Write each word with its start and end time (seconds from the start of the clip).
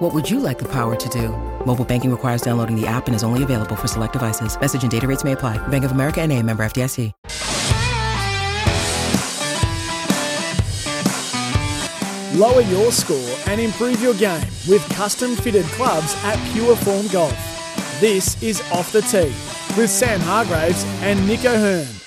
What 0.00 0.14
would 0.14 0.30
you 0.30 0.40
like 0.40 0.58
the 0.58 0.68
power 0.68 0.96
to 0.96 1.08
do? 1.10 1.28
Mobile 1.66 1.84
banking 1.84 2.10
requires 2.10 2.40
downloading 2.40 2.74
the 2.74 2.86
app 2.86 3.06
and 3.06 3.14
is 3.14 3.22
only 3.22 3.42
available 3.42 3.76
for 3.76 3.86
select 3.86 4.14
devices. 4.14 4.58
Message 4.58 4.82
and 4.82 4.90
data 4.90 5.06
rates 5.06 5.24
may 5.24 5.32
apply. 5.32 5.58
Bank 5.68 5.84
of 5.84 5.92
America 5.92 6.22
and 6.22 6.32
a 6.32 6.42
member 6.42 6.62
FDIC. 6.62 7.12
Lower 12.38 12.62
your 12.62 12.90
score 12.92 13.36
and 13.48 13.60
improve 13.60 14.00
your 14.00 14.14
game 14.14 14.40
with 14.66 14.88
custom 14.88 15.36
fitted 15.36 15.66
clubs 15.66 16.14
at 16.24 16.38
Pure 16.54 16.76
Form 16.76 17.06
Golf. 17.08 17.36
This 18.00 18.42
is 18.42 18.62
Off 18.72 18.92
the 18.92 19.02
Tee 19.02 19.34
with 19.76 19.90
Sam 19.90 20.20
Hargraves 20.20 20.82
and 21.02 21.26
Nick 21.26 21.44
O'Hern. 21.44 21.99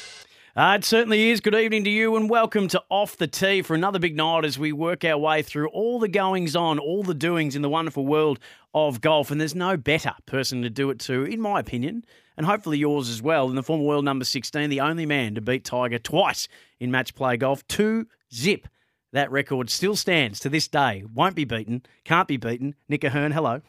Uh, 0.55 0.75
it 0.77 0.85
certainly 0.85 1.31
is. 1.31 1.41
Good 1.41 1.55
evening 1.55 1.83
to 1.85 1.89
you 1.89 2.15
and 2.15 2.29
welcome 2.29 2.67
to 2.67 2.83
Off 2.89 3.17
the 3.17 3.25
Tee 3.25 3.63
for 3.63 3.73
another 3.73 3.97
big 3.97 4.15
night 4.15 4.45
as 4.45 4.59
we 4.59 4.71
work 4.71 5.03
our 5.03 5.17
way 5.17 5.41
through 5.41 5.67
all 5.69 5.97
the 5.97 6.07
goings 6.07 6.55
on, 6.55 6.77
all 6.77 7.01
the 7.01 7.15
doings 7.15 7.55
in 7.55 7.63
the 7.63 7.69
wonderful 7.69 8.05
world 8.05 8.37
of 8.71 9.01
golf. 9.01 9.31
And 9.31 9.41
there's 9.41 9.55
no 9.55 9.77
better 9.77 10.13
person 10.27 10.61
to 10.61 10.69
do 10.69 10.91
it 10.91 10.99
to, 10.99 11.23
in 11.23 11.41
my 11.41 11.59
opinion, 11.59 12.05
and 12.37 12.45
hopefully 12.45 12.77
yours 12.77 13.09
as 13.09 13.19
well, 13.19 13.47
than 13.47 13.55
the 13.55 13.63
former 13.63 13.83
world 13.83 14.05
number 14.05 14.25
16, 14.25 14.69
the 14.69 14.79
only 14.79 15.07
man 15.07 15.33
to 15.33 15.41
beat 15.41 15.65
Tiger 15.65 15.97
twice 15.97 16.47
in 16.79 16.91
match 16.91 17.15
play 17.15 17.35
golf. 17.35 17.67
Two 17.67 18.05
zip. 18.31 18.67
That 19.11 19.31
record 19.31 19.71
still 19.71 19.95
stands 19.95 20.39
to 20.41 20.49
this 20.49 20.67
day. 20.67 21.03
Won't 21.15 21.35
be 21.35 21.45
beaten. 21.45 21.81
Can't 22.03 22.27
be 22.27 22.37
beaten. 22.37 22.75
Nick 22.87 23.03
O'Hern, 23.03 23.31
hello. 23.31 23.61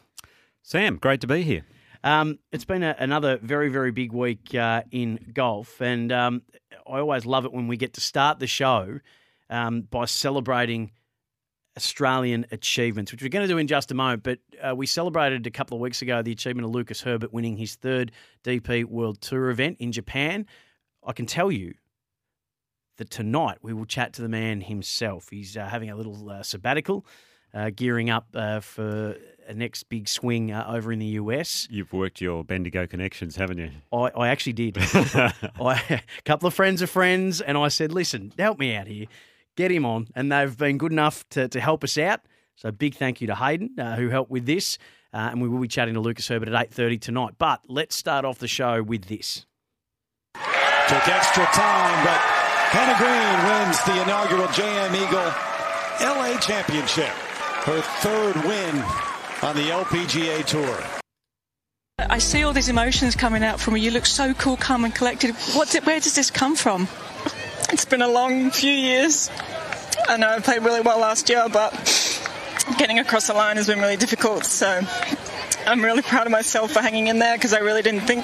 Sam, 0.61 0.97
great 0.97 1.21
to 1.21 1.27
be 1.27 1.41
here. 1.41 1.65
Um, 2.05 2.37
it's 2.51 2.65
been 2.65 2.83
a, 2.83 2.95
another 2.99 3.37
very, 3.37 3.69
very 3.69 3.89
big 3.91 4.13
week 4.13 4.53
uh, 4.53 4.83
in 4.91 5.31
golf, 5.33 5.81
and 5.81 6.11
um, 6.11 6.43
I 6.87 6.99
always 6.99 7.25
love 7.25 7.45
it 7.45 7.53
when 7.53 7.67
we 7.67 7.77
get 7.77 7.93
to 7.93 8.01
start 8.01 8.39
the 8.39 8.47
show 8.47 8.99
um, 9.49 9.81
by 9.81 10.05
celebrating 10.05 10.91
Australian 11.77 12.45
achievements, 12.51 13.11
which 13.11 13.21
we're 13.21 13.29
going 13.29 13.47
to 13.47 13.53
do 13.53 13.57
in 13.57 13.67
just 13.67 13.91
a 13.91 13.95
moment. 13.95 14.23
But 14.23 14.39
uh, 14.61 14.75
we 14.75 14.85
celebrated 14.85 15.45
a 15.45 15.51
couple 15.51 15.77
of 15.77 15.81
weeks 15.81 16.01
ago 16.01 16.21
the 16.21 16.31
achievement 16.31 16.65
of 16.65 16.71
Lucas 16.71 17.01
Herbert 17.01 17.33
winning 17.33 17.57
his 17.57 17.75
third 17.75 18.11
DP 18.43 18.85
World 18.85 19.19
Tour 19.21 19.49
event 19.49 19.77
in 19.79 19.91
Japan. 19.91 20.45
I 21.05 21.13
can 21.13 21.25
tell 21.25 21.51
you 21.51 21.73
that 22.97 23.09
tonight 23.09 23.57
we 23.61 23.73
will 23.73 23.85
chat 23.85 24.13
to 24.13 24.21
the 24.21 24.29
man 24.29 24.61
himself. 24.61 25.29
He's 25.29 25.57
uh, 25.57 25.65
having 25.65 25.89
a 25.89 25.95
little 25.95 26.29
uh, 26.29 26.43
sabbatical, 26.43 27.05
uh, 27.53 27.71
gearing 27.75 28.09
up 28.09 28.27
uh, 28.33 28.61
for 28.61 29.17
a 29.47 29.53
next 29.53 29.83
big 29.83 30.07
swing 30.07 30.51
uh, 30.51 30.65
over 30.67 30.91
in 30.91 30.99
the 30.99 31.05
US. 31.05 31.67
You've 31.69 31.93
worked 31.93 32.21
your 32.21 32.43
Bendigo 32.43 32.87
connections, 32.87 33.35
haven't 33.35 33.57
you? 33.57 33.71
I, 33.91 34.11
I 34.15 34.27
actually 34.29 34.53
did. 34.53 34.77
I, 35.59 35.83
a 35.89 36.01
couple 36.23 36.47
of 36.47 36.53
friends 36.53 36.81
of 36.81 36.89
friends, 36.89 37.41
and 37.41 37.57
I 37.57 37.67
said, 37.67 37.91
listen, 37.91 38.33
help 38.37 38.59
me 38.59 38.75
out 38.75 38.87
here. 38.87 39.05
Get 39.55 39.71
him 39.71 39.85
on. 39.85 40.07
And 40.15 40.31
they've 40.31 40.57
been 40.57 40.77
good 40.77 40.91
enough 40.91 41.27
to, 41.29 41.47
to 41.47 41.59
help 41.59 41.83
us 41.83 41.97
out. 41.97 42.21
So 42.55 42.71
big 42.71 42.95
thank 42.95 43.21
you 43.21 43.27
to 43.27 43.35
Hayden, 43.35 43.71
uh, 43.77 43.95
who 43.95 44.09
helped 44.09 44.31
with 44.31 44.45
this. 44.45 44.77
and 45.13 45.41
we 45.41 45.47
will 45.47 45.59
be 45.59 45.67
chatting 45.67 45.93
to 45.93 45.99
Lucas 45.99 46.27
Herbert 46.27 46.49
at 46.49 46.71
8.30 46.71 47.01
tonight. 47.01 47.33
But 47.37 47.61
let's 47.67 47.95
start 47.95 48.25
off 48.25 48.39
the 48.39 48.47
show 48.47 48.81
with 48.83 49.05
this. 49.05 49.45
Took 50.35 51.07
extra 51.07 51.45
time, 51.45 52.05
but 52.05 52.19
Hannah 52.69 52.97
Green 52.99 53.37
wins 53.47 53.81
the 53.85 54.03
inaugural 54.03 54.47
JM 54.49 54.93
Eagle 54.93 55.33
LA 56.01 56.37
Championship. 56.39 57.09
Her 57.65 57.81
third 57.81 58.35
win 58.45 58.83
on 59.41 59.55
the 59.55 59.69
LPGA 59.69 60.45
Tour. 60.45 60.83
I 61.97 62.17
see 62.19 62.43
all 62.43 62.53
these 62.53 62.69
emotions 62.69 63.15
coming 63.15 63.43
out 63.43 63.59
from 63.59 63.77
you. 63.77 63.83
You 63.83 63.91
look 63.91 64.05
so 64.05 64.33
cool, 64.33 64.57
calm, 64.57 64.85
and 64.85 64.93
collected. 64.93 65.33
What, 65.53 65.73
where 65.85 65.99
does 65.99 66.15
this 66.15 66.31
come 66.31 66.55
from? 66.55 66.87
It's 67.71 67.83
been 67.83 68.03
a 68.03 68.07
long 68.07 68.51
few 68.51 68.71
years. 68.71 69.29
I 70.07 70.17
know 70.17 70.29
I 70.29 70.39
played 70.39 70.61
really 70.61 70.81
well 70.81 70.99
last 70.99 71.27
year, 71.29 71.47
but 71.51 71.73
getting 72.77 72.99
across 72.99 73.27
the 73.27 73.33
line 73.33 73.57
has 73.57 73.67
been 73.67 73.79
really 73.79 73.97
difficult. 73.97 74.45
So 74.45 74.81
I'm 75.67 75.83
really 75.83 76.01
proud 76.01 76.27
of 76.27 76.31
myself 76.31 76.71
for 76.71 76.81
hanging 76.81 77.07
in 77.07 77.19
there 77.19 77.35
because 77.35 77.53
I 77.53 77.59
really 77.59 77.81
didn't 77.81 78.01
think 78.01 78.23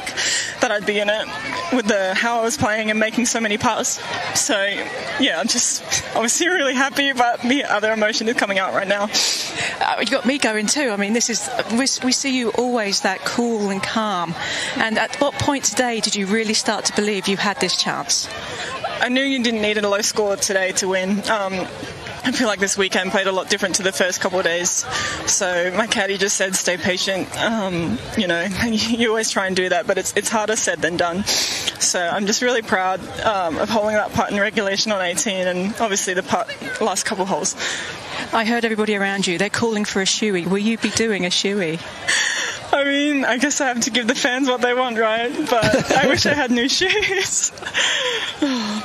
that 0.61 0.71
I'd 0.71 0.85
be 0.85 0.99
in 0.99 1.09
it 1.09 1.27
with 1.73 1.87
the 1.87 2.13
how 2.13 2.39
I 2.39 2.43
was 2.43 2.57
playing 2.57 2.89
and 2.89 2.99
making 2.99 3.25
so 3.25 3.39
many 3.39 3.57
putts. 3.57 4.01
So 4.39 4.55
yeah, 5.19 5.39
I'm 5.39 5.47
just 5.47 5.83
obviously 6.15 6.47
really 6.59 6.75
happy, 6.75 7.13
but 7.13 7.41
the 7.41 7.63
other 7.65 7.91
emotion 7.91 8.27
is 8.27 8.35
coming 8.35 8.59
out 8.59 8.73
right 8.73 8.87
now. 8.87 9.09
Uh, 9.79 9.97
you 9.99 10.07
got 10.07 10.25
me 10.25 10.37
going 10.37 10.67
too. 10.67 10.89
I 10.89 10.97
mean, 10.97 11.13
this 11.13 11.29
is 11.29 11.49
we, 11.71 11.79
we 12.05 12.11
see 12.11 12.37
you 12.37 12.49
always 12.51 13.01
that 13.01 13.19
cool 13.19 13.69
and 13.69 13.81
calm. 13.81 14.35
And 14.75 14.97
at 14.97 15.15
what 15.17 15.33
point 15.35 15.63
today 15.63 15.99
did 15.99 16.15
you 16.15 16.27
really 16.27 16.53
start 16.53 16.85
to 16.85 16.95
believe 16.95 17.27
you 17.27 17.37
had 17.37 17.59
this 17.59 17.75
chance? 17.75 18.29
I 19.01 19.09
knew 19.09 19.23
you 19.23 19.41
didn't 19.41 19.63
need 19.63 19.77
a 19.79 19.89
low 19.89 20.01
score 20.01 20.35
today 20.35 20.73
to 20.73 20.89
win. 20.89 21.27
Um, 21.29 21.67
I 22.23 22.31
feel 22.31 22.47
like 22.47 22.59
this 22.59 22.77
weekend 22.77 23.11
played 23.11 23.25
a 23.25 23.31
lot 23.31 23.49
different 23.49 23.75
to 23.75 23.83
the 23.83 23.91
first 23.91 24.21
couple 24.21 24.37
of 24.37 24.45
days. 24.45 24.85
So 25.25 25.71
my 25.75 25.87
caddy 25.87 26.17
just 26.17 26.37
said, 26.37 26.55
"Stay 26.55 26.77
patient." 26.77 27.35
Um, 27.41 27.97
you 28.15 28.27
know, 28.27 28.41
you 28.65 29.09
always 29.09 29.31
try 29.31 29.47
and 29.47 29.55
do 29.55 29.69
that, 29.69 29.87
but 29.87 29.97
it's 29.97 30.13
it's 30.15 30.29
harder 30.29 30.55
said 30.55 30.81
than 30.81 30.97
done. 30.97 31.23
So 31.23 31.99
I'm 31.99 32.27
just 32.27 32.41
really 32.43 32.61
proud 32.61 32.99
um, 33.21 33.57
of 33.57 33.69
holding 33.69 33.95
that 33.95 34.13
putt 34.13 34.31
in 34.31 34.39
regulation 34.39 34.91
on 34.91 35.01
18, 35.01 35.47
and 35.47 35.75
obviously 35.79 36.13
the 36.13 36.23
putt 36.23 36.47
last 36.79 37.05
couple 37.05 37.25
holes. 37.25 37.55
I 38.33 38.45
heard 38.45 38.65
everybody 38.65 38.95
around 38.95 39.25
you; 39.25 39.39
they're 39.39 39.49
calling 39.49 39.83
for 39.83 40.01
a 40.01 40.05
shoey. 40.05 40.45
Will 40.45 40.59
you 40.59 40.77
be 40.77 40.91
doing 40.91 41.25
a 41.25 41.29
shoey? 41.29 41.79
I 42.73 42.83
mean, 42.83 43.25
I 43.25 43.37
guess 43.37 43.59
I 43.59 43.67
have 43.67 43.81
to 43.81 43.89
give 43.89 44.07
the 44.07 44.15
fans 44.15 44.47
what 44.47 44.61
they 44.61 44.73
want, 44.73 44.97
right? 44.97 45.31
But 45.49 45.91
I 45.91 46.07
wish 46.07 46.25
I 46.25 46.33
had 46.33 46.51
new 46.51 46.69
shoes. 46.69 47.51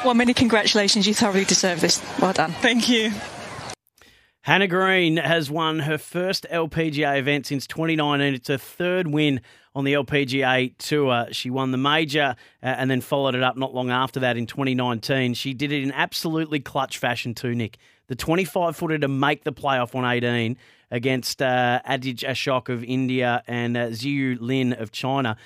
well, 0.04 0.14
many 0.14 0.34
congratulations. 0.34 1.06
You 1.06 1.14
thoroughly 1.14 1.44
deserve 1.44 1.80
this. 1.80 2.02
Well 2.20 2.32
done. 2.32 2.52
Thank 2.52 2.88
you. 2.88 3.12
Hannah 4.46 4.68
Green 4.68 5.16
has 5.16 5.50
won 5.50 5.80
her 5.80 5.98
first 5.98 6.46
LPGA 6.52 7.18
event 7.18 7.46
since 7.46 7.66
2019. 7.66 8.34
It's 8.34 8.46
her 8.46 8.58
third 8.58 9.08
win 9.08 9.40
on 9.74 9.84
the 9.84 9.94
LPGA 9.94 10.72
Tour. 10.78 11.26
She 11.32 11.50
won 11.50 11.72
the 11.72 11.78
major 11.78 12.36
uh, 12.62 12.66
and 12.66 12.88
then 12.88 13.00
followed 13.00 13.34
it 13.34 13.42
up 13.42 13.56
not 13.56 13.74
long 13.74 13.90
after 13.90 14.20
that 14.20 14.36
in 14.36 14.46
2019. 14.46 15.34
She 15.34 15.52
did 15.52 15.72
it 15.72 15.82
in 15.82 15.90
absolutely 15.90 16.60
clutch 16.60 16.98
fashion 16.98 17.34
too, 17.34 17.56
Nick. 17.56 17.76
The 18.06 18.14
25 18.14 18.76
footer 18.76 18.98
to 18.98 19.08
make 19.08 19.42
the 19.42 19.52
playoff 19.52 19.96
on 19.96 20.04
18 20.04 20.56
against 20.92 21.42
uh, 21.42 21.80
Aditi 21.84 22.24
Ashok 22.24 22.68
of 22.68 22.84
India 22.84 23.42
and 23.48 23.76
uh, 23.76 23.88
Xiyu 23.88 24.38
Lin 24.40 24.72
of 24.74 24.92
China. 24.92 25.36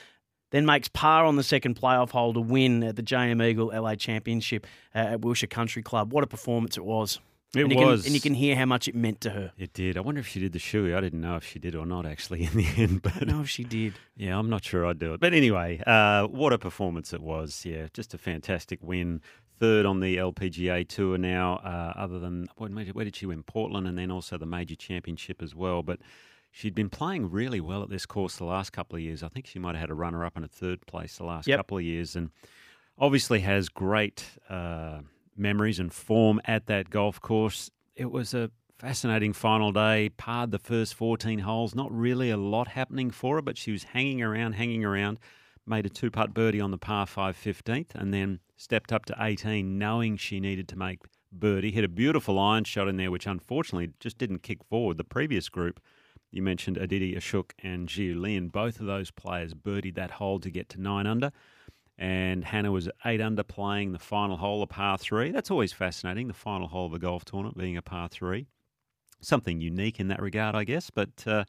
Then 0.51 0.67
makes 0.67 0.89
par 0.89 1.25
on 1.25 1.37
the 1.37 1.43
second 1.43 1.77
playoff 1.81 2.11
hole 2.11 2.35
to 2.35 2.41
win 2.41 2.83
at 2.83 2.97
the 2.97 3.03
JM 3.03 3.43
Eagle 3.43 3.69
LA 3.69 3.95
Championship 3.95 4.67
uh, 4.95 4.99
at 4.99 5.21
Wilshire 5.21 5.47
Country 5.47 5.83
Club. 5.83 6.13
What 6.13 6.25
a 6.25 6.27
performance 6.27 6.77
it 6.77 6.85
was. 6.85 7.21
It 7.55 7.63
and 7.63 7.75
was. 7.75 8.03
Can, 8.03 8.09
and 8.09 8.15
you 8.15 8.21
can 8.21 8.35
hear 8.35 8.55
how 8.55 8.65
much 8.65 8.87
it 8.87 8.95
meant 8.95 9.21
to 9.23 9.31
her. 9.31 9.53
It 9.59 9.73
did. 9.73 9.97
I 9.97 10.01
wonder 10.01 10.21
if 10.21 10.29
she 10.29 10.39
did 10.39 10.53
the 10.53 10.61
shoey. 10.61 10.95
I 10.95 11.01
didn't 11.01 11.21
know 11.21 11.37
if 11.37 11.45
she 11.45 11.59
did 11.59 11.75
or 11.75 11.85
not, 11.85 12.07
actually, 12.07 12.45
in 12.53 12.57
the 12.57 12.69
end. 12.77 13.03
But 13.03 13.27
no, 13.27 13.45
she 13.45 13.65
did. 13.65 13.95
Yeah, 14.17 14.39
I'm 14.39 14.49
not 14.49 14.65
sure 14.65 14.87
I'd 14.87 14.99
do 14.99 15.15
it. 15.15 15.21
But 15.21 15.35
anyway, 15.35 15.83
uh, 15.87 16.27
what 16.27 16.53
a 16.53 16.59
performance 16.59 17.13
it 17.13 17.21
was. 17.21 17.65
Yeah, 17.65 17.89
just 17.93 18.15
a 18.15 18.19
fantastic 18.19 18.81
win. 18.83 19.21
Third 19.59 19.85
on 19.85 20.01
the 20.01 20.17
LPGA 20.17 20.89
Tour 20.89 21.19
now, 21.19 21.57
uh, 21.57 21.93
other 21.97 22.19
than 22.19 22.49
where 22.57 23.05
did 23.05 23.17
she 23.17 23.27
win? 23.27 23.43
Portland 23.43 23.87
and 23.87 23.99
then 23.99 24.11
also 24.11 24.39
the 24.39 24.47
major 24.47 24.77
championship 24.77 25.43
as 25.43 25.55
well. 25.55 25.83
But 25.83 25.99
she'd 26.51 26.75
been 26.75 26.91
playing 26.91 27.31
really 27.31 27.61
well 27.61 27.83
at 27.83 27.89
this 27.91 28.07
course 28.07 28.37
the 28.37 28.45
last 28.45 28.71
couple 28.73 28.97
of 28.97 29.03
years. 29.03 29.23
I 29.23 29.29
think 29.29 29.47
she 29.47 29.59
might 29.59 29.75
have 29.75 29.81
had 29.83 29.91
a 29.91 29.95
runner 29.95 30.25
up 30.25 30.37
and 30.37 30.45
a 30.45 30.49
third 30.49 30.87
place 30.87 31.17
the 31.17 31.25
last 31.25 31.47
Yep. 31.47 31.59
couple 31.59 31.79
of 31.79 31.85
years. 31.85 32.17
And 32.17 32.31
obviously 32.99 33.41
has 33.41 33.69
great 33.69 34.25
uh, 34.49 35.01
memories 35.37 35.79
and 35.79 35.93
form 35.93 36.41
at 36.45 36.67
that 36.67 36.91
golf 36.91 37.21
course. 37.21 37.71
It 37.97 38.11
was 38.11 38.35
a 38.35 38.51
fascinating 38.79 39.33
final 39.33 39.73
day. 39.73 40.09
Parred 40.17 40.51
the 40.51 40.59
first 40.59 40.95
14 40.95 41.41
holes. 41.41 41.75
Not 41.75 41.91
really 41.97 42.31
a 42.31 42.37
lot 42.37 42.69
happening 42.69 43.11
for 43.11 43.37
her, 43.37 43.43
but 43.43 43.57
she 43.57 43.73
was 43.73 43.85
hanging 43.85 44.23
around, 44.23 44.55
hanging 44.55 44.85
around. 44.85 45.19
Made 45.67 45.87
a 45.87 45.91
two 45.91 46.11
putt 46.11 46.35
birdie 46.35 46.61
on 46.61 46.71
the 46.73 46.79
par 46.79 47.07
5 47.07 47.37
15th 47.37 47.95
and 47.95 48.13
then 48.13 48.41
stepped 48.57 48.93
up 48.93 49.05
to 49.07 49.15
18, 49.21 49.79
knowing 49.79 50.17
she 50.17 50.41
needed 50.41 50.67
to 50.69 50.77
make 50.77 50.99
birdie. 51.33 51.71
Hit 51.71 51.85
a 51.85 51.89
beautiful 51.89 52.39
iron 52.39 52.65
shot 52.65 52.89
in 52.89 52.97
there, 52.97 53.11
which 53.11 53.27
unfortunately 53.27 53.91
just 54.01 54.19
didn't 54.19 54.43
kick 54.43 54.65
forward. 54.65 54.97
The 54.97 55.05
previous 55.05 55.49
group, 55.49 55.79
you 56.31 56.43
mentioned 56.43 56.77
Aditi 56.77 57.15
Ashok 57.15 57.51
and 57.63 57.89
Xiyu 57.89 58.21
Lin, 58.21 58.49
both 58.49 58.81
of 58.81 58.87
those 58.87 59.11
players 59.11 59.55
birdied 59.55 59.95
that 59.97 60.13
hole 60.13 60.41
to 60.41 60.51
get 60.51 60.69
to 60.71 60.81
nine 60.81 61.07
under 61.07 61.33
and 62.01 62.47
Hannah 62.47 62.73
was 62.73 62.89
eight 63.05 63.21
under 63.21 63.43
playing 63.43 63.93
the 63.93 63.99
final 63.99 64.39
hole, 64.39 64.63
a 64.63 64.67
par 64.67 64.97
three. 64.97 65.31
That's 65.31 65.51
always 65.51 65.75
fascinating, 65.75 66.29
the 66.29 66.35
final 66.35 66.67
hole 66.67 66.87
of 66.87 66.95
a 66.95 66.99
golf 66.99 67.27
tournament 67.27 67.59
being 67.59 67.77
a 67.77 67.83
par 67.83 68.09
three. 68.09 68.47
Something 69.21 69.61
unique 69.61 70.01
in 70.01 70.09
that 70.09 70.23
regard, 70.23 70.55
I 70.55 70.65
guess. 70.65 70.89
But 70.89 71.11
uh, 71.27 71.45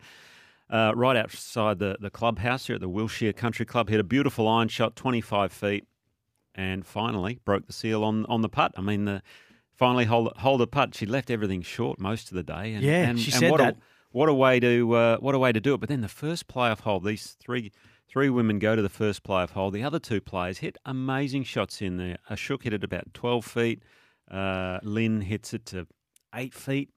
uh, 0.69 0.92
right 0.94 1.16
outside 1.16 1.80
the, 1.80 1.95
the 2.01 2.10
clubhouse 2.10 2.68
here 2.68 2.75
at 2.75 2.81
the 2.81 2.89
Wilshire 2.89 3.31
Country 3.31 3.66
Club, 3.66 3.88
hit 3.88 4.01
a 4.01 4.04
beautiful 4.04 4.45
iron 4.45 4.68
shot, 4.68 4.98
25 4.98 5.54
feet. 5.54 5.88
and 6.54 6.86
finally 6.86 7.39
broke 7.45 7.66
the 7.66 7.74
seal 7.74 8.04
on, 8.04 8.25
on 8.25 8.42
the 8.42 8.50
putt. 8.50 8.74
I 8.75 8.81
mean, 8.81 9.06
the 9.06 9.22
finally 9.74 10.04
hold 10.04 10.33
hold 10.36 10.62
a 10.62 10.68
putt. 10.68 10.94
She 10.95 11.06
left 11.06 11.31
everything 11.31 11.62
short 11.62 11.98
most 11.98 12.30
of 12.30 12.36
the 12.36 12.44
day. 12.44 12.74
And, 12.74 12.83
Yeah, 12.83 13.07
and, 13.07 13.18
she 13.18 13.31
and 13.31 13.39
said 13.39 13.51
what 13.51 13.60
that. 13.60 13.75
A, 13.75 13.78
what 14.12 14.30
a 14.30 14.34
way 14.34 14.60
to 14.60 14.94
uh, 14.94 15.18
what 15.18 15.36
a 15.36 15.40
way 15.40 15.52
to 15.52 15.60
do 15.60 15.74
it. 15.74 15.80
But 15.80 15.90
then 15.90 16.02
the 16.02 16.08
first 16.08 16.48
playoff 16.48 16.81
hole, 16.81 17.00
these 17.00 17.36
three 17.40 17.72
three 18.08 18.30
women 18.30 18.60
go 18.60 18.75
to 18.75 18.81
the 18.81 18.90
first 18.90 19.24
playoff 19.24 19.52
hole. 19.52 19.72
The 19.72 19.84
other 19.84 20.00
two 20.00 20.22
players 20.22 20.60
hit 20.60 20.78
amazing 20.86 21.44
shots 21.44 21.81
in 21.81 21.98
there. 21.98 22.18
Ashok 22.30 22.63
hit 22.63 22.74
it 22.74 22.84
about 22.84 23.13
twelve 23.13 23.46
feet. 23.46 23.84
Uh, 24.30 24.80
Lin 24.84 25.22
hits 25.22 25.54
it 25.54 25.66
to 25.68 25.88
eight 26.34 26.54
feet. 26.54 26.90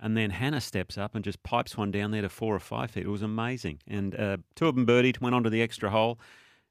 And 0.00 0.16
then 0.16 0.30
Hannah 0.30 0.60
steps 0.60 0.96
up 0.96 1.16
and 1.16 1.24
just 1.24 1.42
pipes 1.42 1.76
one 1.76 1.90
down 1.90 2.12
there 2.12 2.22
to 2.22 2.28
four 2.28 2.54
or 2.54 2.60
five 2.60 2.92
feet. 2.92 3.04
It 3.04 3.08
was 3.08 3.22
amazing. 3.22 3.80
And 3.88 4.14
uh, 4.14 4.36
two 4.54 4.68
of 4.68 4.76
them 4.76 4.86
birdied, 4.86 5.20
went 5.20 5.34
on 5.34 5.42
to 5.42 5.50
the 5.50 5.60
extra 5.60 5.90
hole, 5.90 6.20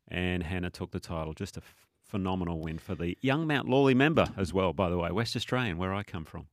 and 0.07 0.43
Hannah 0.43 0.69
took 0.69 0.91
the 0.91 1.01
title. 1.01 1.33
Just 1.33 1.57
a 1.57 1.61
phenomenal 2.05 2.61
win 2.61 2.77
for 2.77 2.95
the 2.95 3.17
young 3.19 3.45
Mount 3.45 3.67
Lawley 3.67 3.93
member 3.93 4.29
as 4.37 4.53
well, 4.53 4.71
by 4.71 4.89
the 4.89 4.97
way, 4.97 5.11
West 5.11 5.35
Australian, 5.35 5.77
where 5.77 5.93
I 5.93 6.03
come 6.03 6.23
from. 6.23 6.47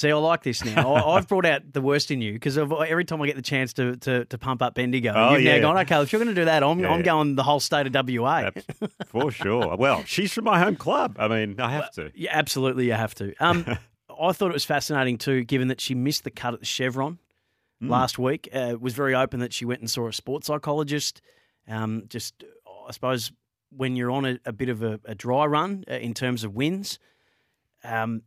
See, 0.00 0.10
I 0.10 0.14
like 0.14 0.42
this 0.42 0.64
now. 0.64 0.94
I, 0.94 1.16
I've 1.16 1.28
brought 1.28 1.44
out 1.44 1.74
the 1.74 1.82
worst 1.82 2.10
in 2.10 2.22
you 2.22 2.32
because 2.32 2.56
every 2.56 3.04
time 3.04 3.20
I 3.20 3.26
get 3.26 3.36
the 3.36 3.42
chance 3.42 3.74
to, 3.74 3.96
to, 3.96 4.24
to 4.24 4.38
pump 4.38 4.62
up 4.62 4.74
Bendigo, 4.74 5.12
Oh, 5.14 5.32
you've 5.34 5.42
yeah. 5.42 5.56
now 5.58 5.60
gone, 5.74 5.78
okay, 5.80 6.00
if 6.00 6.10
you're 6.10 6.20
going 6.24 6.34
to 6.34 6.40
do 6.40 6.46
that, 6.46 6.62
I'm, 6.62 6.78
Yeah, 6.80 6.88
I'm 6.90 7.00
yeah. 7.00 7.04
going 7.04 7.34
the 7.34 7.42
whole 7.42 7.60
state 7.60 7.86
of 7.86 7.92
WA. 8.08 8.48
For 9.08 9.30
sure. 9.30 9.76
Well, 9.76 10.02
she's 10.06 10.32
from 10.32 10.44
my 10.44 10.58
home 10.58 10.76
club. 10.76 11.16
I 11.18 11.28
mean, 11.28 11.60
I 11.60 11.70
have 11.72 11.90
to. 11.96 12.10
Yeah, 12.14 12.30
absolutely, 12.32 12.86
you 12.86 12.94
have 12.94 13.14
to. 13.16 13.34
Um, 13.40 13.66
I 14.18 14.32
thought 14.32 14.48
it 14.50 14.54
was 14.54 14.64
fascinating 14.64 15.18
too, 15.18 15.44
given 15.44 15.68
that 15.68 15.82
she 15.82 15.94
missed 15.94 16.24
the 16.24 16.30
cut 16.30 16.54
at 16.54 16.60
the 16.60 16.66
Chevron 16.66 17.18
last 17.82 18.18
week. 18.18 18.48
Uh, 18.54 18.76
was 18.80 18.94
very 18.94 19.14
open 19.14 19.40
that 19.40 19.52
she 19.52 19.66
went 19.66 19.80
and 19.80 19.90
saw 19.90 20.08
a 20.08 20.14
sports 20.14 20.46
psychologist. 20.46 21.20
Um, 21.68 22.04
just, 22.08 22.42
I 22.88 22.92
suppose, 22.92 23.32
when 23.70 23.96
you're 23.96 24.10
on 24.10 24.24
a, 24.24 24.38
a 24.46 24.52
bit 24.54 24.70
of 24.70 24.82
a, 24.82 24.98
a 25.04 25.14
dry 25.14 25.44
run 25.44 25.84
uh, 25.90 25.94
in 25.94 26.14
terms 26.14 26.42
of 26.42 26.54
wins, 26.54 26.98
um, 27.84 28.22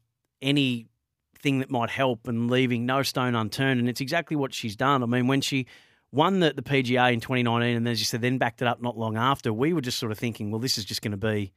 anything 1.43 1.59
that 1.59 1.69
might 1.69 1.89
help 1.89 2.27
and 2.27 2.49
leaving 2.49 2.85
no 2.85 3.03
stone 3.03 3.35
unturned. 3.35 3.79
And 3.79 3.89
it's 3.89 4.01
exactly 4.01 4.35
what 4.37 4.53
she's 4.53 4.75
done. 4.75 5.03
I 5.03 5.05
mean, 5.05 5.27
when 5.27 5.41
she 5.41 5.65
won 6.11 6.39
the, 6.39 6.53
the 6.53 6.61
PGA 6.61 7.13
in 7.13 7.19
2019, 7.19 7.75
and 7.75 7.87
as 7.87 7.99
you 7.99 8.05
said, 8.05 8.21
then 8.21 8.37
backed 8.37 8.61
it 8.61 8.67
up 8.67 8.81
not 8.81 8.97
long 8.97 9.17
after, 9.17 9.51
we 9.51 9.73
were 9.73 9.81
just 9.81 9.99
sort 9.99 10.11
of 10.11 10.17
thinking, 10.17 10.51
well, 10.51 10.59
this 10.59 10.77
is 10.77 10.85
just 10.85 11.01
going 11.01 11.11
to 11.11 11.17
be, 11.17 11.51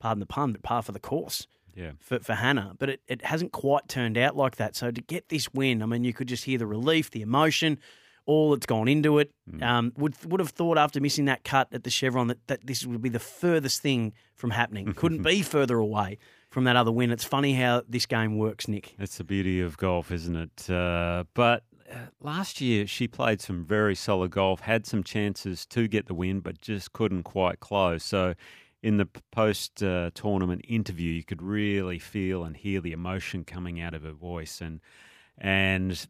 pardon 0.00 0.20
the 0.20 0.26
pun, 0.26 0.52
but 0.52 0.62
par 0.62 0.82
for 0.82 0.92
the 0.92 1.00
course 1.00 1.46
Yeah. 1.74 1.92
for, 2.00 2.18
for 2.18 2.34
Hannah, 2.34 2.74
but 2.78 2.88
it, 2.90 3.00
it 3.08 3.24
hasn't 3.24 3.52
quite 3.52 3.88
turned 3.88 4.18
out 4.18 4.36
like 4.36 4.56
that. 4.56 4.76
So 4.76 4.90
to 4.90 5.00
get 5.00 5.28
this 5.28 5.52
win, 5.54 5.82
I 5.82 5.86
mean, 5.86 6.04
you 6.04 6.12
could 6.12 6.28
just 6.28 6.44
hear 6.44 6.58
the 6.58 6.66
relief, 6.66 7.10
the 7.10 7.22
emotion, 7.22 7.78
all 8.26 8.50
that's 8.50 8.66
gone 8.66 8.88
into 8.88 9.18
it. 9.18 9.32
Um, 9.60 9.92
would 9.96 10.14
would 10.24 10.40
have 10.40 10.50
thought 10.50 10.78
after 10.78 11.00
missing 11.00 11.26
that 11.26 11.44
cut 11.44 11.68
at 11.72 11.84
the 11.84 11.90
Chevron 11.90 12.28
that, 12.28 12.46
that 12.46 12.66
this 12.66 12.86
would 12.86 13.02
be 13.02 13.08
the 13.08 13.18
furthest 13.18 13.82
thing 13.82 14.12
from 14.34 14.50
happening. 14.50 14.92
Couldn't 14.96 15.22
be 15.22 15.42
further 15.42 15.78
away 15.78 16.18
from 16.50 16.64
that 16.64 16.76
other 16.76 16.92
win. 16.92 17.10
It's 17.10 17.24
funny 17.24 17.54
how 17.54 17.82
this 17.88 18.06
game 18.06 18.38
works, 18.38 18.68
Nick. 18.68 18.94
It's 18.98 19.18
the 19.18 19.24
beauty 19.24 19.60
of 19.60 19.76
golf, 19.76 20.10
isn't 20.10 20.36
it? 20.36 20.70
Uh, 20.70 21.24
but 21.34 21.64
uh, 21.90 21.96
last 22.20 22.60
year 22.60 22.86
she 22.86 23.08
played 23.08 23.40
some 23.40 23.64
very 23.64 23.94
solid 23.94 24.30
golf, 24.30 24.60
had 24.60 24.86
some 24.86 25.02
chances 25.02 25.66
to 25.66 25.88
get 25.88 26.06
the 26.06 26.14
win, 26.14 26.40
but 26.40 26.60
just 26.60 26.92
couldn't 26.92 27.24
quite 27.24 27.60
close. 27.60 28.04
So 28.04 28.34
in 28.82 28.96
the 28.96 29.08
post 29.30 29.82
uh, 29.82 30.10
tournament 30.14 30.64
interview, 30.68 31.12
you 31.12 31.24
could 31.24 31.42
really 31.42 31.98
feel 31.98 32.44
and 32.44 32.56
hear 32.56 32.80
the 32.80 32.92
emotion 32.92 33.44
coming 33.44 33.80
out 33.80 33.94
of 33.94 34.02
her 34.02 34.12
voice. 34.12 34.60
And 34.60 34.80
and 35.38 36.06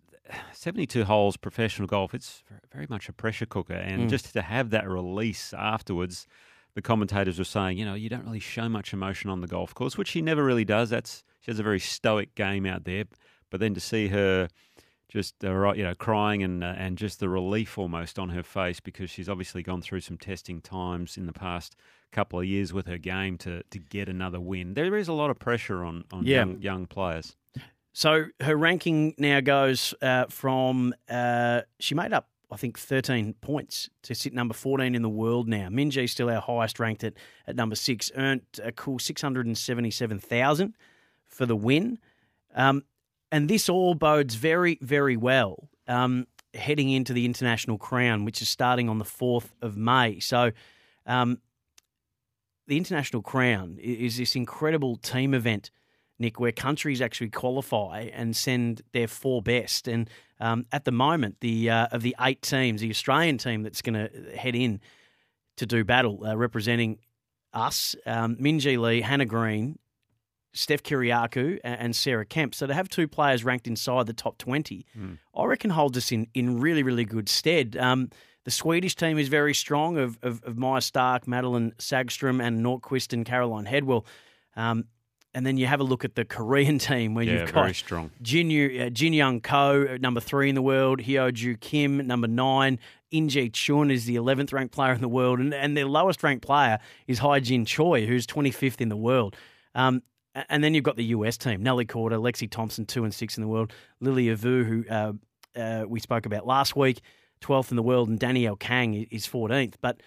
72 0.52 1.05
holes 1.05 1.37
professional 1.37 1.87
golf, 1.88 2.14
it's 2.14 2.43
very 2.73 2.87
much 2.88 3.08
a 3.08 3.12
pressure 3.12 3.46
cooker. 3.46 3.75
And 3.75 4.08
just 4.08 4.32
to 4.32 4.43
have 4.43 4.70
that 4.70 4.88
release 4.88 5.52
afterwards, 5.52 6.26
the 6.75 6.82
commentators 6.82 7.38
were 7.38 7.44
saying, 7.44 7.79
you 7.79 7.84
know, 7.84 7.94
you 7.94 8.08
don't 8.08 8.25
really 8.25 8.40
show 8.40 8.69
much 8.69 8.93
emotion 8.93 9.31
on 9.31 9.40
the 9.40 9.46
golf 9.46 9.75
course, 9.75 9.99
which 9.99 10.08
she 10.08 10.23
never 10.23 10.44
really 10.44 10.64
does. 10.64 10.90
That's 10.90 11.23
she 11.40 11.50
has 11.50 11.58
a 11.58 11.62
very 11.62 11.81
stoic 11.81 12.34
game 12.34 12.67
out 12.67 12.84
there. 12.84 13.05
But 13.50 13.61
then 13.61 13.75
to 13.75 13.81
see 13.81 14.08
her 14.08 14.49
just 15.08 15.44
uh, 15.44 15.73
you 15.75 15.82
know, 15.84 15.94
crying 15.94 16.43
and 16.43 16.64
uh, 16.64 16.75
and 16.78 16.96
just 16.96 17.20
the 17.20 17.28
relief 17.28 17.76
almost 17.76 18.19
on 18.19 18.31
her 18.31 18.43
face 18.43 18.81
because 18.81 19.11
she's 19.11 19.28
obviously 19.28 19.62
gone 19.62 19.82
through 19.82 20.00
some 20.00 20.17
testing 20.17 20.61
times 20.62 21.19
in 21.19 21.26
the 21.26 21.32
past 21.35 21.76
couple 22.12 22.38
of 22.40 22.46
years 22.46 22.73
with 22.73 22.87
her 22.87 22.96
game 22.99 23.37
to 23.38 23.62
to 23.70 23.78
get 23.78 24.08
another 24.08 24.40
win. 24.40 24.73
There 24.75 24.96
is 24.96 25.08
a 25.08 25.12
lot 25.12 25.28
of 25.31 25.38
pressure 25.38 25.85
on 25.85 26.05
on 26.11 26.25
Yeah. 26.25 26.38
young, 26.38 26.62
young 26.62 26.87
players. 26.87 27.37
So 27.92 28.26
her 28.40 28.56
ranking 28.56 29.14
now 29.18 29.40
goes 29.40 29.94
uh, 30.00 30.26
from 30.28 30.94
uh, 31.08 31.62
she 31.78 31.94
made 31.94 32.12
up, 32.12 32.28
I 32.50 32.56
think, 32.56 32.78
13 32.78 33.34
points 33.34 33.90
to 34.02 34.14
sit 34.14 34.32
number 34.32 34.54
14 34.54 34.94
in 34.94 35.02
the 35.02 35.08
world 35.08 35.48
now. 35.48 35.68
Minjee 35.68 36.08
still 36.08 36.30
our 36.30 36.40
highest 36.40 36.80
ranked 36.80 37.04
at, 37.04 37.14
at 37.46 37.56
number 37.56 37.76
six, 37.76 38.10
earned 38.16 38.42
a 38.62 38.72
cool 38.72 38.98
677,000 38.98 40.74
for 41.26 41.46
the 41.46 41.56
win. 41.56 41.98
Um, 42.54 42.84
and 43.30 43.48
this 43.48 43.68
all 43.68 43.94
bodes 43.94 44.34
very, 44.34 44.78
very 44.80 45.16
well 45.16 45.68
um, 45.86 46.26
heading 46.54 46.90
into 46.90 47.12
the 47.12 47.24
International 47.24 47.78
Crown, 47.78 48.24
which 48.24 48.40
is 48.40 48.48
starting 48.48 48.88
on 48.88 48.98
the 48.98 49.04
4th 49.04 49.50
of 49.60 49.76
May. 49.76 50.18
So 50.20 50.52
um, 51.06 51.38
the 52.66 52.76
International 52.76 53.22
Crown 53.22 53.78
is 53.80 54.16
this 54.16 54.36
incredible 54.36 54.96
team 54.96 55.34
event 55.34 55.70
Nick, 56.22 56.40
where 56.40 56.52
countries 56.52 57.02
actually 57.02 57.28
qualify 57.28 58.08
and 58.12 58.34
send 58.34 58.80
their 58.92 59.06
four 59.06 59.42
best. 59.42 59.86
And 59.86 60.08
um, 60.40 60.64
at 60.72 60.84
the 60.86 60.92
moment, 60.92 61.36
the 61.40 61.69
uh, 61.69 61.88
of 61.92 62.02
the 62.02 62.16
eight 62.20 62.40
teams, 62.40 62.80
the 62.80 62.90
Australian 62.90 63.36
team 63.36 63.62
that's 63.62 63.82
going 63.82 63.94
to 63.94 64.36
head 64.36 64.56
in 64.56 64.80
to 65.58 65.66
do 65.66 65.84
battle, 65.84 66.24
uh, 66.24 66.34
representing 66.34 66.98
us, 67.52 67.94
um, 68.06 68.36
Minjee 68.36 68.78
Lee, 68.78 69.02
Hannah 69.02 69.26
Green, 69.26 69.78
Steph 70.54 70.82
Kyriacou, 70.82 71.58
and 71.64 71.94
Sarah 71.94 72.25
Kemp. 72.25 72.54
So 72.54 72.66
to 72.66 72.75
have 72.75 72.88
two 72.88 73.06
players 73.08 73.44
ranked 73.44 73.66
inside 73.66 74.06
the 74.06 74.12
top 74.12 74.38
20, 74.38 74.86
I 75.34 75.44
reckon 75.44 75.70
holds 75.70 75.98
us 75.98 76.12
in, 76.12 76.26
in 76.34 76.60
really, 76.60 76.82
really 76.82 77.04
good 77.04 77.28
stead. 77.28 77.76
Um, 77.76 78.10
the 78.44 78.50
Swedish 78.50 78.96
team 78.96 79.18
is 79.18 79.28
very 79.28 79.54
strong 79.54 79.98
of, 79.98 80.18
of, 80.22 80.42
of 80.44 80.58
Maja 80.58 80.80
Stark, 80.80 81.26
Madelene 81.26 81.75
Sagstrom, 81.76 82.42
and 82.42 82.64
Nordqvist 82.64 83.12
and 83.12 83.25
Caroline 83.25 83.66
Hedwall. 83.66 84.04
Um, 84.56 84.84
and 85.34 85.46
then 85.46 85.56
you 85.56 85.67
have 85.67 85.81
a 85.81 85.84
look 85.84 86.05
at 86.05 86.14
the 86.14 86.25
Korean 86.25 86.79
team 86.90 87.14
where 87.14 87.25
Yeah, 87.25 87.40
you've 87.40 87.52
got 87.52 87.62
very 87.62 87.75
strong. 87.75 88.11
Jin, 88.20 88.81
uh, 88.81 88.90
Jin 88.90 89.12
Young 89.12 89.40
Ko, 89.40 89.87
uh, 89.90 89.99
number 90.00 90.20
three 90.20 90.49
in 90.49 90.55
the 90.55 90.62
world, 90.62 91.00
Hyo 91.00 91.32
Joo 91.32 91.56
Kim, 91.56 92.06
number 92.06 92.29
nine, 92.29 92.79
In 93.11 93.29
Gee 93.29 93.49
Chun 93.49 93.90
is 93.90 94.05
the 94.05 94.17
11th 94.17 94.52
ranked 94.52 94.75
player 94.75 94.93
in 94.93 95.00
the 95.00 95.08
world, 95.08 95.40
and, 95.40 95.55
and 95.55 95.76
their 95.76 95.87
lowest 95.87 96.23
ranked 96.23 96.44
player 96.44 96.79
is 97.06 97.19
Hye 97.20 97.40
Jin 97.40 97.64
Choi, 97.64 98.06
who's 98.06 98.26
25th 98.26 98.81
in 98.81 98.88
the 98.88 98.96
world. 98.96 99.37
Um, 99.75 100.02
and 100.49 100.64
then 100.64 100.75
you've 100.75 100.84
got 100.84 100.96
the 100.96 101.05
US 101.05 101.37
team, 101.37 101.62
Nelly 101.62 101.85
Korda, 101.85 102.21
Lexi 102.21 102.50
Thompson, 102.50 102.87
two 102.87 103.04
and 103.04 103.12
six 103.12 103.37
in 103.37 103.42
the 103.42 103.49
world, 103.49 103.73
Lilia 104.00 104.35
Vu, 104.37 104.64
who 104.64 104.85
uh, 104.88 105.12
uh, 105.56 105.85
we 105.87 106.00
spoke 106.00 106.26
about 106.26 106.47
last 106.47 106.75
week, 106.75 107.00
12th 107.42 107.71
in 107.71 107.76
the 107.76 107.83
world, 107.83 108.09
and 108.09 108.18
Danielle 108.18 108.56
Kang 108.56 108.95
is 108.95 109.26
14th. 109.26 109.75
But 109.80 110.00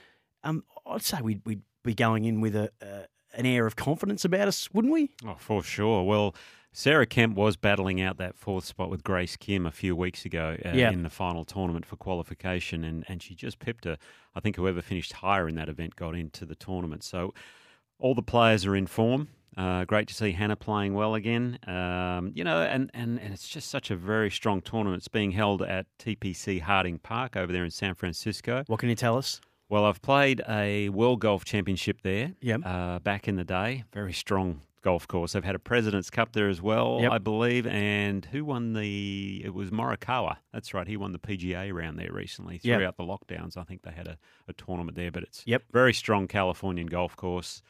um, 0.43 0.63
I'd 0.85 1.01
say 1.03 1.19
we'd, 1.21 1.41
we'd 1.45 1.61
be 1.83 1.93
going 1.93 2.25
in 2.25 2.41
with 2.41 2.55
a, 2.55 2.71
uh, 2.81 3.03
an 3.35 3.45
air 3.45 3.65
of 3.65 3.75
confidence 3.75 4.25
about 4.25 4.47
us, 4.47 4.69
wouldn't 4.73 4.93
we? 4.93 5.11
Oh, 5.25 5.35
for 5.37 5.61
sure. 5.63 6.03
Well, 6.03 6.35
Sarah 6.73 7.05
Kemp 7.05 7.35
was 7.37 7.55
battling 7.55 8.01
out 8.01 8.17
that 8.17 8.35
fourth 8.35 8.65
spot 8.65 8.89
with 8.89 9.03
Grace 9.03 9.37
Kim 9.37 9.65
a 9.65 9.71
few 9.71 9.95
weeks 9.95 10.25
ago 10.25 10.57
uh, 10.65 10.69
Yeah. 10.73 10.91
in 10.91 11.03
the 11.03 11.09
final 11.09 11.45
tournament 11.45 11.85
for 11.85 11.95
qualification, 11.95 12.83
and, 12.83 13.05
and 13.07 13.23
she 13.23 13.33
just 13.35 13.59
pipped 13.59 13.85
her. 13.85 13.97
I 14.35 14.41
think 14.41 14.57
whoever 14.57 14.81
finished 14.81 15.13
higher 15.13 15.47
in 15.47 15.55
that 15.55 15.69
event 15.69 15.95
got 15.95 16.15
into 16.15 16.45
the 16.45 16.55
tournament. 16.55 17.03
So 17.03 17.33
all 17.97 18.13
the 18.13 18.21
players 18.21 18.65
are 18.65 18.75
in 18.75 18.87
form. 18.87 19.29
Uh, 19.55 19.85
great 19.85 20.05
to 20.09 20.13
see 20.13 20.33
Hannah 20.33 20.57
playing 20.57 20.93
well 20.95 21.15
again. 21.15 21.57
Um, 21.65 22.33
you 22.35 22.43
know, 22.43 22.61
and, 22.61 22.91
and, 22.93 23.21
and 23.21 23.33
it's 23.33 23.47
just 23.47 23.69
such 23.69 23.89
a 23.89 23.95
very 23.95 24.29
strong 24.29 24.59
tournament. 24.59 24.99
It's 24.99 25.07
being 25.07 25.31
held 25.31 25.61
at 25.61 25.85
TPC 25.97 26.59
Harding 26.59 26.99
Park 26.99 27.37
over 27.37 27.53
there 27.53 27.63
in 27.63 27.71
San 27.71 27.95
Francisco. 27.95 28.65
What 28.67 28.81
can 28.81 28.89
you 28.89 28.95
tell 28.95 29.17
us? 29.17 29.39
Well, 29.69 29.85
I've 29.85 30.01
played 30.01 30.41
a 30.47 30.89
World 30.89 31.21
Golf 31.21 31.43
Championship 31.45 32.01
there 32.03 32.33
Yep. 32.41 32.61
uh, 32.65 32.99
back 32.99 33.27
in 33.27 33.35
the 33.35 33.43
day. 33.43 33.83
Very 33.93 34.13
strong 34.13 34.61
golf 34.83 35.07
course. 35.07 35.33
They've 35.33 35.43
had 35.43 35.55
a 35.55 35.59
President's 35.59 36.11
Cup 36.11 36.33
there 36.33 36.47
as 36.49 36.61
well, 36.61 36.99
Yep. 37.01 37.11
I 37.11 37.17
believe. 37.17 37.65
And 37.65 38.23
who 38.25 38.45
won 38.45 38.73
the? 38.73 39.41
It 39.43 39.53
was 39.55 39.71
Morikawa. 39.71 40.37
That's 40.53 40.75
right. 40.75 40.87
He 40.87 40.95
won 40.97 41.11
the 41.11 41.17
PGA 41.19 41.71
round 41.73 41.97
there 41.97 42.11
recently. 42.11 42.59
Yep. 42.61 42.77
Throughout 42.79 42.97
the 42.97 43.03
lockdowns, 43.03 43.57
I 43.57 43.63
think 43.63 43.81
they 43.81 43.89
had 43.91 44.05
a, 44.07 44.17
a 44.47 44.53
tournament 44.53 44.95
there. 44.95 45.09
But 45.11 45.23
it's 45.23 45.41
Yep. 45.47 45.63
very 45.71 45.93
strong 45.93 46.27
Californian 46.27 46.85
golf 46.87 47.15
course. 47.15 47.63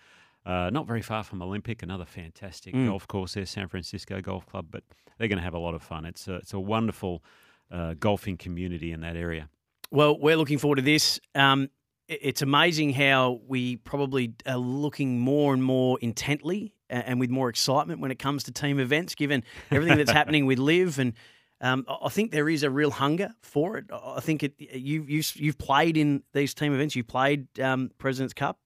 Uh, 0.46 0.70
not 0.72 0.86
very 0.86 1.02
far 1.02 1.24
from 1.24 1.42
Olympic, 1.42 1.82
another 1.82 2.06
fantastic 2.06 2.75
Mm. 2.75 2.88
golf 2.90 3.08
course 3.08 3.34
there, 3.36 3.46
San 3.46 3.68
Francisco 3.70 4.20
Golf 4.22 4.46
Club. 4.46 4.68
But 4.70 4.84
they're 5.18 5.30
going 5.30 5.38
to 5.40 5.44
have 5.44 5.54
a 5.56 5.60
lot 5.60 5.74
of 5.75 5.82
fun. 5.82 6.04
It's 6.06 6.28
a, 6.28 6.36
it's 6.36 6.54
a 6.54 6.60
wonderful 6.60 7.24
uh, 7.72 7.94
golfing 7.98 8.36
community 8.38 8.92
in 8.92 9.00
that 9.02 9.16
area. 9.16 9.50
Well, 9.90 10.20
we're 10.20 10.36
looking 10.36 10.58
forward 10.58 10.75
to 10.75 10.82
this. 10.82 11.20
Um, 11.34 11.70
it's 12.07 12.41
amazing 12.41 12.93
how 12.93 13.41
we 13.47 13.77
probably 13.77 14.33
are 14.45 14.57
looking 14.57 15.19
more 15.19 15.53
and 15.53 15.63
more 15.63 15.97
intently 16.01 16.74
and 16.89 17.19
with 17.19 17.29
more 17.29 17.50
excitement 17.50 18.00
when 18.00 18.12
it 18.12 18.19
comes 18.19 18.43
to 18.43 18.51
team 18.51 18.79
events, 18.79 19.15
given 19.15 19.43
everything 19.71 19.97
that's 19.97 20.12
happening 20.21 20.45
with 20.45 20.59
LIV. 20.59 21.00
And 21.00 21.13
um, 21.62 21.85
I 21.89 22.09
think 22.09 22.31
there 22.31 22.47
is 22.47 22.63
a 22.63 22.69
real 22.69 22.91
hunger 22.91 23.31
for 23.41 23.77
it. 23.77 23.85
I 23.91 24.15
I 24.17 24.19
think 24.19 24.43
it, 24.43 24.53
you, 24.59 25.03
you, 25.07 25.24
you've 25.33 25.57
played 25.57 25.97
in 25.97 26.21
these 26.33 26.53
team 26.53 26.74
events. 26.74 26.95
You've 26.95 27.07
played 27.07 27.59
um, 27.59 27.91
President's 27.97 28.33
Cup. 28.33 28.59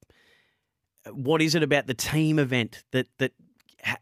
what 1.12 1.42
is 1.42 1.56
it 1.56 1.64
about 1.64 1.88
the 1.88 1.94
team 1.94 2.40
event 2.40 2.84
that 2.92 3.08
that 3.20 3.32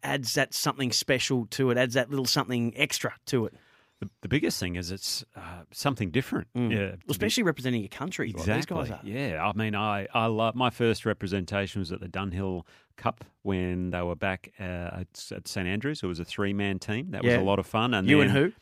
adds 0.02 0.34
that 0.34 0.54
something 0.56 0.92
special 0.92 1.46
to 1.52 1.70
it, 1.70 1.78
adds 1.78 1.94
that 1.94 2.10
little 2.10 2.26
something 2.26 2.74
extra 2.76 3.14
to 3.28 3.46
it? 3.46 3.54
The, 4.00 4.10
the 4.22 4.28
biggest 4.28 4.60
thing 4.60 4.76
is 4.76 4.92
it's 4.92 5.26
uh, 5.36 5.64
something 5.72 6.12
different. 6.12 6.48
Mm. 6.56 6.72
Yeah, 6.72 6.96
especially 7.10 7.44
representing 7.44 7.82
your 7.82 7.90
country. 7.90 8.32
Like 8.32 8.46
these 8.46 8.66
guys 8.68 8.92
are. 8.92 9.00
Yeah, 9.04 9.44
I 9.44 9.58
mean, 9.58 9.74
I 9.74 10.08
I 10.14 10.28
love 10.28 10.54
my 10.54 10.70
first 10.70 11.06
representation 11.06 11.80
was 11.80 11.92
at 11.92 12.00
the 12.00 12.08
Dunhill 12.08 12.64
Cup 12.96 13.26
when 13.42 13.90
they 13.90 14.02
were 14.02 14.16
back 14.16 14.52
uh, 14.60 14.64
at, 15.02 15.32
at 15.32 15.48
St 15.48 15.68
Andrews. 15.68 16.02
It 16.04 16.08
was 16.08 16.20
a 16.20 16.26
three 16.26 16.54
man 16.54 16.78
team. 16.78 17.12
That 17.12 17.24
was 17.24 17.34
a 17.34 17.42
lot 17.42 17.58
of 17.58 17.66
fun. 17.66 17.94
And 17.96 18.08
You 18.08 18.20
then, 18.20 18.30
and 18.30 18.38
who? 18.38 18.54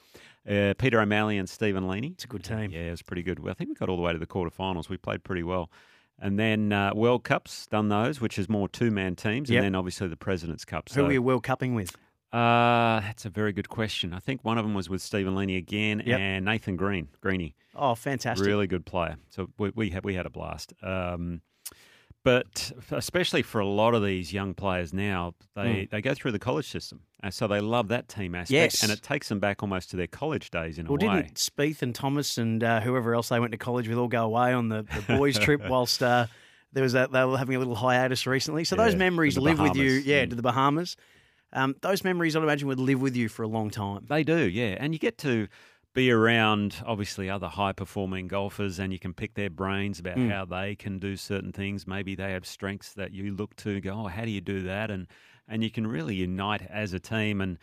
Uh, 0.47 0.73
Peter 0.75 1.01
O'Malley 1.01 1.37
and 1.37 1.49
Stephen 1.49 1.85
Leaney. 1.85 2.13
It's 2.13 2.23
a 2.23 2.27
good 2.27 2.43
team. 2.43 2.71
Yeah, 2.71 2.81
it 2.81 2.91
was 2.91 3.01
pretty 3.01 3.23
good. 3.23 3.39
Well, 3.39 3.51
I 3.51 3.55
think 3.55 3.69
we 3.69 3.75
got 3.75 3.89
all 3.89 3.97
the 3.97 4.03
way 4.03 4.13
to 4.13 4.19
the 4.19 4.27
quarterfinals. 4.27 4.89
We 4.89 4.97
played 4.97 5.23
pretty 5.23 5.43
well. 5.43 5.69
And 6.19 6.39
then 6.39 6.71
uh, 6.71 6.93
World 6.93 7.25
Cups, 7.25 7.67
done 7.67 7.89
those, 7.89 8.21
which 8.21 8.39
is 8.39 8.47
more 8.47 8.69
two 8.69 8.89
man 8.89 9.15
teams. 9.15 9.49
Yep. 9.49 9.57
And 9.57 9.65
then 9.65 9.75
obviously 9.75 10.07
the 10.07 10.15
President's 10.15 10.63
Cup. 10.63 10.89
Who 10.93 11.03
were 11.03 11.11
you 11.11 11.21
World 11.21 11.43
Cupping 11.43 11.75
with? 11.75 11.95
Uh, 12.35 12.99
that's 13.01 13.25
a 13.25 13.29
very 13.29 13.53
good 13.53 13.69
question. 13.69 14.13
I 14.13 14.19
think 14.19 14.43
one 14.43 14.57
of 14.57 14.65
them 14.65 14.73
was 14.73 14.89
with 14.89 15.01
Stephen 15.01 15.35
Leaney 15.35 15.57
again 15.57 16.03
Yep. 16.05 16.19
and 16.19 16.45
Nathan 16.45 16.75
Green, 16.75 17.07
Greeny. 17.21 17.55
Oh, 17.75 17.95
fantastic! 17.95 18.45
Really 18.45 18.67
good 18.67 18.85
player. 18.85 19.15
So 19.29 19.49
we, 19.57 19.71
we 19.75 19.89
had 19.91 20.03
we 20.03 20.15
had 20.15 20.25
a 20.25 20.29
blast. 20.29 20.73
Um, 20.83 21.41
but 22.23 22.71
especially 22.91 23.43
for 23.43 23.59
a 23.61 23.67
lot 23.67 23.93
of 23.93 24.03
these 24.03 24.33
young 24.33 24.55
players 24.55 24.93
now, 24.93 25.35
they, 25.55 25.87
they 25.91 26.01
go 26.01 26.15
through 26.15 26.31
the 26.31 26.39
college 26.39 26.67
system, 26.67 27.01
and 27.21 27.31
so 27.31 27.47
they 27.47 27.61
love 27.61 27.89
that 27.89 28.07
team 28.07 28.33
aspect. 28.33 28.51
Yes. 28.51 28.81
and 28.83 28.91
it 28.91 29.03
takes 29.03 29.29
them 29.29 29.39
back 29.39 29.61
almost 29.61 29.91
to 29.91 29.95
their 29.95 30.07
college 30.07 30.49
days 30.49 30.79
in 30.79 30.87
Well, 30.87 30.97
a 30.99 31.05
way. 31.05 31.07
Well, 31.07 31.15
didn't 31.21 31.35
Spieth 31.35 31.83
and 31.83 31.93
Thomas 31.93 32.37
and 32.39 32.63
uh, 32.63 32.81
whoever 32.81 33.13
else 33.13 33.29
they 33.29 33.39
went 33.39 33.51
to 33.51 33.59
college 33.59 33.87
with 33.87 33.97
all 33.99 34.07
go 34.07 34.25
away 34.25 34.53
on 34.53 34.69
the, 34.69 34.83
the 35.07 35.17
boys' 35.17 35.37
trip 35.37 35.61
whilst 35.69 36.01
uh, 36.01 36.25
there 36.73 36.81
was 36.83 36.93
that 36.93 37.11
they 37.11 37.23
were 37.23 37.37
having 37.37 37.55
a 37.55 37.59
little 37.59 37.75
hiatus 37.75 38.25
recently? 38.25 38.63
So 38.63 38.75
those 38.75 38.95
memories 38.95 39.37
live 39.37 39.59
with 39.59 39.75
you. 39.75 39.91
Yeah, 39.91 40.25
Mm. 40.25 40.29
to 40.31 40.35
the 40.35 40.41
Bahamas. 40.41 40.97
Um, 41.55 41.75
those 41.81 42.03
memories, 42.03 42.35
I'd 42.35 42.43
imagine, 42.43 42.67
would 42.67 42.79
live 42.79 43.01
with 43.01 43.15
you 43.15 43.29
for 43.29 43.43
a 43.43 43.47
long 43.47 43.69
time. 43.69 44.05
They 44.07 44.23
do, 44.23 44.37
yeah. 44.37 44.75
And 44.79 44.93
you 44.93 44.99
get 44.99 45.17
to 45.19 45.47
be 45.93 46.11
around, 46.11 46.75
obviously, 46.85 47.29
other 47.29 47.47
high 47.47 47.71
performing 47.71 48.27
golfers 48.27 48.77
and 48.79 48.91
you 48.91 48.99
can 48.99 49.13
pick 49.13 49.33
their 49.35 49.49
brains 49.49 49.97
about 49.97 50.17
Mm. 50.17 50.29
how 50.29 50.43
they 50.43 50.75
can 50.75 50.99
do 50.99 51.15
certain 51.15 51.53
things. 51.53 51.87
Maybe 51.87 52.13
they 52.15 52.33
have 52.33 52.45
strengths 52.45 52.91
that 52.93 53.13
you 53.13 53.33
look 53.33 53.55
to 53.57 53.69
and 53.71 53.81
go, 53.81 53.93
oh, 53.93 54.07
how 54.07 54.25
do 54.25 54.31
you 54.31 54.41
do 54.41 54.63
that? 54.63 54.91
And, 54.91 55.07
and 55.47 55.63
you 55.63 55.71
can 55.71 55.87
really 55.87 56.15
unite 56.15 56.63
as 56.69 56.91
a 56.91 56.99
team. 56.99 57.39
And, 57.39 57.57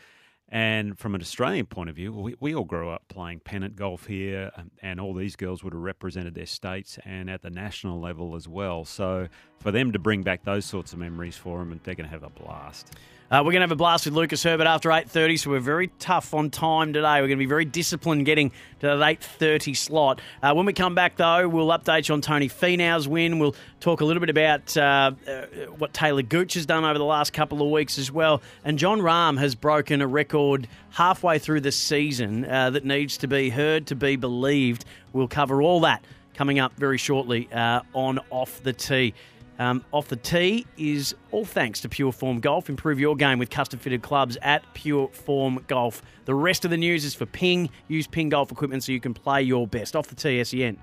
and 0.48 0.98
from 0.98 1.14
an 1.14 1.20
Australian 1.20 1.66
point 1.66 1.90
of 1.90 1.96
view, 1.96 2.12
we, 2.12 2.34
we 2.40 2.54
all 2.54 2.64
grew 2.64 2.88
up 2.88 3.02
playing 3.08 3.40
pennant 3.40 3.76
golf 3.76 4.06
here, 4.06 4.50
and, 4.56 4.70
and 4.80 5.00
all 5.00 5.14
these 5.14 5.36
girls 5.36 5.62
would 5.62 5.72
have 5.74 5.82
represented 5.82 6.34
their 6.34 6.46
states 6.46 6.98
and 7.04 7.28
at 7.28 7.42
the 7.42 7.50
national 7.50 8.00
level 8.00 8.34
as 8.34 8.48
well. 8.48 8.84
So 8.86 9.28
for 9.60 9.70
them 9.70 9.92
to 9.92 9.98
bring 9.98 10.22
back 10.22 10.44
those 10.44 10.64
sorts 10.64 10.92
of 10.94 10.98
memories 10.98 11.36
for 11.36 11.58
them, 11.58 11.78
they're 11.84 11.94
going 11.94 12.08
to 12.08 12.10
have 12.10 12.22
a 12.22 12.30
blast. 12.30 12.94
Uh, 13.32 13.38
we're 13.38 13.50
going 13.50 13.60
to 13.60 13.62
have 13.62 13.72
a 13.72 13.76
blast 13.76 14.04
with 14.04 14.12
Lucas 14.12 14.42
Herbert 14.42 14.66
after 14.66 14.90
8.30, 14.90 15.38
so 15.38 15.48
we're 15.48 15.58
very 15.58 15.86
tough 15.98 16.34
on 16.34 16.50
time 16.50 16.92
today. 16.92 17.14
We're 17.14 17.28
going 17.28 17.30
to 17.30 17.36
be 17.36 17.46
very 17.46 17.64
disciplined 17.64 18.26
getting 18.26 18.50
to 18.80 18.88
that 18.88 18.98
8.30 18.98 19.74
slot. 19.74 20.20
Uh, 20.42 20.52
when 20.52 20.66
we 20.66 20.74
come 20.74 20.94
back, 20.94 21.16
though, 21.16 21.48
we'll 21.48 21.68
update 21.68 22.10
you 22.10 22.12
on 22.12 22.20
Tony 22.20 22.50
Finau's 22.50 23.08
win. 23.08 23.38
We'll 23.38 23.54
talk 23.80 24.02
a 24.02 24.04
little 24.04 24.20
bit 24.20 24.28
about 24.28 24.76
uh, 24.76 25.12
uh, 25.26 25.46
what 25.78 25.94
Taylor 25.94 26.20
Gooch 26.20 26.52
has 26.52 26.66
done 26.66 26.84
over 26.84 26.98
the 26.98 27.06
last 27.06 27.32
couple 27.32 27.62
of 27.62 27.70
weeks 27.70 27.96
as 27.96 28.12
well. 28.12 28.42
And 28.66 28.78
Jon 28.78 29.00
Rahm 29.00 29.38
has 29.38 29.54
broken 29.54 30.02
a 30.02 30.06
record 30.06 30.68
halfway 30.90 31.38
through 31.38 31.62
the 31.62 31.72
season 31.72 32.44
uh, 32.44 32.68
that 32.68 32.84
needs 32.84 33.16
to 33.16 33.28
be 33.28 33.48
heard, 33.48 33.86
to 33.86 33.94
be 33.94 34.16
believed. 34.16 34.84
We'll 35.14 35.26
cover 35.26 35.62
all 35.62 35.80
that 35.80 36.04
coming 36.34 36.58
up 36.58 36.74
very 36.76 36.98
shortly 36.98 37.48
uh, 37.50 37.80
on 37.94 38.20
Off 38.30 38.62
the 38.62 38.74
Tee. 38.74 39.14
Um, 39.58 39.84
off 39.92 40.08
the 40.08 40.16
tee 40.16 40.66
is 40.76 41.14
all 41.30 41.44
thanks 41.44 41.80
to 41.82 41.88
Pure 41.88 42.12
Form 42.12 42.40
Golf. 42.40 42.68
Improve 42.68 42.98
your 42.98 43.16
game 43.16 43.38
with 43.38 43.50
custom 43.50 43.78
fitted 43.78 44.02
clubs 44.02 44.36
at 44.42 44.62
Pure 44.74 45.08
Form 45.08 45.64
Golf. 45.68 46.02
The 46.24 46.34
rest 46.34 46.64
of 46.64 46.70
the 46.70 46.76
news 46.76 47.04
is 47.04 47.14
for 47.14 47.26
Ping. 47.26 47.70
Use 47.88 48.06
Ping 48.06 48.28
Golf 48.28 48.50
equipment 48.50 48.84
so 48.84 48.92
you 48.92 49.00
can 49.00 49.14
play 49.14 49.42
your 49.42 49.66
best. 49.66 49.94
Off 49.94 50.08
the 50.08 50.14
tee, 50.14 50.42
SEN. 50.42 50.78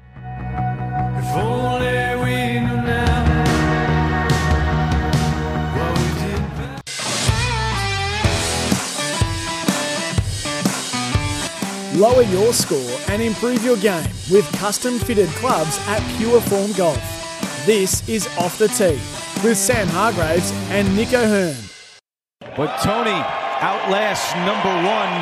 Lower 11.95 12.21
your 12.21 12.53
score 12.53 12.97
and 13.09 13.21
improve 13.21 13.65
your 13.65 13.75
game 13.75 14.09
with 14.31 14.49
custom 14.53 14.99
fitted 14.99 15.27
clubs 15.31 15.77
at 15.87 15.99
Pure 16.17 16.39
Form 16.41 16.71
Golf. 16.71 17.18
This 17.69 18.09
is 18.09 18.25
Off 18.39 18.57
the 18.57 18.67
Tee 18.67 18.97
with 19.47 19.55
Sam 19.55 19.87
Hargraves 19.89 20.51
and 20.71 20.89
Nick 20.95 21.13
O'Hern. 21.13 21.55
But 22.57 22.75
Tony 22.81 23.13
outlasts 23.61 24.33
number 24.37 24.73
one. 24.89 25.13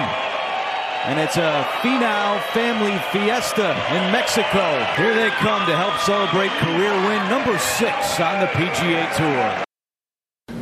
And 1.04 1.20
it's 1.20 1.36
a 1.36 1.68
Finau 1.82 2.40
family 2.54 2.98
fiesta 3.12 3.72
in 3.94 4.14
Mexico. 4.14 4.64
Here 4.96 5.14
they 5.14 5.28
come 5.44 5.68
to 5.68 5.76
help 5.76 6.00
celebrate 6.00 6.52
career 6.64 6.94
win 7.06 7.30
number 7.30 7.60
six 7.60 8.18
on 8.22 8.40
the 8.40 8.48
PGA 8.48 9.14
Tour. 9.18 9.66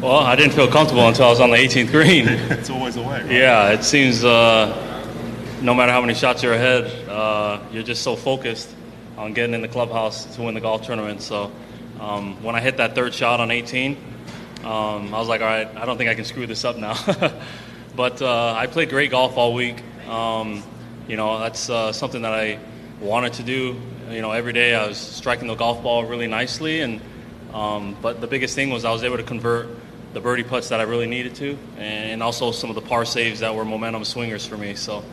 Well, 0.01 0.22
I 0.22 0.36
didn't 0.36 0.54
feel 0.54 0.68
comfortable 0.68 1.08
until 1.08 1.27
I 1.27 1.30
was 1.30 1.39
on 1.39 1.51
the 1.51 1.58
18th 1.58 1.92
green. 1.92 2.27
it's 2.50 2.72
always 2.72 2.96
a 2.96 3.01
way. 3.01 3.22
right? 3.22 3.32
yeah, 3.32 3.70
it 3.70 3.84
seems 3.84 4.24
uh, 4.24 5.06
no 5.62 5.75
matter 5.75 5.92
how 5.92 6.01
many 6.01 6.15
shots 6.15 6.42
you're 6.42 6.54
ahead, 6.54 6.86
uh, 7.08 7.60
you're 7.72 7.84
just 7.84 8.01
so 8.01 8.15
focused 8.15 8.74
on 9.20 9.34
getting 9.34 9.54
in 9.54 9.62
the 9.62 9.68
clubhouse 9.68 10.25
to 10.36 10.42
win 10.42 10.56
the 10.56 10.62
golf 10.62 10.82
tournament. 10.82 11.22
So 11.22 11.51
um, 11.99 12.41
when 12.43 12.55
I 12.55 12.61
hit 12.61 12.77
that 12.77 12.95
third 12.95 13.13
shot 13.13 13.39
on 13.39 13.51
18, 13.51 13.97
um, 14.63 15.13
I 15.13 15.19
was 15.19 15.27
like, 15.27 15.41
all 15.41 15.47
right, 15.47 15.67
I 15.75 15.85
don't 15.85 15.97
think 15.97 16.09
I 16.09 16.15
can 16.15 16.25
screw 16.25 16.47
this 16.47 16.65
up 16.65 16.77
now. 16.77 16.95
but 17.95 18.21
uh, 18.21 18.53
I 18.53 18.67
played 18.67 18.89
great 18.89 19.11
golf 19.11 19.37
all 19.37 19.53
week. 19.53 19.81
Um, 20.07 20.63
you 21.07 21.17
know, 21.17 21.39
that's 21.39 21.69
uh, 21.69 21.91
something 21.91 22.23
that 22.23 22.33
I 22.33 22.59
wanted 22.99 23.33
to 23.33 23.43
do. 23.43 23.79
You 24.09 24.21
know, 24.21 24.31
every 24.31 24.53
day 24.53 24.75
I 24.75 24.87
was 24.87 24.97
striking 24.97 25.47
the 25.47 25.55
golf 25.55 25.83
ball 25.83 26.05
really 26.05 26.27
nicely, 26.27 26.81
and 26.81 27.01
um, 27.53 27.95
but 28.01 28.21
the 28.21 28.27
biggest 28.27 28.55
thing 28.55 28.69
was 28.69 28.85
I 28.85 28.91
was 28.91 29.03
able 29.03 29.17
to 29.17 29.23
convert 29.23 29.69
the 30.13 30.19
birdie 30.19 30.43
putts 30.43 30.69
that 30.69 30.79
I 30.79 30.83
really 30.83 31.07
needed 31.07 31.35
to, 31.35 31.57
and 31.77 32.23
also 32.23 32.51
some 32.51 32.69
of 32.69 32.75
the 32.75 32.81
par 32.81 33.05
saves 33.05 33.39
that 33.41 33.53
were 33.53 33.65
momentum 33.65 34.05
swingers 34.05 34.45
for 34.45 34.57
me. 34.57 34.75
So. 34.75 35.03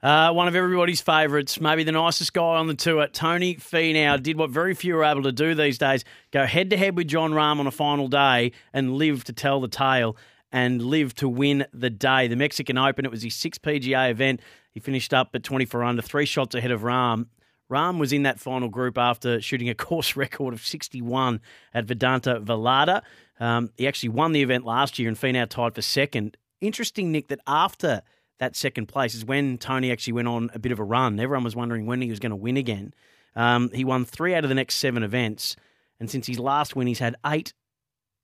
Uh, 0.00 0.32
one 0.32 0.46
of 0.46 0.54
everybody's 0.54 1.00
favourites, 1.00 1.60
maybe 1.60 1.82
the 1.82 1.90
nicest 1.90 2.32
guy 2.32 2.40
on 2.40 2.68
the 2.68 2.74
tour, 2.74 3.08
Tony 3.08 3.56
Finau, 3.56 4.22
did 4.22 4.38
what 4.38 4.48
very 4.48 4.72
few 4.72 4.96
are 4.96 5.04
able 5.04 5.24
to 5.24 5.32
do 5.32 5.56
these 5.56 5.76
days 5.76 6.04
go 6.30 6.46
head 6.46 6.70
to 6.70 6.76
head 6.76 6.96
with 6.96 7.08
Jon 7.08 7.32
Rahm 7.32 7.58
on 7.58 7.66
a 7.66 7.72
final 7.72 8.06
day 8.06 8.52
and 8.72 8.94
live 8.94 9.24
to 9.24 9.32
tell 9.32 9.60
the 9.60 9.66
tale 9.66 10.16
and 10.52 10.80
live 10.80 11.14
to 11.16 11.28
win 11.28 11.66
the 11.72 11.90
day. 11.90 12.28
The 12.28 12.36
Mexican 12.36 12.78
Open, 12.78 13.04
it 13.04 13.10
was 13.10 13.22
his 13.22 13.34
sixth 13.34 13.60
PGA 13.60 14.12
event. 14.12 14.40
He 14.70 14.78
finished 14.78 15.12
up 15.12 15.30
at 15.34 15.42
24 15.42 15.82
under, 15.82 16.00
three 16.00 16.26
shots 16.26 16.54
ahead 16.54 16.70
of 16.70 16.82
Rahm. 16.82 17.26
Rahm 17.68 17.98
was 17.98 18.12
in 18.12 18.22
that 18.22 18.38
final 18.38 18.68
group 18.68 18.96
after 18.96 19.40
shooting 19.40 19.68
a 19.68 19.74
course 19.74 20.14
record 20.14 20.54
of 20.54 20.64
61 20.64 21.40
at 21.74 21.86
Vidanta 21.86 22.40
Vallarta. 22.44 23.02
Um, 23.40 23.70
he 23.76 23.88
actually 23.88 24.10
won 24.10 24.30
the 24.30 24.42
event 24.42 24.64
last 24.64 25.00
year 25.00 25.08
and 25.08 25.18
Finau 25.18 25.48
tied 25.48 25.74
for 25.74 25.82
second. 25.82 26.36
Interesting, 26.60 27.10
Nick, 27.10 27.28
that 27.28 27.40
after 27.48 28.02
that 28.38 28.56
second 28.56 28.86
place 28.86 29.14
is 29.14 29.24
when 29.24 29.58
Tony 29.58 29.90
actually 29.90 30.14
went 30.14 30.28
on 30.28 30.50
a 30.54 30.58
bit 30.58 30.72
of 30.72 30.78
a 30.78 30.84
run. 30.84 31.18
Everyone 31.18 31.44
was 31.44 31.56
wondering 31.56 31.86
when 31.86 32.00
he 32.00 32.10
was 32.10 32.20
going 32.20 32.30
to 32.30 32.36
win 32.36 32.56
again. 32.56 32.94
Um, 33.34 33.70
he 33.72 33.84
won 33.84 34.04
three 34.04 34.34
out 34.34 34.44
of 34.44 34.48
the 34.48 34.54
next 34.54 34.76
seven 34.76 35.02
events, 35.02 35.56
and 36.00 36.10
since 36.10 36.26
his 36.26 36.38
last 36.38 36.74
win, 36.74 36.86
he's 36.86 36.98
had 36.98 37.16
eight 37.26 37.52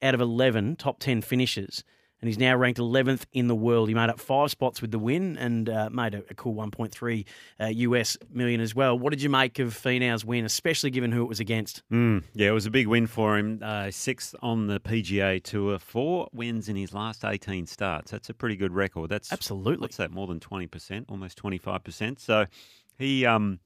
out 0.03 0.15
of 0.15 0.21
11 0.21 0.77
top 0.77 1.01
10 1.01 1.23
finishes. 1.23 1.85
And 2.25 2.29
he's 2.31 2.39
now 2.39 2.57
ranked 2.57 2.79
11th 2.81 3.27
in 3.35 3.49
the 3.49 3.55
world. 3.55 3.87
He 3.91 3.95
made 3.95 4.09
up 4.09 4.19
five 4.19 4.51
spots 4.51 4.81
with 4.81 4.91
the 4.91 4.99
win 4.99 5.37
and 5.37 5.69
uh, 5.69 5.91
made 5.91 6.15
a, 6.15 6.23
a 6.31 6.35
cool 6.35 6.55
1.3 6.55 7.27
uh, 7.61 7.67
US 7.67 8.17
million 8.33 8.63
as 8.63 8.75
well. 8.75 8.99
What 8.99 9.11
did 9.11 9.21
you 9.21 9.29
make 9.29 9.59
of 9.59 9.75
Finau's 9.75 10.25
win, 10.25 10.47
especially 10.47 10.89
given 10.89 11.13
who 11.13 11.21
it 11.21 11.29
was 11.29 11.39
against? 11.39 11.83
Mm, 11.93 12.25
yeah, 12.33 12.49
it 12.49 12.53
was 12.53 12.65
a 12.65 12.71
big 12.71 12.87
win 12.87 13.07
for 13.07 13.37
him. 13.37 13.61
Uh, 13.63 13.91
sixth 13.91 14.35
on 14.41 14.69
the 14.69 14.81
PGA 14.81 15.43
Tour, 15.43 15.79
four 15.79 16.29
wins 16.33 16.71
in 16.71 16.77
his 16.77 16.95
last 16.95 17.27
18 17.27 17.67
starts. 17.67 18.11
That's 18.11 18.31
a 18.31 18.35
pretty 18.35 18.57
good 18.57 18.73
record. 18.73 19.11
That's 19.11 19.31
Absolutely. 19.31 19.83
What's 19.83 19.99
that? 19.99 20.11
More 20.11 20.27
than 20.27 20.41
20%, 20.41 21.05
almost 21.11 21.37
25%. 21.43 22.19
So 22.21 22.47
he 22.97 23.27
um, 23.27 23.59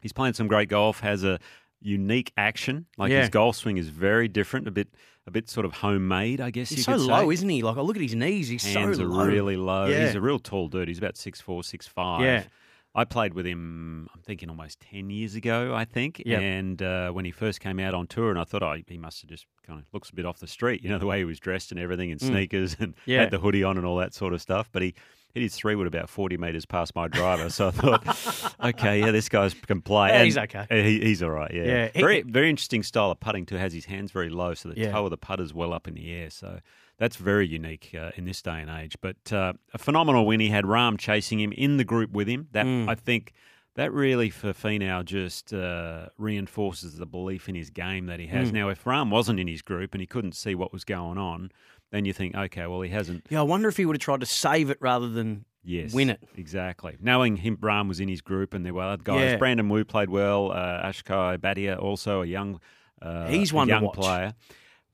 he's 0.00 0.14
playing 0.14 0.32
some 0.32 0.48
great 0.48 0.70
golf. 0.70 1.00
Has 1.00 1.22
a 1.22 1.38
unique 1.82 2.32
action. 2.38 2.86
Like 2.96 3.10
Yeah. 3.10 3.20
his 3.20 3.28
golf 3.28 3.56
swing 3.56 3.76
is 3.76 3.90
very 3.90 4.26
different. 4.26 4.66
A 4.68 4.70
bit 4.70 4.88
a 5.30 5.32
bit 5.32 5.48
sort 5.48 5.64
of 5.64 5.72
homemade, 5.72 6.40
I 6.40 6.50
guess 6.50 6.68
He's 6.70 6.84
so 6.84 6.96
low, 6.96 7.28
say. 7.28 7.34
isn't 7.34 7.48
he? 7.48 7.62
Like, 7.62 7.76
I 7.76 7.80
look 7.80 7.96
at 7.96 8.02
his 8.02 8.14
knees. 8.14 8.48
He's 8.48 8.64
Hands 8.64 8.96
so 8.96 9.04
are 9.04 9.06
low. 9.06 9.24
really 9.26 9.56
low. 9.56 9.86
Yeah. 9.86 10.06
He's 10.06 10.14
a 10.14 10.20
real 10.20 10.38
tall 10.38 10.68
dude. 10.68 10.88
He's 10.88 10.98
about 10.98 11.16
six 11.16 11.40
four, 11.40 11.62
six 11.62 11.86
five. 11.86 12.22
Yeah. 12.22 12.44
I 12.92 13.04
played 13.04 13.34
with 13.34 13.46
him, 13.46 14.08
I'm 14.12 14.20
thinking 14.22 14.48
almost 14.48 14.80
10 14.80 15.10
years 15.10 15.36
ago, 15.36 15.72
I 15.72 15.84
think. 15.84 16.20
Yep. 16.26 16.40
And 16.42 16.82
uh, 16.82 17.12
when 17.12 17.24
he 17.24 17.30
first 17.30 17.60
came 17.60 17.78
out 17.78 17.94
on 17.94 18.08
tour, 18.08 18.30
and 18.30 18.38
I 18.40 18.42
thought, 18.42 18.64
oh, 18.64 18.74
he 18.88 18.98
must 18.98 19.20
have 19.22 19.30
just 19.30 19.46
kind 19.64 19.78
of 19.78 19.84
looks 19.92 20.10
a 20.10 20.14
bit 20.16 20.26
off 20.26 20.40
the 20.40 20.48
street, 20.48 20.82
you 20.82 20.88
know, 20.90 20.98
the 20.98 21.06
way 21.06 21.18
he 21.18 21.24
was 21.24 21.38
dressed 21.38 21.70
and 21.70 21.78
everything, 21.78 22.10
and 22.10 22.20
Mm. 22.20 22.26
sneakers 22.26 22.76
and 22.80 22.94
Yeah. 23.06 23.20
had 23.20 23.30
the 23.30 23.38
hoodie 23.38 23.62
on 23.62 23.76
and 23.76 23.86
all 23.86 23.96
that 23.98 24.12
sort 24.12 24.32
of 24.34 24.42
stuff. 24.42 24.68
But 24.72 24.82
he, 24.82 24.94
hit 25.34 25.42
his 25.42 25.54
three 25.54 25.74
wood 25.74 25.86
about 25.86 26.08
40 26.08 26.36
metres 26.38 26.66
past 26.66 26.94
my 26.94 27.08
driver. 27.08 27.48
So 27.50 27.68
I 27.68 27.70
thought, 27.70 28.54
okay, 28.64 29.00
yeah, 29.00 29.10
this 29.10 29.28
guy's 29.28 29.54
can 29.54 29.80
play. 29.80 30.08
Yeah, 30.08 30.24
he's 30.24 30.38
okay. 30.38 30.66
He, 30.70 31.00
he's 31.00 31.22
all 31.22 31.30
right, 31.30 31.52
yeah. 31.52 31.64
Yeah, 31.64 31.88
he- 31.94 32.00
very, 32.00 32.22
very 32.22 32.50
interesting 32.50 32.82
style 32.82 33.10
of 33.10 33.20
putting, 33.20 33.46
too. 33.46 33.56
Has 33.56 33.72
his 33.72 33.84
hands 33.86 34.10
very 34.10 34.28
low, 34.30 34.54
so 34.54 34.70
the 34.70 34.80
Yeah. 34.80 34.92
toe 34.92 35.04
of 35.04 35.10
the 35.10 35.16
putter's 35.18 35.52
well 35.54 35.72
up 35.72 35.86
in 35.88 35.94
the 35.94 36.10
air. 36.12 36.30
So 36.30 36.60
that's 36.98 37.16
very 37.16 37.46
unique 37.46 37.94
uh, 37.98 38.10
in 38.16 38.24
this 38.24 38.42
day 38.42 38.60
and 38.60 38.70
age. 38.70 38.96
But 39.00 39.32
uh, 39.32 39.52
a 39.74 39.78
phenomenal 39.78 40.26
win. 40.26 40.40
He 40.40 40.48
had 40.50 40.64
Rahm 40.64 40.98
chasing 40.98 41.40
him 41.40 41.52
in 41.52 41.76
the 41.76 41.84
group 41.84 42.10
with 42.12 42.28
him. 42.28 42.48
That 42.52 42.66
Mm. 42.66 42.88
I 42.88 42.94
think 42.94 43.32
that 43.76 43.92
really 43.92 44.28
for 44.30 44.52
Finau 44.52 45.04
just 45.04 45.54
uh, 45.54 46.06
reinforces 46.18 46.96
the 46.96 47.06
belief 47.06 47.48
in 47.48 47.54
his 47.54 47.70
game 47.70 48.06
that 48.06 48.18
he 48.20 48.26
has. 48.26 48.50
Mm. 48.50 48.54
Now, 48.54 48.68
if 48.68 48.84
Rahm 48.84 49.10
wasn't 49.10 49.38
in 49.40 49.46
his 49.48 49.62
group 49.62 49.94
and 49.94 50.00
he 50.00 50.06
couldn't 50.06 50.34
see 50.34 50.54
what 50.54 50.72
was 50.72 50.84
going 50.84 51.18
on, 51.18 51.50
then 51.90 52.04
you 52.04 52.12
think, 52.12 52.34
okay, 52.36 52.66
well, 52.66 52.80
he 52.80 52.90
hasn't. 52.90 53.26
Yeah, 53.30 53.40
I 53.40 53.42
wonder 53.42 53.68
if 53.68 53.76
he 53.76 53.84
would 53.86 53.96
have 53.96 54.00
tried 54.02 54.20
to 54.20 54.26
save 54.26 54.70
it 54.70 54.78
rather 54.80 55.08
than 55.08 55.44
Yes, 55.62 55.92
win 55.92 56.10
it. 56.10 56.20
exactly. 56.36 56.96
Knowing 57.00 57.36
him, 57.36 57.56
Rahm 57.58 57.88
was 57.88 58.00
in 58.00 58.08
his 58.08 58.20
group, 58.22 58.54
and 58.54 58.64
there 58.64 58.72
were 58.74 58.82
other 58.82 59.02
guys. 59.02 59.20
Yeah. 59.32 59.36
Brandon 59.36 59.68
Wu 59.68 59.84
played 59.84 60.08
well. 60.10 60.52
Uh, 60.52 60.80
Akshay 60.84 61.36
Bhatia 61.36 61.78
also 61.80 62.22
a 62.22 62.26
young, 62.26 62.60
uh, 63.02 63.28
He's 63.28 63.52
one 63.52 63.68
young 63.68 63.90
player. 63.90 64.34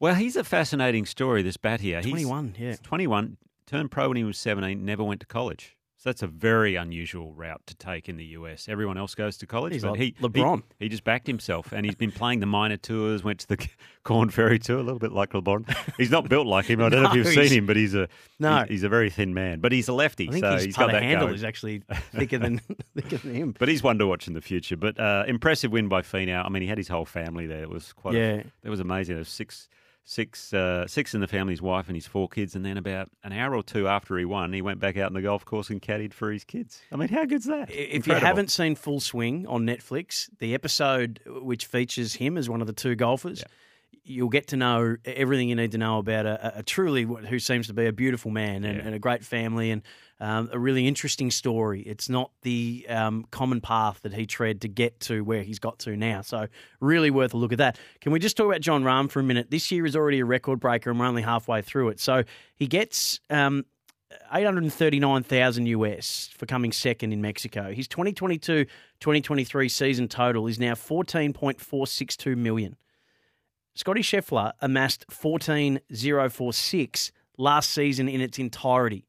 Well, 0.00 0.14
he's 0.14 0.36
a 0.36 0.44
fascinating 0.44 1.06
story. 1.06 1.42
This 1.42 1.56
Bhatia, 1.56 1.80
He's- 2.02 2.06
21, 2.08 2.54
yeah. 2.58 2.68
he's 2.70 2.80
twenty-one. 2.80 3.36
Turned 3.66 3.90
pro 3.90 4.08
when 4.08 4.16
he 4.16 4.24
was 4.24 4.38
seventeen. 4.38 4.84
Never 4.84 5.02
went 5.04 5.20
to 5.20 5.26
college. 5.26 5.75
So 6.06 6.10
that's 6.10 6.22
a 6.22 6.28
very 6.28 6.76
unusual 6.76 7.32
route 7.32 7.62
to 7.66 7.74
take 7.74 8.08
in 8.08 8.16
the 8.16 8.26
US. 8.26 8.68
Everyone 8.68 8.96
else 8.96 9.16
goes 9.16 9.36
to 9.38 9.46
college, 9.46 9.72
He's 9.72 9.82
but 9.82 9.90
like 9.90 10.00
he 10.00 10.12
LeBron. 10.12 10.62
He, 10.78 10.84
he 10.84 10.88
just 10.88 11.02
backed 11.02 11.26
himself, 11.26 11.72
and 11.72 11.84
he's 11.84 11.96
been 11.96 12.12
playing 12.12 12.38
the 12.38 12.46
minor 12.46 12.76
tours. 12.76 13.24
Went 13.24 13.40
to 13.40 13.48
the 13.48 13.68
Korn 14.04 14.30
Ferry 14.30 14.60
tour, 14.60 14.78
a 14.78 14.82
little 14.84 15.00
bit 15.00 15.10
like 15.10 15.30
LeBron. 15.32 15.68
He's 15.96 16.12
not 16.12 16.28
built 16.28 16.46
like 16.46 16.66
him. 16.66 16.80
I 16.80 16.90
don't 16.90 17.02
know 17.02 17.08
if 17.10 17.16
you've 17.16 17.26
seen 17.26 17.50
him, 17.50 17.66
but 17.66 17.74
he's 17.74 17.92
a 17.94 18.08
No. 18.38 18.60
he's, 18.60 18.68
he's 18.68 18.82
a 18.84 18.88
very 18.88 19.10
thin 19.10 19.34
man. 19.34 19.58
But 19.58 19.72
he's 19.72 19.88
a 19.88 19.92
lefty, 19.92 20.28
I 20.28 20.30
think 20.32 20.44
so 20.44 20.52
his 20.52 20.64
he's 20.66 20.76
got 20.76 20.92
that 20.92 21.02
handle 21.02 21.26
go. 21.26 21.34
is 21.34 21.42
actually 21.42 21.82
thicker 22.14 22.38
than 22.38 22.60
thicker 22.94 23.16
than 23.18 23.34
him. 23.34 23.56
But 23.58 23.68
he's 23.68 23.82
one 23.82 23.98
to 23.98 24.06
watch 24.06 24.28
in 24.28 24.34
the 24.34 24.40
future. 24.40 24.76
But 24.76 25.00
uh, 25.00 25.24
impressive 25.26 25.72
win 25.72 25.88
by 25.88 26.02
Finau. 26.02 26.44
I 26.46 26.48
mean, 26.50 26.62
he 26.62 26.68
had 26.68 26.78
his 26.78 26.86
whole 26.86 27.04
family 27.04 27.48
there. 27.48 27.62
It 27.62 27.68
was 27.70 27.92
quite. 27.92 28.14
Yeah. 28.14 28.34
A, 28.34 28.44
that 28.62 28.70
was 28.70 28.78
amazing. 28.78 29.16
There 29.16 29.20
was 29.22 29.28
six, 29.28 29.68
six, 30.06 30.54
uh, 30.54 30.86
six 30.86 31.14
in 31.14 31.20
the 31.20 31.26
family. 31.26 31.52
His 31.52 31.60
wife 31.60 31.88
and 31.88 31.96
his 31.96 32.06
four 32.06 32.28
kids. 32.28 32.54
And 32.54 32.64
then 32.64 32.78
about 32.78 33.10
an 33.22 33.32
hour 33.32 33.54
or 33.54 33.62
two 33.62 33.88
after 33.88 34.16
he 34.16 34.24
won, 34.24 34.52
he 34.54 34.62
went 34.62 34.80
back 34.80 34.96
out 34.96 35.08
on 35.08 35.12
the 35.12 35.20
golf 35.20 35.44
course 35.44 35.68
and 35.68 35.82
caddied 35.82 36.14
for 36.14 36.32
his 36.32 36.44
kids. 36.44 36.80
I 36.90 36.96
mean, 36.96 37.08
how 37.08 37.26
good's 37.26 37.44
that? 37.46 37.70
If 37.70 37.96
Incredible. 37.96 38.20
you 38.20 38.26
haven't 38.26 38.50
seen 38.50 38.74
Full 38.76 39.00
Swing 39.00 39.46
on 39.46 39.66
Netflix, 39.66 40.30
the 40.38 40.54
episode 40.54 41.20
which 41.26 41.66
features 41.66 42.14
him 42.14 42.38
as 42.38 42.48
one 42.48 42.60
of 42.62 42.66
the 42.66 42.72
two 42.72 42.94
golfers, 42.94 43.44
you'll 44.06 44.28
get 44.28 44.48
to 44.48 44.56
know 44.56 44.96
everything 45.04 45.48
you 45.48 45.56
need 45.56 45.72
to 45.72 45.78
know 45.78 45.98
about 45.98 46.26
a, 46.26 46.58
a 46.58 46.62
truly 46.62 47.02
who 47.02 47.38
seems 47.38 47.66
to 47.66 47.74
be 47.74 47.86
a 47.86 47.92
beautiful 47.92 48.30
man 48.30 48.64
and, 48.64 48.80
and 48.80 48.94
a 48.94 48.98
great 48.98 49.24
family 49.24 49.70
and 49.70 49.82
um, 50.20 50.48
a 50.52 50.58
really 50.58 50.86
interesting 50.86 51.30
story. 51.30 51.82
It's 51.82 52.08
not 52.08 52.30
the 52.42 52.86
um, 52.88 53.26
common 53.30 53.60
path 53.60 54.00
that 54.02 54.14
he 54.14 54.26
tread 54.26 54.62
to 54.62 54.68
get 54.68 55.00
to 55.00 55.22
where 55.22 55.42
he's 55.42 55.58
got 55.58 55.78
to 55.80 55.96
now. 55.96 56.22
So, 56.22 56.46
really 56.80 57.10
worth 57.10 57.34
a 57.34 57.36
look 57.36 57.52
at 57.52 57.58
that. 57.58 57.78
Can 58.00 58.12
we 58.12 58.18
just 58.18 58.36
talk 58.36 58.46
about 58.46 58.60
Jon 58.60 58.82
Rahm 58.82 59.10
for 59.10 59.20
a 59.20 59.22
minute? 59.22 59.50
This 59.50 59.70
year 59.70 59.84
is 59.84 59.94
already 59.94 60.20
a 60.20 60.24
record 60.24 60.60
breaker, 60.60 60.90
and 60.90 60.98
we're 60.98 61.06
only 61.06 61.22
halfway 61.22 61.60
through 61.62 61.90
it. 61.90 62.00
So, 62.00 62.24
he 62.54 62.66
gets. 62.66 63.20
Um, 63.30 63.64
839,000 64.32 65.66
US 65.66 66.30
for 66.36 66.46
coming 66.46 66.72
second 66.72 67.12
in 67.12 67.20
Mexico. 67.20 67.72
His 67.72 67.86
2022-2023 67.88 69.70
season 69.70 70.08
total 70.08 70.46
is 70.46 70.58
now 70.58 70.74
14.462 70.74 72.36
million. 72.36 72.76
Scotty 73.76 74.02
Scheffler 74.02 74.52
amassed 74.60 75.06
14.046 75.08 77.10
last 77.38 77.70
season 77.70 78.08
in 78.08 78.20
its 78.20 78.38
entirety. 78.38 79.06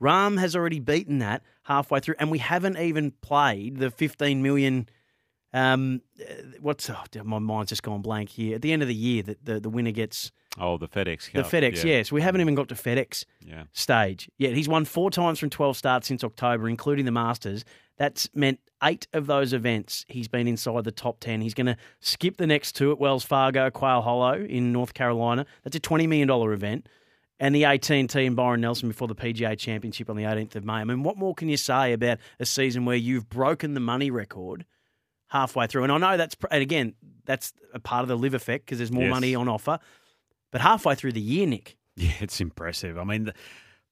Rahm 0.00 0.38
has 0.38 0.54
already 0.54 0.80
beaten 0.80 1.18
that 1.20 1.42
halfway 1.64 2.00
through, 2.00 2.16
and 2.18 2.30
we 2.30 2.38
haven't 2.38 2.78
even 2.78 3.12
played 3.22 3.78
the 3.78 3.90
15 3.90 4.42
million. 4.42 4.88
Um, 5.52 6.02
uh, 6.20 6.24
what's 6.60 6.90
oh, 6.90 6.96
my 7.22 7.38
mind's 7.38 7.68
just 7.70 7.82
gone 7.84 8.02
blank 8.02 8.28
here. 8.28 8.56
At 8.56 8.62
the 8.62 8.72
end 8.72 8.82
of 8.82 8.88
the 8.88 8.94
year, 8.94 9.22
that 9.22 9.44
the, 9.44 9.60
the 9.60 9.70
winner 9.70 9.92
gets 9.92 10.32
Oh, 10.58 10.78
the 10.78 10.88
FedEx 10.88 11.32
the 11.32 11.42
FedEx. 11.42 11.78
yeah. 11.82 11.96
Yes, 11.96 12.12
we 12.12 12.20
haven't 12.22 12.40
even 12.40 12.54
got 12.54 12.68
to 12.68 12.74
FedEx 12.74 13.24
Yeah. 13.40 13.64
stage 13.72 14.28
yet. 14.36 14.54
He's 14.54 14.68
won 14.68 14.84
four 14.84 15.10
times 15.10 15.38
from 15.38 15.50
12 15.50 15.76
starts 15.76 16.08
since 16.08 16.22
October, 16.22 16.68
including 16.68 17.04
the 17.06 17.12
Masters. 17.12 17.64
That's 17.96 18.28
meant 18.34 18.60
eight 18.84 19.06
of 19.12 19.26
those 19.26 19.52
events 19.52 20.04
he's 20.08 20.28
been 20.28 20.46
inside 20.46 20.84
the 20.84 20.92
top 20.92 21.18
10. 21.20 21.40
He's 21.40 21.54
going 21.54 21.66
to 21.66 21.76
skip 22.00 22.36
the 22.36 22.46
next 22.46 22.72
two 22.72 22.92
at 22.92 22.98
Wells 22.98 23.24
Fargo, 23.24 23.70
Quail 23.70 24.02
Hollow 24.02 24.34
in 24.34 24.72
North 24.72 24.94
Carolina. 24.94 25.46
That's 25.62 25.76
a 25.76 25.80
$20 25.80 26.06
million 26.08 26.30
event. 26.52 26.88
And 27.40 27.54
the 27.54 27.64
AT&T 27.64 27.96
in 28.14 28.34
Byron 28.34 28.60
Nelson 28.60 28.88
before 28.88 29.08
the 29.08 29.14
PGA 29.14 29.58
Championship 29.58 30.08
on 30.08 30.16
the 30.16 30.22
18th 30.22 30.54
of 30.56 30.64
May. 30.64 30.74
I 30.74 30.84
mean, 30.84 31.02
what 31.02 31.16
more 31.16 31.34
can 31.34 31.48
you 31.48 31.56
say 31.56 31.92
about 31.92 32.18
a 32.38 32.46
season 32.46 32.84
where 32.84 32.96
you've 32.96 33.28
broken 33.28 33.74
the 33.74 33.80
money 33.80 34.10
record 34.10 34.64
halfway 35.28 35.66
through? 35.66 35.82
And 35.82 35.90
I 35.92 35.98
know 35.98 36.16
that's, 36.16 36.36
and 36.50 36.62
again, 36.62 36.94
that's 37.24 37.52
a 37.72 37.80
part 37.80 38.02
of 38.02 38.08
the 38.08 38.16
LIV 38.16 38.34
effect 38.34 38.66
because 38.66 38.78
there's 38.78 38.92
more 38.92 39.04
Yes. 39.04 39.10
money 39.10 39.34
on 39.34 39.48
offer. 39.48 39.80
But 40.52 40.60
halfway 40.60 40.94
through 40.94 41.12
the 41.12 41.20
year, 41.20 41.46
Nick, 41.46 41.76
Yeah, 41.96 42.12
it's 42.20 42.40
impressive. 42.40 42.98
I 42.98 43.04
mean, 43.04 43.24
the, 43.24 43.34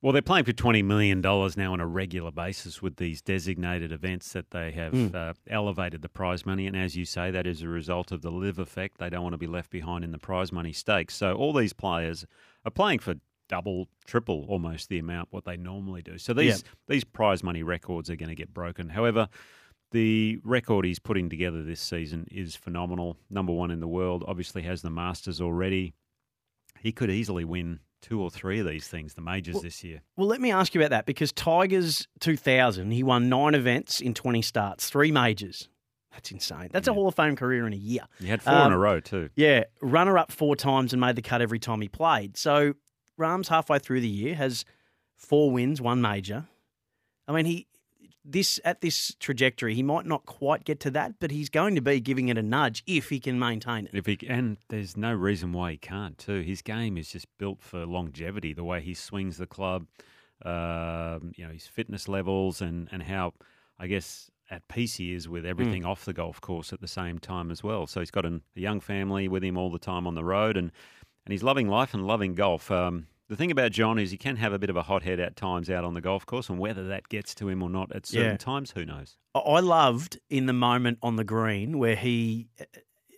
well, 0.03 0.13
they're 0.13 0.21
playing 0.21 0.45
for 0.45 0.53
twenty 0.53 0.83
million 0.83 1.21
dollars 1.23 1.57
now 1.57 1.73
on 1.73 1.81
a 1.81 1.87
regular 1.87 2.31
basis 2.31 2.83
with 2.83 2.97
these 2.97 3.23
designated 3.23 3.93
events 3.93 4.33
that 4.33 4.51
they 4.51 4.73
have 4.73 4.93
Mm. 4.93 5.15
uh, 5.15 5.33
elevated 5.49 6.03
the 6.03 6.09
prize 6.09 6.45
money, 6.45 6.67
and 6.67 6.77
as 6.77 6.97
you 6.97 7.05
say, 7.05 7.31
that 7.31 7.47
is 7.47 7.63
a 7.63 7.69
result 7.69 8.13
of 8.13 8.21
the 8.23 8.31
LIV 8.31 8.59
effect. 8.59 8.99
They 8.99 9.09
don't 9.09 9.23
want 9.23 9.33
to 9.35 9.39
be 9.39 9.47
left 9.47 9.71
behind 9.71 10.05
in 10.05 10.11
the 10.13 10.19
prize 10.19 10.53
money 10.53 10.73
stakes. 10.73 11.15
So 11.17 11.35
all 11.35 11.53
these 11.53 11.73
players 11.73 12.27
are 12.65 12.71
playing 12.71 12.99
for 12.99 13.15
double, 13.49 13.89
triple, 14.07 14.45
almost 14.49 14.89
the 14.89 14.99
amount 14.99 15.29
what 15.31 15.45
they 15.45 15.57
normally 15.57 16.03
do. 16.03 16.19
So 16.19 16.35
these 16.35 16.65
these 16.89 17.05
prize 17.05 17.43
money 17.43 17.63
records 17.63 18.11
are 18.11 18.17
going 18.17 18.29
to 18.31 18.35
get 18.35 18.53
broken. 18.53 18.91
However. 18.91 19.29
The 19.91 20.41
record 20.43 20.87
he's 20.87 20.99
putting 20.99 21.29
together 21.29 21.63
this 21.63 21.79
season 21.79 22.27
is 22.31 22.57
phenomenal. 22.57 23.19
Number 23.29 23.53
one 23.53 23.71
in 23.71 23.81
the 23.81 23.87
world. 23.87 24.25
Obviously, 24.27 24.63
has 24.63 24.81
the 24.81 24.89
Masters 24.89 25.39
already. 25.39 25.93
He 26.81 26.93
could 26.93 27.11
easily 27.11 27.45
win 27.45 27.81
two 28.03 28.21
or 28.21 28.31
three 28.31 28.61
of 28.61 28.67
these 28.67 28.87
things, 28.89 29.15
the 29.15 29.23
majors 29.23 29.63
this 29.63 29.83
year. 29.83 30.03
Well, 30.17 30.27
let 30.27 30.41
me 30.41 30.51
ask 30.53 30.75
you 30.75 30.81
about 30.83 30.91
that 30.91 31.07
because 31.07 31.33
Tigers 31.33 32.07
2000, 32.21 32.91
he 32.91 33.03
won 33.03 33.29
nine 33.31 33.55
events 33.55 34.01
in 34.01 34.13
20 34.13 34.43
starts, 34.43 34.91
three 34.91 35.11
majors. 35.11 35.69
That's 36.13 36.31
insane. 36.31 36.69
That's 36.73 36.89
a 36.89 36.93
Hall 36.93 37.09
of 37.09 37.15
Fame 37.15 37.37
career 37.37 37.67
in 37.67 37.73
a 37.73 37.77
year. 37.77 38.03
He 38.21 38.27
had 38.27 38.43
four 38.43 38.53
in 38.53 38.61
Um, 38.61 38.73
a 38.73 38.79
row 38.79 39.01
too. 39.01 39.31
Yeah, 39.35 39.65
runner 39.81 40.19
up 40.19 40.31
four 40.31 40.57
times 40.57 40.93
and 40.93 41.01
made 41.01 41.17
the 41.17 41.23
cut 41.23 41.41
every 41.41 41.59
time 41.59 41.81
he 41.81 41.89
played. 41.89 42.37
So 42.37 42.75
Rahm's 43.17 43.49
halfway 43.49 43.79
through 43.79 44.01
the 44.03 44.09
year 44.09 44.35
has 44.35 44.67
four 45.17 45.51
wins, 45.51 45.81
one 45.81 46.03
major. 46.03 46.47
I 47.27 47.33
mean, 47.33 47.47
he 47.47 47.67
this 48.25 48.61
at 48.65 48.81
this 48.81 49.15
trajectory, 49.19 49.75
he 49.75 49.83
might 49.83 50.07
not 50.07 50.27
quite 50.27 50.65
get 50.65 50.81
to 50.81 50.91
that, 50.93 51.15
but 51.21 51.31
he's 51.31 51.49
going 51.49 51.75
to 51.75 51.81
be 51.81 52.01
giving 52.01 52.29
it 52.29 52.39
a 52.39 52.43
nudge 52.43 52.83
if 52.87 53.09
he 53.09 53.21
can 53.21 53.39
maintain 53.39 53.87
it. 53.87 53.91
If 53.95 54.07
he 54.07 54.19
and 54.29 54.59
there's 54.69 54.97
no 54.97 55.13
reason 55.13 55.53
why 55.53 55.73
he 55.73 55.77
can't 55.77 56.17
too. 56.19 56.41
His 56.41 56.63
game 56.63 56.97
is 56.97 57.11
just 57.11 57.27
built 57.39 57.61
for 57.61 57.85
longevity. 57.87 58.53
The 58.53 58.65
way 58.65 58.81
he 58.81 58.95
swings 58.95 59.39
the 59.39 59.47
club, 59.47 59.87
um, 60.45 61.33
you 61.37 61.45
know, 61.45 61.53
his 61.53 61.67
fitness 61.67 62.09
levels 62.09 62.61
and 62.61 62.89
and 62.93 63.03
how 63.03 63.35
I 63.79 63.87
guess 63.87 64.31
at 64.51 64.69
peace 64.69 64.97
he 64.97 65.15
is 65.15 65.29
with 65.29 65.47
everything 65.47 65.85
off 65.85 66.05
the 66.05 66.13
golf 66.13 66.41
course 66.41 66.73
at 66.73 66.81
the 66.81 66.89
same 66.89 67.19
time 67.19 67.51
as 67.51 67.65
well. 67.65 67.87
So 67.87 68.01
he's 68.01 68.11
got 68.11 68.27
an, 68.27 68.43
a 68.55 68.61
young 68.61 68.81
family 68.81 69.27
with 69.27 69.43
him 69.43 69.57
all 69.57 69.71
the 69.71 69.79
time 69.79 70.07
on 70.07 70.15
the 70.15 70.25
road, 70.25 70.57
and 70.57 70.71
and 71.25 71.33
he's 71.33 71.43
loving 71.43 71.69
life 71.69 71.95
and 71.95 72.07
loving 72.07 72.35
golf. 72.35 72.71
Um, 72.71 73.07
the 73.33 73.37
thing 73.37 73.51
about 73.51 73.73
Jon 73.73 73.99
is 73.99 74.11
he 74.11 74.19
can 74.19 74.37
have 74.37 74.53
a 74.53 74.59
bit 74.59 74.69
of 74.69 74.77
a 74.77 74.83
hot 74.83 75.03
head 75.03 75.19
at 75.19 75.37
times 75.37 75.71
out 75.71 75.85
on 75.85 75.95
the 75.95 76.01
golf 76.03 76.27
course, 76.27 76.51
and 76.51 76.59
whether 76.59 76.87
that 76.89 77.09
gets 77.09 77.35
to 77.37 77.49
him 77.49 77.63
or 77.63 77.71
not 77.71 77.91
at 77.97 78.05
certain 78.05 78.33
Yeah. 78.33 78.37
times, 78.37 78.73
who 78.73 78.85
knows? 78.85 79.17
I- 79.35 79.61
loved 79.61 80.19
in 80.29 80.45
the 80.47 80.53
moment 80.53 80.99
on 81.03 81.17
the 81.17 81.25
green 81.25 81.79
where 81.79 81.97
he 81.97 82.49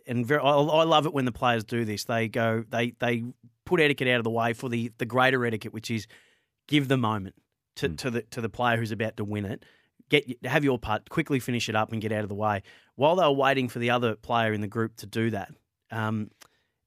and 0.06 0.24
very, 0.24 0.40
I, 0.40 0.50
I 0.50 0.84
love 0.84 1.06
it 1.06 1.12
when 1.12 1.24
the 1.24 1.32
players 1.32 1.64
do 1.64 1.84
this. 1.84 2.04
They 2.04 2.28
go, 2.28 2.64
they 2.68 2.92
they 3.00 3.24
put 3.64 3.80
etiquette 3.80 4.06
out 4.08 4.18
of 4.18 4.24
the 4.24 4.30
way 4.30 4.52
for 4.52 4.68
the 4.68 4.92
the 4.98 5.06
greater 5.06 5.44
etiquette, 5.44 5.72
which 5.72 5.90
is 5.90 6.06
give 6.68 6.86
the 6.88 6.96
moment 6.96 7.34
to, 7.76 7.88
to 7.88 8.10
the 8.10 8.22
to 8.22 8.40
the 8.40 8.48
player 8.48 8.76
who's 8.76 8.92
about 8.92 9.16
to 9.16 9.24
win 9.24 9.44
it. 9.44 9.64
Get 10.10 10.44
have 10.46 10.62
your 10.62 10.78
putt, 10.78 11.08
quickly 11.08 11.40
finish 11.40 11.68
it 11.68 11.74
up, 11.74 11.90
and 11.90 12.00
get 12.00 12.12
out 12.12 12.22
of 12.22 12.28
the 12.28 12.34
way. 12.36 12.62
While 12.94 13.16
they 13.16 13.24
were 13.24 13.32
waiting 13.32 13.68
for 13.68 13.80
the 13.80 13.90
other 13.90 14.14
player 14.14 14.52
in 14.52 14.60
the 14.60 14.68
group 14.68 14.96
to 14.98 15.06
do 15.06 15.30
that, 15.30 15.50
um, 15.90 16.30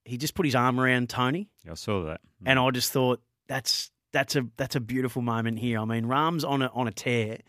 he 0.07 0.17
just 0.17 0.33
put 0.35 0.45
his 0.45 0.55
arm 0.55 0.79
around 0.79 1.09
Tony, 1.09 1.49
I 1.69 1.73
saw 1.75 2.03
that. 2.05 2.21
and 2.45 2.57
I 2.57 2.69
just 2.71 2.91
thought 2.91 3.21
that's 3.47 3.91
that's 4.11 4.35
a 4.35 4.47
that's 4.57 4.75
a 4.75 4.79
beautiful 4.79 5.21
moment 5.21 5.59
here. 5.59 5.79
I 5.79 5.85
mean, 5.85 6.05
Rahm's 6.05 6.43
on 6.43 6.61
a 6.61 6.67
on 6.73 6.87
a 6.87 6.91
tear, 6.91 7.39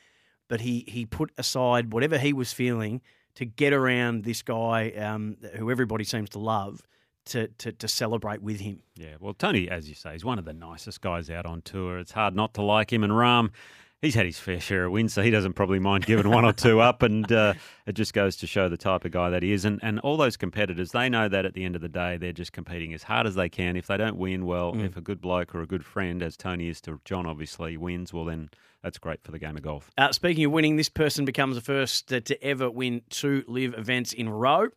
but 0.49 0.61
he 0.61 0.85
he 0.89 1.07
put 1.07 1.31
aside 1.39 1.93
whatever 1.93 2.19
he 2.19 2.33
was 2.33 2.53
feeling 2.53 3.01
to 3.37 3.45
get 3.45 3.73
around 3.73 4.25
this 4.25 4.43
guy 4.43 4.91
um, 4.91 5.37
who 5.57 5.71
everybody 5.71 6.05
seems 6.05 6.29
to 6.31 6.39
love 6.39 6.83
to, 7.27 7.49
to 7.59 7.73
to 7.73 7.87
celebrate 7.89 8.43
with 8.43 8.61
him. 8.61 8.83
Yeah, 8.97 9.17
well, 9.21 9.35
Tony, 9.35 9.69
as 9.71 9.89
you 9.89 9.95
say, 9.95 10.15
is 10.15 10.25
one 10.25 10.39
of 10.39 10.45
the 10.45 10.53
nicest 10.53 11.01
guys 11.01 11.31
out 11.31 11.47
on 11.47 11.63
tour. 11.63 11.99
It's 11.99 12.13
hard 12.13 12.35
not 12.35 12.55
to 12.55 12.63
like 12.63 12.93
him. 12.93 13.05
And 13.05 13.17
Ram 13.17 13.53
he's 14.03 14.15
had 14.15 14.27
his 14.27 14.39
fair 14.39 14.61
share 14.61 14.85
of 14.87 14.93
wins, 14.93 15.13
so 15.13 15.23
he 15.23 15.31
doesn't 15.31 15.55
probably 15.55 15.79
mind 15.79 16.07
giving 16.07 16.29
one 16.31 16.45
or 16.45 16.53
two 16.53 16.81
up. 16.89 17.03
And 17.03 17.31
uh, 17.33 17.55
it 17.87 17.93
just 17.93 18.13
goes 18.15 18.37
to 18.37 18.47
show 18.47 18.69
the 18.69 18.77
type 18.77 19.05
of 19.05 19.11
guy 19.13 19.31
that 19.31 19.43
he 19.43 19.53
is. 19.53 19.65
And, 19.65 19.81
and 19.83 19.99
all 20.01 20.17
those 20.17 20.37
competitors, 20.37 20.93
they 20.93 21.09
know 21.09 21.29
that 21.29 21.45
at 21.45 21.55
the 21.55 21.65
end 21.65 21.75
of 21.77 21.83
the 21.83 21.89
day, 21.89 22.17
they're 22.17 22.33
just 22.33 22.53
competing 22.53 22.95
as 22.95 23.03
hard 23.03 23.27
as 23.27 23.35
they 23.35 23.49
can. 23.49 23.77
If 23.77 23.87
they 23.87 23.97
don't 23.97 24.17
win, 24.17 24.47
well, 24.47 24.73
Mm. 24.73 24.85
if 24.85 24.97
a 24.97 25.01
good 25.01 25.21
bloke 25.21 25.55
or 25.55 25.63
a 25.63 25.67
good 25.67 25.85
friend, 25.85 26.23
as 26.23 26.37
Tony 26.37 26.69
is 26.69 26.81
to 26.83 27.01
Jon, 27.05 27.27
obviously 27.27 27.77
wins, 27.77 28.13
well, 28.13 28.25
then 28.27 28.51
that's 28.83 28.99
great 28.99 29.23
for 29.23 29.33
the 29.33 29.39
game 29.39 29.57
of 29.57 29.63
golf. 29.63 29.91
Uh, 29.99 30.13
speaking 30.13 30.45
of 30.45 30.53
winning, 30.53 30.77
this 30.77 30.89
person 30.89 31.25
becomes 31.25 31.57
the 31.57 31.61
first 31.63 32.09
to, 32.09 32.21
to 32.21 32.43
ever 32.45 32.71
win 32.71 33.03
two 33.11 33.43
LIV 33.49 33.75
events 33.77 34.13
in 34.13 34.29
a 34.29 34.33
row. 34.33 34.69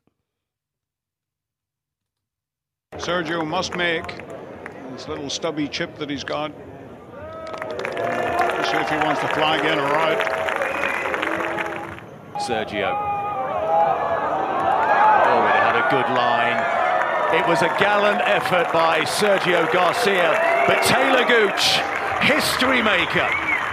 Sergio 2.95 3.47
must 3.47 3.75
make 3.75 4.05
this 4.91 5.07
little 5.07 5.29
stubby 5.29 5.67
chip 5.67 5.95
that 5.97 6.09
he's 6.09 6.23
got. 6.25 6.51
Let's 8.73 8.89
if 8.89 8.99
he 8.99 9.05
wants 9.05 9.19
to 9.19 9.27
fly 9.27 9.57
again 9.57 9.79
or 9.79 9.83
out. 9.83 10.17
Sergio. 12.39 12.95
Oh, 15.27 15.43
it 15.43 15.59
had 15.59 15.75
a 15.75 15.83
good 15.91 16.07
line. 16.15 16.55
It 17.37 17.45
was 17.49 17.61
a 17.63 17.67
gallant 17.79 18.21
effort 18.21 18.71
by 18.71 19.01
Sergio 19.01 19.69
Garcia, 19.73 20.63
but 20.67 20.81
Taylor 20.83 21.25
Gooch, 21.25 21.81
history 22.21 22.81
maker, 22.81 23.27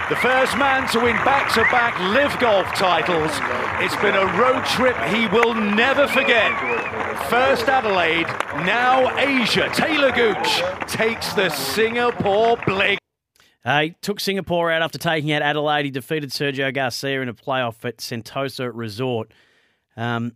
the 0.09 0.17
first 0.17 0.57
man 0.57 0.85
to 0.89 0.99
win 0.99 1.15
back-to-back 1.23 1.97
LIV 2.01 2.37
golf 2.41 2.67
titles. 2.75 3.31
It's 3.79 3.95
been 4.01 4.15
a 4.15 4.25
road 4.37 4.65
trip 4.65 4.97
he 5.13 5.27
will 5.27 5.53
never 5.53 6.07
forget. 6.09 6.51
First 7.29 7.69
Adelaide, 7.69 8.27
now 8.65 9.17
Asia. 9.17 9.69
Taylor 9.73 10.11
Gooch 10.11 10.61
takes 10.87 11.31
the 11.33 11.49
Singapore 11.49 12.57
Blig. 12.65 12.99
Uh, 13.65 13.81
he 13.81 13.95
took 14.01 14.19
Singapore 14.19 14.71
out 14.71 14.81
after 14.81 14.97
taking 14.97 15.31
out 15.31 15.41
Adelaide. 15.41 15.85
He 15.85 15.91
defeated 15.91 16.31
Sergio 16.31 16.73
Garcia 16.73 17.21
in 17.21 17.29
a 17.29 17.33
playoff 17.33 17.83
at 17.83 17.97
Sentosa 17.97 18.71
Resort. 18.73 19.33
Um, 19.97 20.33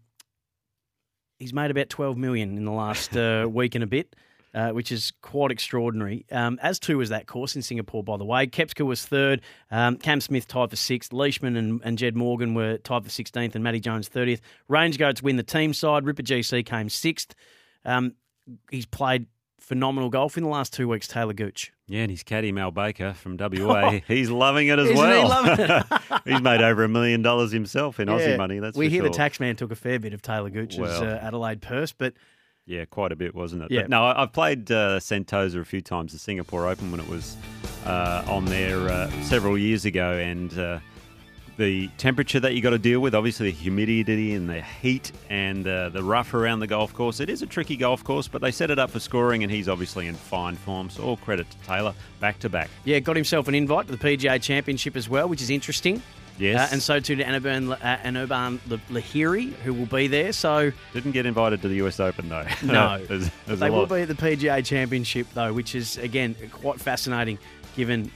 he's 1.40 1.54
made 1.54 1.72
about 1.72 1.90
12 1.90 2.18
million 2.18 2.58
in 2.58 2.66
the 2.66 2.72
last 2.72 3.16
uh, 3.16 3.48
week 3.52 3.76
and 3.76 3.84
a 3.84 3.88
bit, 3.88 4.14
uh, 4.54 4.72
which 4.72 4.92
is 4.92 5.14
quite 5.22 5.52
extraordinary. 5.52 6.26
Um, 6.32 6.60
as 6.62 6.80
too 6.80 6.98
was 6.98 7.10
that 7.10 7.26
course 7.28 7.56
in 7.56 7.62
Singapore, 7.62 8.04
by 8.04 8.18
the 8.18 8.26
way. 8.26 8.46
Koepka 8.46 8.86
was 8.86 9.06
third. 9.06 9.42
Um, 9.72 9.98
Cam 9.98 10.20
Smith 10.20 10.48
tied 10.48 10.70
for 10.70 10.76
sixth. 10.76 11.14
Leishman 11.14 11.56
and, 11.56 11.82
and 11.86 11.98
Jed 11.98 12.18
Morgan 12.18 12.54
were 12.54 12.78
tied 12.80 13.04
for 13.06 13.10
16th, 13.10 13.56
and 13.56 13.64
Matty 13.64 13.80
Jones 13.80 14.10
30th. 14.10 14.42
RangeGoats 14.70 15.24
win 15.24 15.38
the 15.38 15.44
team 15.44 15.74
side. 15.74 16.06
Ripper 16.06 16.24
GC 16.24 16.66
came 16.66 16.90
sixth. 16.90 17.36
Um, 17.86 18.16
he's 18.70 18.86
played 18.86 19.28
phenomenal 19.64 20.10
golf 20.10 20.38
in 20.38 20.44
the 20.44 20.50
last 20.50 20.74
two 20.74 20.88
weeks, 20.90 21.08
Taylor 21.08 21.34
Gooch. 21.34 21.72
Yeah, 21.88 22.02
and 22.02 22.12
his 22.12 22.22
caddy 22.24 22.52
Mal 22.52 22.72
Baker 22.72 23.14
from 23.14 23.38
WA, 23.38 24.00
he's 24.08 24.30
loving 24.30 24.68
it 24.68 24.78
as 24.78 24.90
Isn't 24.90 24.96
he 24.96 25.02
well. 25.02 25.28
loving 25.30 25.66
it? 25.66 25.84
he's 26.26 26.42
made 26.42 26.62
over 26.62 26.84
a 26.84 26.90
million 26.90 27.22
dollars 27.22 27.52
himself 27.52 28.00
in 28.00 28.08
Aussie 28.10 28.38
money. 28.38 28.60
That's 28.60 28.78
we 28.78 28.90
hear 28.90 29.02
sure. 29.02 29.10
the 29.10 29.16
tax 29.16 29.40
man 29.40 29.56
took 29.56 29.72
a 29.72 29.76
fair 29.76 30.00
bit 30.00 30.14
of 30.14 30.22
Taylor 30.22 30.50
Gooch's 30.50 30.78
Well. 30.80 31.04
uh, 31.04 31.16
Adelaide 31.22 31.62
purse, 31.62 31.92
but 31.94 32.14
Yeah, 32.66 32.86
quite 32.86 33.12
a 33.12 33.16
bit, 33.16 33.34
wasn't 33.34 33.64
it? 33.64 33.72
Yeah. 33.72 33.82
But 33.82 33.90
no, 33.90 34.04
I've 34.04 34.34
played 34.34 34.70
uh, 34.72 35.00
Sentosa 35.00 35.60
a 35.62 35.66
few 35.66 35.82
times, 35.82 36.12
the 36.14 36.20
Singapore 36.20 36.68
Open 36.68 36.92
when 36.92 37.00
it 37.00 37.08
was 37.08 37.36
uh, 37.86 38.24
on 38.28 38.46
there 38.46 38.90
uh, 38.90 39.10
several 39.24 39.58
years 39.58 39.86
ago, 39.86 40.14
and 40.14 40.58
uh, 40.60 40.80
the 41.58 41.88
temperature 41.98 42.40
that 42.40 42.54
you 42.56 42.62
got 42.62 42.72
to 42.72 42.80
deal 42.80 43.00
with, 43.00 43.14
obviously 43.14 43.48
the 43.52 43.56
humidity 43.58 44.34
and 44.34 44.50
the 44.50 44.62
heat 44.62 45.12
and 45.30 45.68
uh, 45.68 45.90
the 45.90 46.04
rough 46.04 46.34
around 46.34 46.60
the 46.62 46.68
golf 46.68 46.94
course. 46.94 47.20
It 47.20 47.30
is 47.30 47.42
a 47.42 47.46
tricky 47.46 47.76
golf 47.76 48.04
course, 48.04 48.28
but 48.28 48.42
they 48.42 48.52
set 48.52 48.72
it 48.72 48.80
up 48.80 48.90
for 48.90 49.00
scoring, 49.00 49.44
and 49.44 49.52
he's 49.52 49.70
obviously 49.70 50.08
in 50.08 50.16
fine 50.16 50.56
form. 50.56 50.90
So 50.90 51.04
all 51.04 51.18
credit 51.18 51.50
to 51.52 51.58
Taylor, 51.68 51.94
back 52.20 52.40
to 52.40 52.50
back. 52.50 52.70
yeah, 52.86 53.00
got 53.00 53.16
himself 53.16 53.48
an 53.48 53.56
invite 53.56 53.88
to 53.88 53.96
the 53.96 54.04
PGA 54.18 54.42
Championship 54.42 54.96
as 54.96 55.08
well, 55.08 55.30
which 55.30 55.42
is 55.42 55.50
interesting. 55.50 56.02
Yes. 56.40 56.72
Uh, 56.72 56.74
and 56.74 56.82
so 56.82 57.00
too 57.00 57.16
to 57.18 57.24
Anirban, 57.24 57.72
uh, 57.72 57.98
Anirban 57.98 58.58
Lahiri, 58.90 59.54
who 59.54 59.72
will 59.72 59.86
be 59.86 60.08
there. 60.08 60.34
So 60.34 60.72
Didn't 60.92 61.12
get 61.12 61.28
invited 61.28 61.62
to 61.62 61.68
the 61.68 61.76
US 61.86 62.00
Open 62.00 62.28
though. 62.28 62.48
no, 62.64 62.98
There's- 63.08 63.30
there's 63.46 63.60
they 63.60 63.70
will 63.70 63.86
be 63.86 64.02
at 64.02 64.08
the 64.08 64.16
PGA 64.16 64.66
Championship 64.66 65.28
though, 65.36 65.54
which 65.54 65.76
is 65.76 65.98
again 66.00 66.36
quite 66.52 66.80
fascinating 66.82 67.38
given 67.76 68.10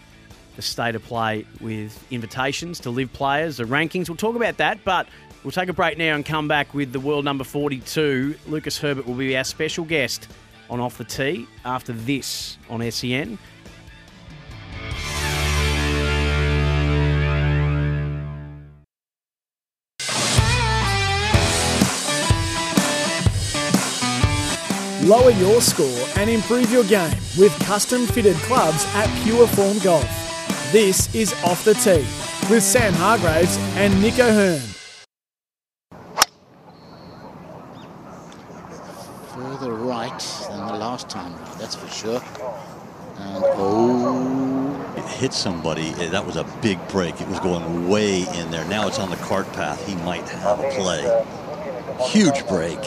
the 0.58 0.62
state 0.62 0.96
of 0.96 1.04
play 1.04 1.46
with 1.62 2.04
invitations 2.12 2.82
to 2.82 2.89
live 2.89 3.13
players, 3.13 3.58
the 3.58 3.63
rankings. 3.63 4.10
We'll 4.10 4.17
talk 4.17 4.36
about 4.36 4.58
that, 4.58 4.84
but 4.84 5.08
we'll 5.43 5.52
take 5.52 5.70
a 5.70 5.74
break 5.74 5.98
now 5.98 6.15
and 6.15 6.26
come 6.26 6.48
back 6.50 6.74
with 6.74 6.91
the 6.91 7.00
world 7.00 7.24
number 7.24 7.46
42. 7.46 8.36
Lucas 8.48 8.78
Herbert 8.78 9.08
will 9.08 9.13
be 9.13 9.38
our 9.38 9.46
special 9.46 9.86
guest 9.86 10.28
on 10.70 10.82
Off 10.82 10.98
the 10.98 11.06
Tee 11.06 11.48
after 11.63 11.93
this 11.93 12.58
on 12.70 12.91
SEN. 12.91 13.38
Lower 25.04 25.30
your 25.32 25.62
score 25.62 26.06
and 26.17 26.30
improve 26.30 26.70
your 26.70 26.84
game 26.84 27.15
with 27.38 27.58
custom 27.60 28.06
fitted 28.08 28.36
clubs 28.38 28.86
at 28.96 29.24
Pure 29.24 29.48
Form 29.48 29.78
Golf. 29.80 30.26
This 30.71 31.13
is 31.15 31.34
Off 31.45 31.63
the 31.63 31.73
Tee 31.75 32.06
with 32.51 32.62
Sam 32.63 32.93
Hargraves 32.93 33.58
and 33.77 34.01
Nick 34.01 34.19
O'Hern. 34.19 34.62
Further 39.34 39.73
right 39.73 40.19
than 40.49 40.67
the 40.67 40.73
last 40.73 41.10
time, 41.10 41.34
that's 41.58 41.75
for 41.75 41.88
sure. 41.88 42.21
And 43.19 43.43
oh, 43.56 44.93
It 44.97 45.06
hit 45.06 45.34
somebody. 45.34 45.89
eh, 45.99 46.10
That 46.10 46.25
was 46.25 46.36
a 46.36 46.43
big 46.62 46.86
break. 46.89 47.19
It 47.21 47.27
was 47.30 47.39
going 47.39 47.88
way 47.88 48.21
in 48.36 48.51
there. 48.51 48.65
Now 48.65 48.88
it's 48.88 48.99
on 48.99 49.10
the 49.10 49.15
cart 49.17 49.51
path. 49.53 49.86
He 49.88 49.95
might 50.03 50.27
have 50.30 50.60
a 50.60 50.69
play. 50.71 51.25
Huge 52.10 52.45
break. 52.47 52.80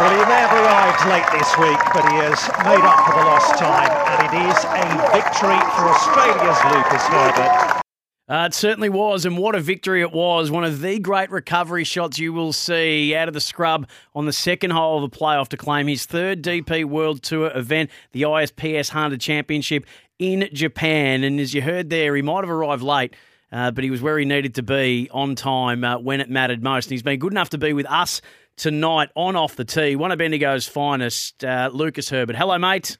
Well, 0.00 0.14
he 0.14 0.17
may 0.28 0.40
have 0.40 0.52
arrived 0.52 1.08
late 1.08 1.24
this 1.32 1.56
week, 1.56 1.80
but 1.94 2.04
he 2.12 2.16
has 2.20 2.38
made 2.62 2.84
up 2.84 3.00
for 3.06 3.12
the 3.18 3.24
lost 3.24 3.58
time, 3.58 3.88
and 3.88 4.28
it 4.28 4.50
is 4.50 4.64
a 4.64 4.84
victory 5.10 5.58
for 5.72 5.88
Australia's 5.88 6.58
Lucas 6.70 7.02
Herbert. 7.06 7.80
Uh, 8.28 8.44
it 8.44 8.52
certainly 8.52 8.90
was, 8.90 9.24
and 9.24 9.38
what 9.38 9.54
a 9.54 9.60
victory 9.60 10.02
it 10.02 10.12
was. 10.12 10.50
One 10.50 10.64
of 10.64 10.82
the 10.82 10.98
great 10.98 11.30
recovery 11.30 11.84
shots 11.84 12.18
you 12.18 12.34
will 12.34 12.52
see 12.52 13.14
out 13.14 13.28
of 13.28 13.32
the 13.32 13.40
scrub 13.40 13.88
on 14.14 14.26
the 14.26 14.32
second 14.34 14.72
hole 14.72 15.02
of 15.02 15.10
the 15.10 15.16
playoff 15.16 15.48
to 15.48 15.56
claim 15.56 15.86
his 15.86 16.04
third 16.04 16.42
DP 16.42 16.84
World 16.84 17.22
Tour 17.22 17.50
event, 17.54 17.88
the 18.12 18.22
ISPS 18.22 18.90
Handa 18.90 19.18
Championship 19.18 19.86
in 20.18 20.46
Japan. 20.52 21.24
And 21.24 21.40
as 21.40 21.54
you 21.54 21.62
heard 21.62 21.88
there, 21.88 22.14
he 22.14 22.20
might 22.20 22.44
have 22.44 22.50
arrived 22.50 22.82
late. 22.82 23.16
Uh, 23.50 23.70
but 23.70 23.82
he 23.82 23.88
was 23.88 24.02
where 24.02 24.18
he 24.18 24.26
needed 24.26 24.56
to 24.56 24.62
be 24.62 25.08
on 25.10 25.34
time 25.34 25.82
uh, 25.82 25.98
when 25.98 26.20
it 26.20 26.28
mattered 26.28 26.62
most. 26.62 26.86
And 26.86 26.90
he's 26.90 27.02
been 27.02 27.18
good 27.18 27.32
enough 27.32 27.48
to 27.50 27.56
be 27.56 27.72
with 27.72 27.86
us 27.86 28.20
tonight 28.58 29.08
on 29.14 29.36
Off 29.36 29.56
the 29.56 29.64
Tee, 29.64 29.96
one 29.96 30.10
of 30.10 30.18
Bendigo's 30.18 30.66
finest, 30.66 31.42
uh, 31.44 31.70
Lucas 31.72 32.10
Herbert. 32.10 32.36
Hello, 32.36 32.58
mate. 32.58 32.98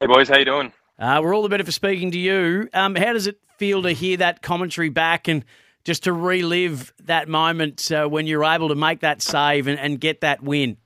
Hey 0.00 0.06
boys, 0.06 0.28
how 0.28 0.38
you 0.38 0.44
doing? 0.44 0.72
Uh, 0.98 1.20
we're 1.22 1.34
all 1.34 1.42
the 1.42 1.48
better 1.48 1.64
for 1.64 1.72
speaking 1.72 2.10
to 2.10 2.18
you. 2.18 2.68
Um, 2.74 2.94
how 2.94 3.12
does 3.12 3.26
it 3.26 3.38
feel 3.56 3.82
to 3.82 3.92
hear 3.92 4.16
that 4.18 4.42
commentary 4.42 4.88
back 4.88 5.28
and 5.28 5.44
just 5.84 6.04
to 6.04 6.12
relive 6.12 6.92
that 7.04 7.28
moment 7.28 7.90
uh, 7.92 8.06
when 8.06 8.26
you're 8.26 8.44
able 8.44 8.68
to 8.68 8.74
make 8.74 9.00
that 9.00 9.22
save 9.22 9.66
and, 9.66 9.78
and 9.78 10.00
get 10.00 10.20
that 10.22 10.42
win? 10.42 10.76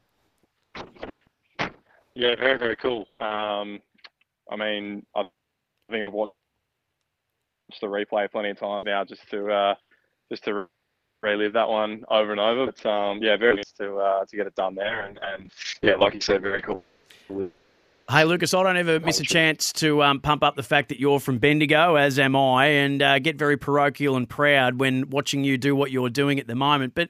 Yeah, 2.14 2.36
very 2.36 2.58
very 2.58 2.76
cool. 2.76 3.06
Um, 3.20 3.80
I 4.50 4.56
mean, 4.56 5.04
I 5.16 5.22
think 5.90 6.08
I've 6.08 6.14
watched 6.14 6.34
the 7.80 7.86
replay 7.86 8.30
plenty 8.30 8.50
of 8.50 8.58
times 8.58 8.84
now 8.86 9.04
just 9.04 9.28
to 9.30 9.50
uh, 9.50 9.74
just 10.30 10.44
to 10.44 10.68
relive 11.24 11.52
that 11.54 11.68
one 11.68 12.04
over 12.10 12.30
and 12.30 12.40
over. 12.40 12.66
But 12.66 12.86
um, 12.86 13.22
yeah, 13.22 13.36
very 13.36 13.56
nice 13.56 13.72
to 13.78 13.96
uh, 13.96 14.24
to 14.26 14.36
get 14.36 14.46
it 14.46 14.54
done 14.54 14.74
there, 14.74 15.06
and, 15.06 15.18
and 15.22 15.50
yeah, 15.82 15.96
like 15.96 16.14
you 16.14 16.20
said, 16.20 16.42
very 16.42 16.62
cool. 16.62 16.84
Hey, 18.10 18.24
Lucas, 18.24 18.52
I 18.52 18.62
don't 18.62 18.76
ever 18.76 19.00
miss 19.00 19.18
a 19.18 19.24
chance 19.24 19.72
to 19.74 20.02
um, 20.02 20.20
pump 20.20 20.44
up 20.44 20.56
the 20.56 20.62
fact 20.62 20.90
that 20.90 21.00
you're 21.00 21.18
from 21.18 21.38
Bendigo, 21.38 21.94
as 21.94 22.18
am 22.18 22.36
I, 22.36 22.66
and 22.66 23.02
uh, 23.02 23.18
get 23.18 23.36
very 23.36 23.56
parochial 23.56 24.16
and 24.16 24.28
proud 24.28 24.78
when 24.78 25.08
watching 25.08 25.42
you 25.42 25.56
do 25.56 25.74
what 25.74 25.90
you're 25.90 26.10
doing 26.10 26.38
at 26.38 26.46
the 26.46 26.54
moment. 26.54 26.94
But 26.94 27.08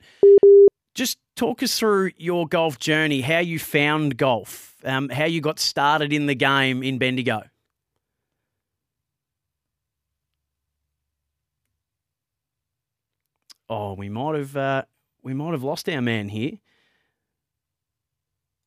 just 0.94 1.18
talk 1.34 1.64
us 1.64 1.76
through 1.76 2.12
your 2.16 2.46
golf 2.46 2.78
journey, 2.78 3.22
how 3.22 3.40
you 3.40 3.58
found 3.58 4.16
golf, 4.16 4.76
um, 4.84 5.08
how 5.08 5.24
you 5.24 5.40
got 5.40 5.58
started 5.58 6.12
in 6.12 6.26
the 6.26 6.36
game 6.36 6.84
in 6.84 6.98
Bendigo. 6.98 7.42
Oh, 13.68 13.94
we 13.94 14.08
might 14.08 14.36
have 14.36 14.56
uh, 14.56 14.82
we 15.22 15.34
might 15.34 15.52
have 15.52 15.62
lost 15.62 15.88
our 15.88 16.02
man 16.02 16.28
here. 16.28 16.52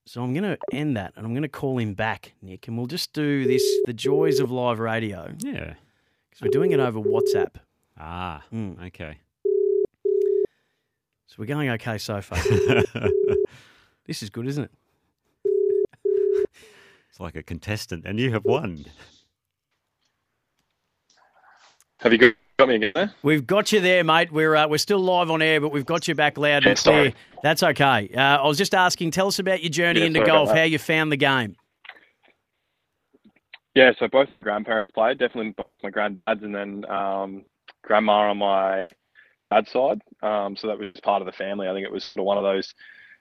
So 0.06 0.24
I'm 0.24 0.34
going 0.34 0.44
to 0.46 0.58
end 0.72 0.96
that, 0.96 1.12
and 1.18 1.26
I'm 1.26 1.34
going 1.34 1.42
to 1.44 1.50
call 1.50 1.78
him 1.80 1.94
back, 1.94 2.32
Nick, 2.42 2.68
and 2.70 2.78
we'll 2.78 2.88
just 2.88 3.12
do 3.14 3.46
this: 3.46 3.64
the 3.86 3.94
joys 3.94 4.40
of 4.40 4.52
live 4.52 4.80
radio. 4.80 5.34
Yeah, 5.40 5.74
because 6.30 6.42
we're 6.42 6.50
doing 6.50 6.72
it 6.72 6.80
over 6.80 7.00
WhatsApp. 7.00 7.56
Ah, 8.00 8.44
Hmm. 8.50 8.74
okay. 8.86 9.20
So 11.26 11.36
we're 11.40 11.46
going 11.46 11.70
okay 11.72 11.98
so 11.98 12.22
far. 12.22 12.40
this 14.06 14.24
is 14.24 14.30
good, 14.30 14.48
isn't 14.48 14.64
it? 14.64 14.72
It's 17.10 17.20
like 17.20 17.36
a 17.36 17.44
contestant, 17.44 18.06
and 18.06 18.18
you 18.20 18.32
have 18.32 18.46
won. 18.46 18.86
Have 22.00 22.14
you 22.14 22.18
got 22.20 22.34
me 22.66 22.76
again 22.76 22.92
there? 22.96 23.14
We've 23.22 23.46
got 23.46 23.72
you 23.72 23.80
there, 23.82 24.04
mate. 24.04 24.32
We're 24.32 24.56
uh, 24.56 24.68
we're 24.68 24.80
still 24.80 25.00
live 25.00 25.30
on 25.30 25.44
air, 25.44 25.62
but 25.62 25.70
we've 25.72 25.86
got 25.86 26.08
you 26.08 26.16
back 26.16 26.38
loud 26.40 26.64
Yeah, 26.64 26.70
and 26.70 26.78
clear. 26.80 27.14
That's 27.44 27.62
okay. 27.62 28.10
Uh, 28.16 28.20
I 28.20 28.48
was 28.48 28.58
just 28.58 28.74
asking, 28.74 29.12
tell 29.12 29.28
us 29.28 29.38
about 29.38 29.62
your 29.62 29.70
journey 29.70 30.00
Yeah, 30.00 30.08
into 30.08 30.26
golf, 30.26 30.50
how 30.50 30.64
you 30.64 30.80
found 30.80 31.12
the 31.12 31.18
game. 31.18 31.56
Yeah, 33.76 33.92
so 34.00 34.08
both 34.08 34.30
grandparents 34.42 34.92
played, 34.94 35.20
definitely 35.20 35.52
both 35.52 35.68
my 35.84 35.92
granddads 35.92 36.44
and 36.44 36.56
then 36.56 36.84
um, 36.90 37.46
grandma 37.84 38.32
on 38.32 38.40
my 38.40 38.88
dad's 39.52 39.72
side. 39.72 40.02
Um, 40.24 40.56
so 40.58 40.66
that 40.68 40.80
was 40.80 40.94
part 41.04 41.22
of 41.22 41.28
the 41.28 41.32
family. 41.32 41.68
I 41.68 41.74
think 41.74 41.86
it 41.86 41.92
was 41.92 42.04
sort 42.04 42.22
of 42.22 42.26
one 42.26 42.38
of 42.40 42.44
those 42.44 42.74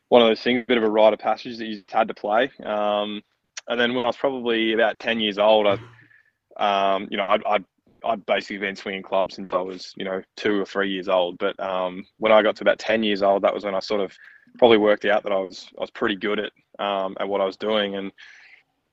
one 0.09 0.23
of 0.23 0.29
those 0.29 0.41
things, 0.41 0.63
a 0.63 0.67
bit 0.67 0.79
of 0.79 0.85
a 0.85 0.89
rite 0.89 1.13
of 1.13 1.19
passage 1.19 1.59
that 1.59 1.67
you 1.67 1.75
just 1.77 1.91
had 1.91 2.09
to 2.09 2.15
play. 2.15 2.51
Um, 2.65 3.21
and 3.69 3.79
then 3.79 3.93
when 3.93 4.05
I 4.05 4.09
was 4.09 4.17
probably 4.17 4.73
about 4.73 4.99
ten 4.99 5.21
years 5.21 5.37
old, 5.37 5.67
I, 5.67 6.95
um, 6.95 7.09
you 7.11 7.19
know, 7.19 7.27
I'd, 7.29 7.45
I'd 7.45 7.65
I'd 8.07 8.27
basically 8.27 8.59
been 8.59 8.77
swinging 8.77 9.03
clubs 9.03 9.37
since 9.37 9.53
I 9.53 9.61
was, 9.61 9.93
you 9.97 10.05
know, 10.05 10.23
two 10.37 10.61
or 10.61 10.65
three 10.65 10.91
years 10.91 11.09
old. 11.09 11.39
But 11.39 11.59
um, 11.61 12.07
when 12.19 12.33
I 12.33 12.43
got 12.43 12.57
to 12.57 12.65
about 12.65 12.79
ten 12.79 13.03
years 13.03 13.23
old, 13.23 13.43
that 13.43 13.55
was 13.55 13.65
when 13.65 13.75
I 13.75 13.81
sort 13.81 14.01
of 14.01 14.13
probably 14.59 14.79
worked 14.79 15.05
out 15.05 15.23
that 15.25 15.33
I 15.33 15.39
was 15.39 15.69
I 15.77 15.81
was 15.81 15.91
pretty 15.91 16.17
good 16.17 16.39
at 16.39 16.53
um, 16.85 17.17
at 17.21 17.29
what 17.29 17.41
I 17.41 17.45
was 17.45 17.57
doing, 17.57 17.97
and 17.97 18.13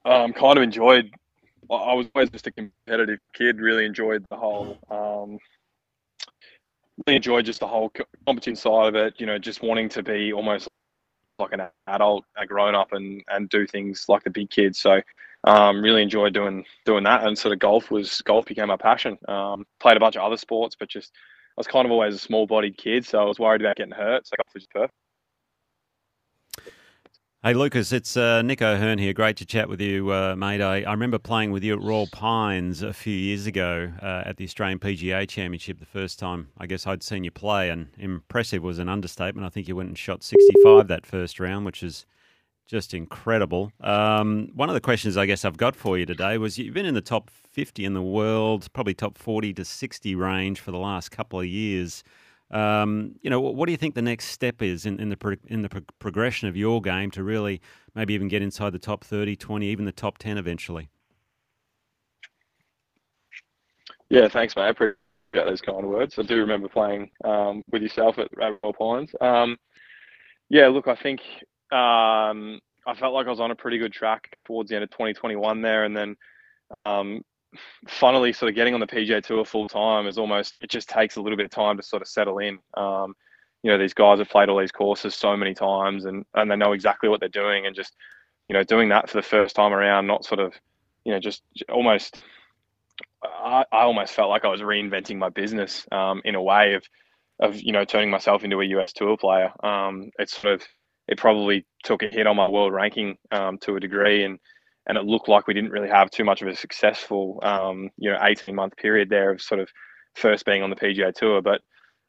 um, 0.05 0.33
kind 0.33 0.57
of 0.57 0.63
enjoyed. 0.63 1.11
I 1.71 1.93
was 1.93 2.07
always 2.13 2.29
just 2.29 2.47
a 2.47 2.51
competitive 2.51 3.19
kid. 3.33 3.59
Really 3.59 3.85
enjoyed 3.85 4.25
the 4.29 4.37
whole. 4.37 4.77
Um, 4.89 5.37
really 7.05 7.17
enjoyed 7.17 7.45
just 7.45 7.59
the 7.59 7.67
whole 7.67 7.91
competition 8.25 8.55
side 8.55 8.87
of 8.87 8.95
it. 8.95 9.15
You 9.17 9.25
know, 9.25 9.37
just 9.37 9.61
wanting 9.61 9.89
to 9.89 10.03
be 10.03 10.33
almost 10.33 10.67
like 11.39 11.53
an 11.53 11.67
adult, 11.87 12.25
a 12.37 12.45
grown 12.45 12.75
up, 12.75 12.91
and 12.91 13.23
and 13.29 13.49
do 13.49 13.65
things 13.65 14.05
like 14.07 14.23
the 14.23 14.29
big 14.29 14.49
kids. 14.49 14.79
So, 14.79 15.01
um, 15.43 15.81
really 15.81 16.01
enjoyed 16.01 16.33
doing 16.33 16.65
doing 16.85 17.03
that. 17.03 17.25
And 17.25 17.37
sort 17.37 17.53
of 17.53 17.59
golf 17.59 17.91
was 17.91 18.21
golf 18.21 18.45
became 18.45 18.67
my 18.67 18.77
passion. 18.77 19.17
Um, 19.27 19.65
played 19.79 19.97
a 19.97 19.99
bunch 19.99 20.15
of 20.15 20.23
other 20.23 20.37
sports, 20.37 20.75
but 20.77 20.89
just 20.89 21.11
I 21.15 21.53
was 21.57 21.67
kind 21.67 21.85
of 21.85 21.91
always 21.91 22.15
a 22.15 22.19
small 22.19 22.47
bodied 22.47 22.77
kid, 22.77 23.05
so 23.05 23.19
I 23.19 23.25
was 23.25 23.39
worried 23.39 23.61
about 23.61 23.75
getting 23.75 23.93
hurt. 23.93 24.27
So 24.27 24.35
golf 24.37 24.53
was 24.53 24.67
perfect. 24.67 24.93
Hey, 27.45 27.53
Lucas, 27.53 27.91
it's 27.91 28.15
uh, 28.15 28.41
Nick 28.41 28.61
O'Hern 28.61 28.97
here. 28.99 29.11
Great 29.11 29.35
to 29.35 29.45
chat 29.45 29.67
with 29.67 29.81
you, 29.81 30.13
uh, 30.13 30.33
mate. 30.33 30.61
I, 30.61 30.83
I 30.83 30.91
remember 30.91 31.19
playing 31.19 31.51
with 31.51 31.61
you 31.61 31.73
at 31.73 31.81
Royal 31.81 32.07
Pines 32.07 32.81
a 32.81 32.93
few 32.93 33.13
years 33.13 33.47
ago 33.47 33.91
uh, 34.01 34.23
at 34.25 34.37
the 34.37 34.45
Australian 34.45 34.79
PGA 34.79 35.27
Championship. 35.27 35.79
The 35.79 35.85
first 35.85 36.19
time 36.19 36.47
I 36.57 36.67
guess 36.67 36.87
I'd 36.87 37.03
seen 37.03 37.25
you 37.25 37.31
play, 37.31 37.69
and 37.69 37.89
impressive 37.97 38.63
was 38.63 38.79
an 38.79 38.87
understatement. 38.87 39.45
I 39.45 39.49
think 39.49 39.67
you 39.67 39.75
went 39.75 39.89
and 39.89 39.97
shot 39.97 40.23
65 40.23 40.87
that 40.87 41.05
first 41.05 41.37
round, 41.37 41.65
which 41.65 41.83
is 41.83 42.05
just 42.67 42.93
incredible. 42.93 43.71
Um, 43.81 44.49
one 44.53 44.69
of 44.69 44.75
the 44.75 44.81
questions 44.81 45.17
I 45.17 45.25
guess 45.25 45.45
I've 45.45 45.57
got 45.57 45.75
for 45.75 45.97
you 45.97 46.05
today 46.05 46.37
was 46.37 46.57
you've 46.57 46.73
been 46.73 46.85
in 46.85 46.93
the 46.93 47.01
top 47.01 47.29
50 47.29 47.85
in 47.85 47.93
the 47.93 48.01
world, 48.01 48.71
probably 48.73 48.93
top 48.93 49.17
40 49.17 49.53
to 49.53 49.65
60 49.65 50.15
range 50.15 50.59
for 50.59 50.71
the 50.71 50.77
last 50.77 51.09
couple 51.09 51.39
of 51.39 51.45
years. 51.45 52.03
Um, 52.51 53.15
you 53.21 53.29
know, 53.29 53.39
what, 53.39 53.65
do 53.65 53.71
you 53.71 53.77
think 53.77 53.95
the 53.95 54.01
next 54.01 54.25
step 54.25 54.61
is 54.61 54.85
in, 54.85 54.99
in 54.99 55.09
the 55.09 55.17
pro- 55.17 55.35
in 55.47 55.63
the 55.63 55.69
pro- 55.69 55.81
progression 55.97 56.47
of 56.47 56.55
your 56.55 56.81
game 56.81 57.09
to 57.11 57.23
really 57.23 57.61
maybe 57.95 58.13
even 58.13 58.27
get 58.27 58.43
inside 58.43 58.73
the 58.73 58.79
top 58.79 59.03
30, 59.03 59.35
20, 59.35 59.67
even 59.67 59.85
the 59.85 59.91
top 59.91 60.19
10 60.19 60.37
eventually? 60.37 60.89
Yeah, 64.09 64.27
thanks, 64.27 64.55
mate. 64.55 64.63
I 64.63 64.69
appreciate 64.69 64.97
those 65.33 65.61
kind 65.61 65.87
words. 65.87 66.19
I 66.19 66.21
do 66.21 66.37
remember 66.37 66.69
playing 66.69 67.09
um, 67.23 67.63
with 67.71 67.81
yourself 67.81 68.19
at, 68.19 68.29
Royal 68.35 68.73
Pines. 68.73 69.09
Um, 69.19 69.57
yeah, 70.49 70.67
look, 70.67 70.87
I 70.87 70.95
think 70.95 71.21
um, 71.73 72.59
I 72.85 72.93
felt 72.95 73.13
like 73.13 73.27
I 73.27 73.29
was 73.29 73.39
on 73.39 73.51
a 73.51 73.55
pretty 73.55 73.77
good 73.77 73.93
track 73.93 74.37
towards 74.45 74.69
the 74.69 74.75
end 74.75 74.83
of 74.83 74.91
2021 74.91 75.61
there, 75.61 75.85
and 75.85 75.95
then 75.95 76.15
um, 76.85 77.21
funnily, 77.87 78.33
sort 78.33 78.49
of 78.49 78.55
getting 78.55 78.73
on 78.73 78.79
the 78.79 78.87
PGA 78.87 79.23
Tour 79.23 79.45
full 79.45 79.67
time 79.67 80.07
is 80.07 80.17
almost 80.17 80.55
it 80.61 80.69
just 80.69 80.89
takes 80.89 81.15
a 81.15 81.21
little 81.21 81.37
bit 81.37 81.45
of 81.45 81.51
time 81.51 81.77
to 81.77 81.83
sort 81.83 82.01
of 82.01 82.07
settle 82.07 82.39
in. 82.39 82.59
Um, 82.75 83.15
you 83.63 83.71
know, 83.71 83.77
these 83.77 83.93
guys 83.93 84.19
have 84.19 84.29
played 84.29 84.49
all 84.49 84.59
these 84.59 84.71
courses 84.71 85.15
so 85.15 85.35
many 85.35 85.53
times, 85.53 86.05
and 86.05 86.25
and 86.35 86.51
they 86.51 86.55
know 86.55 86.73
exactly 86.73 87.09
what 87.09 87.19
they're 87.19 87.29
doing, 87.29 87.65
and 87.65 87.75
just 87.75 87.95
you 88.49 88.53
know, 88.53 88.63
doing 88.63 88.89
that 88.89 89.09
for 89.09 89.17
the 89.17 89.23
first 89.23 89.55
time 89.55 89.73
around, 89.73 90.05
not 90.05 90.25
sort 90.25 90.39
of 90.39 90.53
you 91.05 91.11
know, 91.11 91.19
just 91.19 91.43
almost 91.69 92.23
I, 93.23 93.65
I 93.71 93.81
almost 93.83 94.13
felt 94.13 94.29
like 94.29 94.45
I 94.45 94.49
was 94.49 94.61
reinventing 94.61 95.17
my 95.17 95.29
business 95.29 95.85
um, 95.91 96.21
in 96.25 96.35
a 96.35 96.41
way 96.41 96.73
of, 96.73 96.83
of 97.39 97.61
you 97.61 97.71
know 97.71 97.85
turning 97.85 98.09
myself 98.09 98.43
into 98.43 98.61
a 98.61 98.65
US 98.65 98.93
tour 98.93 99.17
player. 99.17 99.51
Um, 99.63 100.11
it's 100.19 100.39
sort 100.39 100.55
of 100.55 100.67
it 101.07 101.17
probably 101.17 101.65
took 101.83 102.03
a 102.03 102.07
hit 102.07 102.27
on 102.27 102.35
my 102.35 102.49
world 102.49 102.73
ranking 102.73 103.17
um, 103.31 103.57
to 103.59 103.75
a 103.75 103.79
degree, 103.79 104.23
and 104.23 104.39
and 104.87 104.97
it 104.97 105.05
looked 105.05 105.29
like 105.29 105.47
we 105.47 105.53
didn't 105.53 105.71
really 105.71 105.89
have 105.89 106.09
too 106.09 106.23
much 106.23 106.41
of 106.41 106.47
a 106.47 106.55
successful 106.55 107.39
um, 107.43 107.89
you 107.97 108.11
know 108.11 108.19
18 108.21 108.53
month 108.55 108.75
period 108.77 109.09
there 109.09 109.31
of 109.31 109.41
sort 109.41 109.61
of 109.61 109.69
first 110.15 110.45
being 110.45 110.61
on 110.61 110.69
the 110.69 110.75
PGA 110.75 111.13
Tour. 111.13 111.41
But 111.41 111.61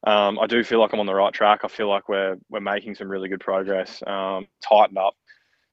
um, 0.07 0.39
I 0.39 0.47
do 0.47 0.63
feel 0.63 0.81
like 0.81 0.93
I'm 0.93 1.01
on 1.01 1.07
the 1.07 1.15
right 1.15 1.33
track. 1.33 1.61
I 1.65 1.69
feel 1.69 1.89
like 1.89 2.09
we're 2.09 2.37
we're 2.51 2.61
making 2.61 2.95
some 2.95 3.11
really 3.11 3.29
good 3.29 3.41
progress. 3.41 4.03
Um, 4.07 4.47
tightened 4.63 4.99
up, 4.99 5.15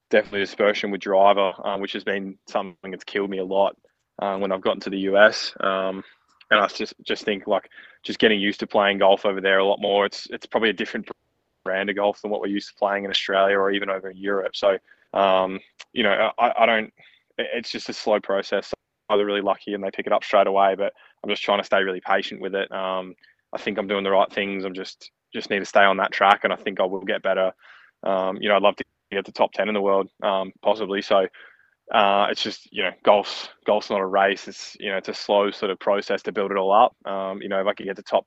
definitely 0.09 0.41
dispersion 0.41 0.91
with 0.91 1.01
driver, 1.01 1.53
um, 1.63 1.81
which 1.81 1.93
has 1.93 2.03
been 2.03 2.37
something 2.47 2.91
that's 2.91 3.03
killed 3.03 3.29
me 3.29 3.39
a 3.39 3.45
lot 3.45 3.75
uh, 4.19 4.37
when 4.37 4.51
I've 4.51 4.61
gotten 4.61 4.81
to 4.81 4.89
the 4.89 4.99
US. 4.99 5.53
Um, 5.59 6.03
and 6.49 6.59
I 6.59 6.67
just 6.67 6.93
just 7.05 7.23
think 7.23 7.47
like 7.47 7.69
just 8.03 8.19
getting 8.19 8.39
used 8.39 8.59
to 8.59 8.67
playing 8.67 8.99
golf 8.99 9.25
over 9.25 9.41
there 9.41 9.59
a 9.59 9.65
lot 9.65 9.79
more. 9.81 10.05
It's 10.05 10.27
it's 10.29 10.45
probably 10.45 10.69
a 10.69 10.73
different 10.73 11.09
brand 11.63 11.89
of 11.89 11.95
golf 11.95 12.21
than 12.21 12.31
what 12.31 12.41
we're 12.41 12.47
used 12.47 12.69
to 12.69 12.75
playing 12.75 13.05
in 13.05 13.11
Australia 13.11 13.57
or 13.57 13.71
even 13.71 13.89
over 13.89 14.09
in 14.09 14.17
Europe. 14.17 14.55
So 14.55 14.77
um, 15.13 15.59
you 15.93 16.03
know, 16.03 16.31
I, 16.37 16.53
I 16.59 16.65
don't. 16.65 16.93
It's 17.37 17.71
just 17.71 17.89
a 17.89 17.93
slow 17.93 18.19
process. 18.19 18.73
Either 19.09 19.25
really 19.25 19.41
lucky 19.41 19.73
and 19.73 19.83
they 19.83 19.91
pick 19.91 20.07
it 20.07 20.13
up 20.13 20.23
straight 20.23 20.47
away, 20.47 20.75
but 20.75 20.93
I'm 21.23 21.29
just 21.29 21.43
trying 21.43 21.59
to 21.59 21.65
stay 21.65 21.83
really 21.83 22.01
patient 22.01 22.39
with 22.39 22.55
it. 22.55 22.71
Um, 22.71 23.15
I 23.53 23.57
think 23.57 23.77
I'm 23.77 23.87
doing 23.87 24.03
the 24.03 24.11
right 24.11 24.31
things. 24.31 24.63
I'm 24.63 24.73
just 24.73 25.11
just 25.33 25.49
need 25.49 25.59
to 25.59 25.65
stay 25.65 25.83
on 25.83 25.97
that 25.97 26.11
track, 26.11 26.41
and 26.43 26.53
I 26.53 26.55
think 26.55 26.79
I 26.79 26.85
will 26.85 27.01
get 27.01 27.23
better. 27.23 27.51
Um, 28.03 28.37
you 28.37 28.49
know, 28.49 28.55
I'd 28.55 28.61
love 28.61 28.75
to 28.77 28.85
get 29.11 29.25
the 29.25 29.31
top 29.31 29.51
ten 29.51 29.67
in 29.67 29.73
the 29.73 29.81
world, 29.81 30.09
um, 30.23 30.53
possibly. 30.61 31.01
So 31.01 31.27
uh, 31.93 32.27
it's 32.29 32.41
just 32.41 32.71
you 32.71 32.83
know, 32.83 32.91
golf's 33.03 33.49
golf's 33.65 33.89
not 33.89 33.99
a 33.99 34.05
race. 34.05 34.47
It's 34.47 34.77
you 34.79 34.89
know, 34.89 34.97
it's 34.97 35.09
a 35.09 35.13
slow 35.13 35.51
sort 35.51 35.71
of 35.71 35.79
process 35.79 36.21
to 36.23 36.31
build 36.31 36.51
it 36.51 36.57
all 36.57 36.71
up. 36.71 36.95
Um, 37.05 37.41
you 37.41 37.49
know, 37.49 37.59
if 37.59 37.67
I 37.67 37.73
could 37.73 37.85
get 37.85 37.97
the 37.97 38.03
top 38.03 38.25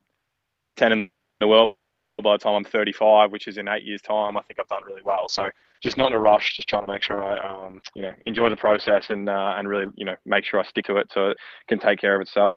ten 0.76 0.92
in 0.92 1.10
the 1.40 1.48
world 1.48 1.76
by 2.22 2.34
the 2.34 2.38
time 2.38 2.54
I'm 2.54 2.64
35, 2.64 3.32
which 3.32 3.48
is 3.48 3.58
in 3.58 3.68
eight 3.68 3.82
years' 3.82 4.02
time, 4.02 4.36
I 4.36 4.42
think 4.42 4.60
I've 4.60 4.68
done 4.68 4.82
really 4.86 5.02
well. 5.04 5.28
So 5.28 5.48
just 5.82 5.96
not 5.96 6.08
in 6.08 6.12
a 6.14 6.20
rush, 6.20 6.56
just 6.56 6.68
trying 6.68 6.86
to 6.86 6.92
make 6.92 7.02
sure 7.02 7.22
I 7.22 7.38
um, 7.66 7.80
you 7.94 8.02
know 8.02 8.12
enjoy 8.26 8.50
the 8.50 8.56
process 8.56 9.10
and 9.10 9.28
uh, 9.28 9.54
and 9.56 9.68
really 9.68 9.86
you 9.96 10.04
know 10.04 10.16
make 10.24 10.44
sure 10.44 10.60
I 10.60 10.64
stick 10.64 10.86
to 10.86 10.96
it 10.96 11.10
so 11.12 11.30
it 11.30 11.36
can 11.68 11.78
take 11.78 12.00
care 12.00 12.14
of 12.14 12.22
itself. 12.22 12.56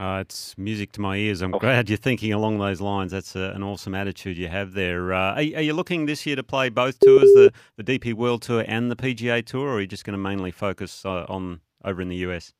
Uh, 0.00 0.18
it's 0.20 0.56
music 0.58 0.90
to 0.92 1.00
my 1.00 1.16
ears. 1.16 1.42
I'm 1.42 1.52
glad 1.52 1.88
you're 1.88 1.96
thinking 1.96 2.32
along 2.32 2.58
those 2.58 2.80
lines. 2.80 3.12
That's 3.12 3.36
a, 3.36 3.52
an 3.54 3.62
awesome 3.62 3.94
attitude 3.94 4.36
you 4.36 4.48
have 4.48 4.72
there. 4.72 5.12
Uh, 5.12 5.34
are, 5.34 5.36
are 5.36 5.40
you 5.40 5.74
looking 5.74 6.06
this 6.06 6.26
year 6.26 6.34
to 6.36 6.42
play 6.42 6.68
both 6.68 6.98
tours, 6.98 7.22
the, 7.34 7.52
the 7.76 7.84
DP 7.84 8.14
World 8.14 8.42
Tour 8.42 8.64
and 8.66 8.90
the 8.90 8.96
PGA 8.96 9.44
Tour, 9.44 9.68
or 9.68 9.74
are 9.74 9.80
you 9.80 9.86
just 9.86 10.04
going 10.04 10.12
to 10.12 10.18
mainly 10.18 10.50
focus 10.50 11.04
uh, 11.04 11.26
on 11.28 11.60
over 11.84 12.02
in 12.02 12.08
the 12.08 12.16
US? 12.16 12.52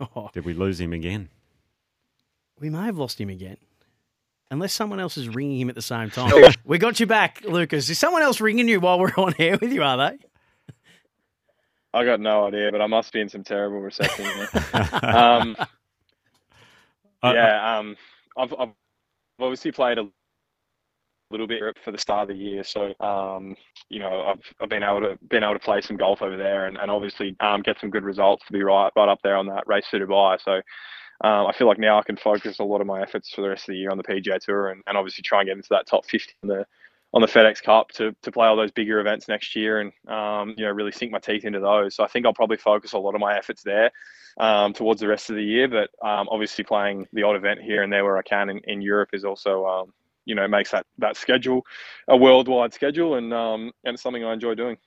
Did 0.32 0.44
we 0.44 0.54
lose 0.54 0.80
him 0.80 0.92
again? 0.92 1.28
We 2.62 2.70
may 2.70 2.84
have 2.84 2.96
lost 2.96 3.20
him 3.20 3.28
again. 3.28 3.56
Unless 4.48 4.72
someone 4.72 5.00
else 5.00 5.16
is 5.16 5.28
ringing 5.28 5.58
him 5.58 5.68
at 5.68 5.74
the 5.74 5.82
same 5.82 6.10
time. 6.10 6.32
we 6.64 6.78
got 6.78 7.00
you 7.00 7.06
back, 7.06 7.42
Lucas. 7.44 7.90
Is 7.90 7.98
someone 7.98 8.22
else 8.22 8.40
ringing 8.40 8.68
you 8.68 8.78
while 8.78 9.00
we're 9.00 9.12
on 9.16 9.34
air 9.40 9.58
with 9.60 9.72
you, 9.72 9.82
are 9.82 9.96
they? 9.96 10.18
I 11.92 12.04
got 12.04 12.20
no 12.20 12.46
idea, 12.46 12.70
but 12.70 12.80
I 12.80 12.86
must 12.86 13.12
be 13.12 13.20
in 13.20 13.28
some 13.28 13.42
terrible 13.42 13.80
reception. 13.80 14.26
here. 14.26 14.48
um, 15.02 15.56
yeah, 17.24 17.78
um, 17.78 17.96
I've, 18.38 18.54
I've 18.56 18.68
obviously 19.40 19.72
played 19.72 19.98
a 19.98 20.08
little 21.32 21.48
bit 21.48 21.60
for 21.84 21.90
the 21.90 21.98
start 21.98 22.30
of 22.30 22.36
the 22.36 22.40
year, 22.40 22.62
so 22.62 22.94
um, 23.00 23.56
you 23.88 23.98
know 23.98 24.22
I've, 24.22 24.54
I've 24.60 24.68
been 24.68 24.84
able 24.84 25.00
to 25.00 25.18
been 25.28 25.42
able 25.42 25.54
to 25.54 25.58
play 25.58 25.80
some 25.80 25.96
golf 25.96 26.22
over 26.22 26.36
there, 26.36 26.66
and, 26.66 26.76
and 26.76 26.90
obviously 26.92 27.34
um, 27.40 27.62
get 27.62 27.80
some 27.80 27.90
good 27.90 28.04
results 28.04 28.44
to 28.46 28.52
be 28.52 28.62
right 28.62 28.92
right 28.94 29.08
up 29.08 29.18
there 29.24 29.36
on 29.36 29.46
that 29.46 29.64
race 29.66 29.86
to 29.90 29.98
Dubai. 29.98 30.38
So 30.42 30.60
um, 31.22 31.46
I 31.46 31.52
feel 31.52 31.68
like 31.68 31.78
now 31.78 31.98
I 31.98 32.02
can 32.02 32.16
focus 32.16 32.58
a 32.58 32.64
lot 32.64 32.80
of 32.80 32.86
my 32.86 33.00
efforts 33.00 33.30
for 33.30 33.42
the 33.42 33.48
rest 33.48 33.68
of 33.68 33.72
the 33.72 33.78
year 33.78 33.90
on 33.90 33.96
the 33.96 34.02
PGA 34.02 34.40
Tour, 34.40 34.70
and, 34.70 34.82
and 34.86 34.96
obviously 34.96 35.22
try 35.22 35.40
and 35.40 35.48
get 35.48 35.56
into 35.56 35.68
that 35.70 35.86
top 35.86 36.04
50 36.04 36.32
in 36.42 36.48
the 36.48 36.66
on 37.14 37.20
the 37.20 37.28
FedEx 37.28 37.62
Cup 37.62 37.90
to, 37.92 38.14
to 38.22 38.32
play 38.32 38.46
all 38.46 38.56
those 38.56 38.70
bigger 38.70 38.98
events 38.98 39.28
next 39.28 39.54
year 39.54 39.80
and 39.80 39.92
um, 40.08 40.54
you 40.56 40.64
know 40.64 40.70
really 40.70 40.92
sink 40.92 41.12
my 41.12 41.18
teeth 41.18 41.44
into 41.44 41.60
those. 41.60 41.94
So 41.94 42.04
I 42.04 42.06
think 42.06 42.26
I'll 42.26 42.32
probably 42.32 42.56
focus 42.56 42.92
a 42.92 42.98
lot 42.98 43.14
of 43.14 43.20
my 43.20 43.36
efforts 43.36 43.62
there 43.62 43.90
um, 44.38 44.72
towards 44.72 45.00
the 45.00 45.08
rest 45.08 45.28
of 45.30 45.36
the 45.36 45.44
year. 45.44 45.68
But 45.68 45.90
um, 46.06 46.28
obviously 46.30 46.64
playing 46.64 47.06
the 47.12 47.22
odd 47.22 47.36
event 47.36 47.60
here 47.60 47.82
and 47.82 47.92
there 47.92 48.04
where 48.04 48.16
I 48.16 48.22
can 48.22 48.48
in, 48.48 48.58
in 48.60 48.80
Europe 48.80 49.10
is 49.12 49.24
also 49.24 49.66
um, 49.66 49.92
you 50.24 50.34
know 50.34 50.48
makes 50.48 50.70
that 50.70 50.86
that 50.98 51.16
schedule 51.16 51.66
a 52.08 52.16
worldwide 52.16 52.72
schedule 52.72 53.16
and 53.16 53.32
um, 53.34 53.72
and 53.84 53.94
it's 53.94 54.02
something 54.02 54.24
I 54.24 54.32
enjoy 54.32 54.54
doing. 54.54 54.78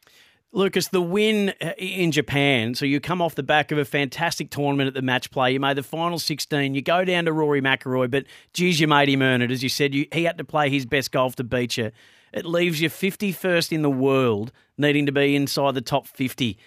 Lucas, 0.51 0.87
the 0.87 1.01
win 1.01 1.53
uh, 1.61 1.71
in 1.77 2.11
Japan. 2.11 2.75
So 2.75 2.85
you 2.85 2.99
come 2.99 3.21
off 3.21 3.35
the 3.35 3.43
back 3.43 3.71
of 3.71 3.77
a 3.77 3.85
fantastic 3.85 4.49
tournament 4.49 4.87
at 4.87 4.93
the 4.93 5.01
match 5.01 5.29
play. 5.31 5.51
You 5.51 5.59
made 5.59 5.75
the 5.75 5.83
final 5.83 6.17
16. 6.17 6.75
You 6.75 6.81
go 6.81 7.03
down 7.03 7.25
to 7.25 7.33
Rory 7.33 7.61
McIlroy, 7.61 8.09
but 8.09 8.25
geez, 8.53 8.79
you 8.79 8.87
made 8.87 9.09
him 9.09 9.21
earn 9.21 9.41
it. 9.41 9.51
As 9.51 9.61
you 9.61 9.69
said, 9.69 9.93
you, 9.93 10.07
he 10.13 10.23
had 10.23 10.37
to 10.37 10.45
play 10.45 10.69
his 10.69 10.85
best 10.85 11.11
golf 11.11 11.35
to 11.35 11.43
beat 11.43 11.77
you. 11.77 11.91
It 12.31 12.45
leaves 12.45 12.81
you 12.81 12.89
51st 12.89 13.71
in 13.71 13.81
the 13.81 13.89
world, 13.89 14.51
needing 14.77 15.05
to 15.05 15.11
be 15.11 15.35
inside 15.35 15.73
the 15.73 15.81
top 15.81 16.07
50 16.07 16.57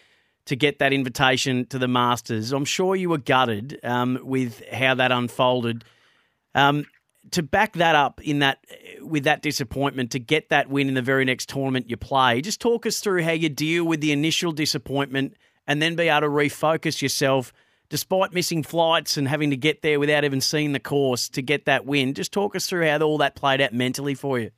to 0.46 0.56
get 0.56 0.78
that 0.78 0.94
invitation 0.94 1.66
to 1.66 1.78
the 1.78 1.88
Masters. 1.88 2.52
I'm 2.52 2.64
sure 2.64 2.96
you 2.96 3.10
were 3.10 3.18
gutted 3.18 3.78
um, 3.84 4.18
with 4.22 4.66
how 4.72 4.94
that 4.94 5.12
unfolded. 5.12 5.84
Um, 6.54 6.86
to 7.32 7.42
back 7.42 7.74
that 7.74 7.94
up 7.94 8.20
in 8.22 8.40
that 8.40 8.64
with 9.00 9.24
that 9.24 9.42
disappointment 9.42 10.10
to 10.12 10.18
get 10.18 10.48
that 10.50 10.68
win 10.68 10.88
in 10.88 10.94
the 10.94 11.02
very 11.02 11.24
next 11.24 11.48
tournament 11.48 11.88
you 11.88 11.96
play, 11.96 12.40
just 12.40 12.60
talk 12.60 12.86
us 12.86 13.00
through 13.00 13.22
how 13.22 13.32
you 13.32 13.48
deal 13.48 13.84
with 13.84 14.00
the 14.00 14.12
initial 14.12 14.52
disappointment 14.52 15.36
and 15.66 15.82
then 15.82 15.96
be 15.96 16.08
able 16.08 16.22
to 16.22 16.28
refocus 16.28 17.02
yourself 17.02 17.52
despite 17.88 18.32
missing 18.32 18.62
flights 18.62 19.16
and 19.16 19.28
having 19.28 19.50
to 19.50 19.56
get 19.56 19.82
there 19.82 19.98
without 19.98 20.24
even 20.24 20.40
seeing 20.40 20.72
the 20.72 20.80
course 20.80 21.28
to 21.30 21.42
get 21.42 21.64
that 21.64 21.86
win. 21.86 22.14
Just 22.14 22.32
talk 22.32 22.54
us 22.54 22.66
through 22.66 22.86
how 22.86 22.98
all 22.98 23.18
that 23.18 23.34
played 23.34 23.60
out 23.60 23.72
mentally 23.72 24.14
for 24.14 24.38
you. 24.38 24.50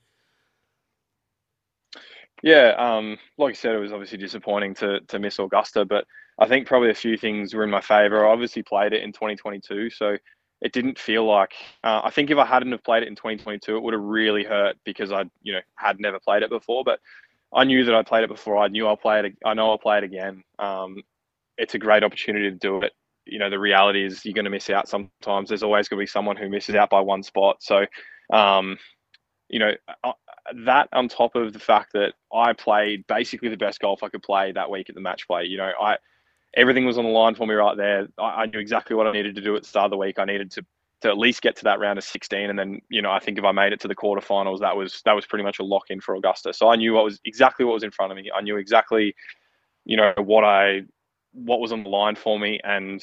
Yeah, 2.43 2.75
um, 2.79 3.19
like 3.39 3.51
I 3.51 3.55
said, 3.55 3.75
it 3.75 3.79
was 3.81 3.93
obviously 3.93 4.19
disappointing 4.19 4.75
to 4.77 5.01
to 5.09 5.19
miss 5.19 5.39
Augusta, 5.39 5.85
but 5.85 6.07
I 6.39 6.49
think 6.49 6.67
probably 6.67 6.91
a 6.91 6.95
few 6.95 7.19
things 7.19 7.53
were 7.53 7.65
in 7.65 7.71
my 7.71 7.83
favour. 7.83 8.27
I 8.27 8.33
obviously 8.33 8.63
played 8.63 8.95
it 8.95 9.03
in 9.03 9.13
2022, 9.13 9.91
so 9.91 10.17
it 10.61 10.73
didn't 10.73 10.99
feel 10.99 11.25
like. 11.25 11.53
Uh, 11.83 12.03
I 12.05 12.11
think 12.11 12.31
if 12.31 12.39
I 12.39 12.45
hadn't 12.45 12.73
have 12.73 12.85
played 12.85 13.03
it 13.03 13.09
in 13.09 13.17
2022, 13.17 13.77
it 13.77 13.83
would 13.83 13.95
have 13.95 14.03
really 14.03 14.45
hurt 14.45 14.77
because 14.85 15.11
I, 15.11 15.25
you 15.43 15.53
know, 15.53 15.61
had 15.77 15.99
never 16.01 16.19
played 16.21 16.43
it 16.43 16.51
before. 16.51 16.85
But 16.85 17.01
I 17.55 17.65
knew 17.65 17.85
that 17.85 17.95
I 17.95 18.03
played 18.03 18.25
it 18.25 18.29
before. 18.29 18.59
I 18.59 18.69
knew 18.69 18.87
I'll 18.87 18.97
play 18.97 19.21
it. 19.21 19.37
I 19.45 19.55
know 19.55 19.71
I'll 19.71 19.79
play 19.79 19.99
it 19.99 20.05
again. 20.05 20.43
Um, 20.59 21.03
it's 21.57 21.75
a 21.75 21.79
great 21.79 22.05
opportunity 22.05 22.51
to 22.51 22.57
do 22.57 22.83
it. 22.83 22.93
You 23.27 23.39
know, 23.39 23.51
the 23.51 23.59
reality 23.59 24.05
is 24.05 24.25
you're 24.25 24.35
going 24.35 24.45
to 24.45 24.51
miss 24.51 24.71
out 24.71 24.89
sometimes. 24.89 25.49
There's 25.49 25.63
always 25.63 25.89
going 25.89 25.99
to 25.99 26.03
be 26.03 26.07
someone 26.07 26.37
who 26.37 26.49
misses 26.49 26.75
out 26.75 26.91
by 26.91 27.01
one 27.01 27.23
spot. 27.23 27.63
So, 27.63 27.87
um, 28.33 28.79
you 29.49 29.59
know, 29.59 29.73
uh, 30.05 30.13
that 30.65 30.89
on 30.93 31.09
top 31.09 31.35
of 31.35 31.53
the 31.53 31.59
fact 31.59 31.93
that 31.93 32.15
I 32.33 32.53
played 32.53 33.07
basically 33.07 33.49
the 33.49 33.57
best 33.57 33.81
golf 33.81 34.03
I 34.03 34.09
could 34.09 34.23
play 34.23 34.53
that 34.53 34.71
week 34.71 34.89
at 34.89 34.95
the 34.95 35.01
match 35.01 35.27
play. 35.27 35.45
You 35.45 35.59
know, 35.59 35.71
I 35.81 35.97
everything 36.55 36.85
was 36.85 36.99
on 36.99 37.05
the 37.05 37.11
line 37.11 37.35
for 37.35 37.47
me 37.47 37.55
right 37.55 37.77
there. 37.77 38.09
I, 38.19 38.43
I, 38.43 38.47
knew 38.47 38.59
exactly 38.59 38.97
what 38.97 39.07
I 39.07 39.13
needed 39.13 39.35
to 39.37 39.41
do 39.41 39.55
at 39.57 39.63
the 39.63 39.69
start 39.69 39.87
of 39.87 39.91
the 39.91 39.97
week. 39.97 40.19
I 40.19 40.25
needed 40.25 40.51
to 40.53 40.65
to 41.03 41.09
at 41.09 41.17
least 41.17 41.41
get 41.41 41.57
to 41.57 41.65
that 41.65 41.81
round 41.81 41.99
of 41.99 42.05
16, 42.05 42.51
and 42.51 42.59
then 42.59 42.81
you 42.89 43.01
know 43.01 43.11
I 43.11 43.21
think 43.21 43.39
if 43.39 43.45
I 43.45 43.53
made 43.53 43.73
it 43.73 43.81
to 43.81 43.89
the 43.89 43.97
quarterfinals, 43.97 44.61
that 44.61 44.77
was 44.77 45.03
that 45.05 45.15
was 45.15 45.27
pretty 45.27 45.45
much 45.45 45.59
a 45.59 45.65
lock 45.65 45.91
in 45.91 46.01
for 46.01 46.15
Augusta. 46.15 46.53
So 46.53 46.69
I 46.69 46.77
knew 46.77 46.95
what 46.95 47.05
was 47.05 47.21
exactly 47.25 47.65
what 47.65 47.75
was 47.75 47.85
in 47.85 47.91
front 47.91 48.13
of 48.13 48.17
me. 48.17 48.31
I 48.35 48.43
knew 48.43 48.57
exactly, 48.57 49.15
you 49.85 49.97
know, 49.97 50.13
what 50.19 50.45
I 50.45 50.83
what 51.33 51.61
was 51.61 51.73
on 51.73 51.85
the 51.85 51.89
line 51.89 52.17
for 52.17 52.39
me, 52.39 52.61
and 52.65 53.03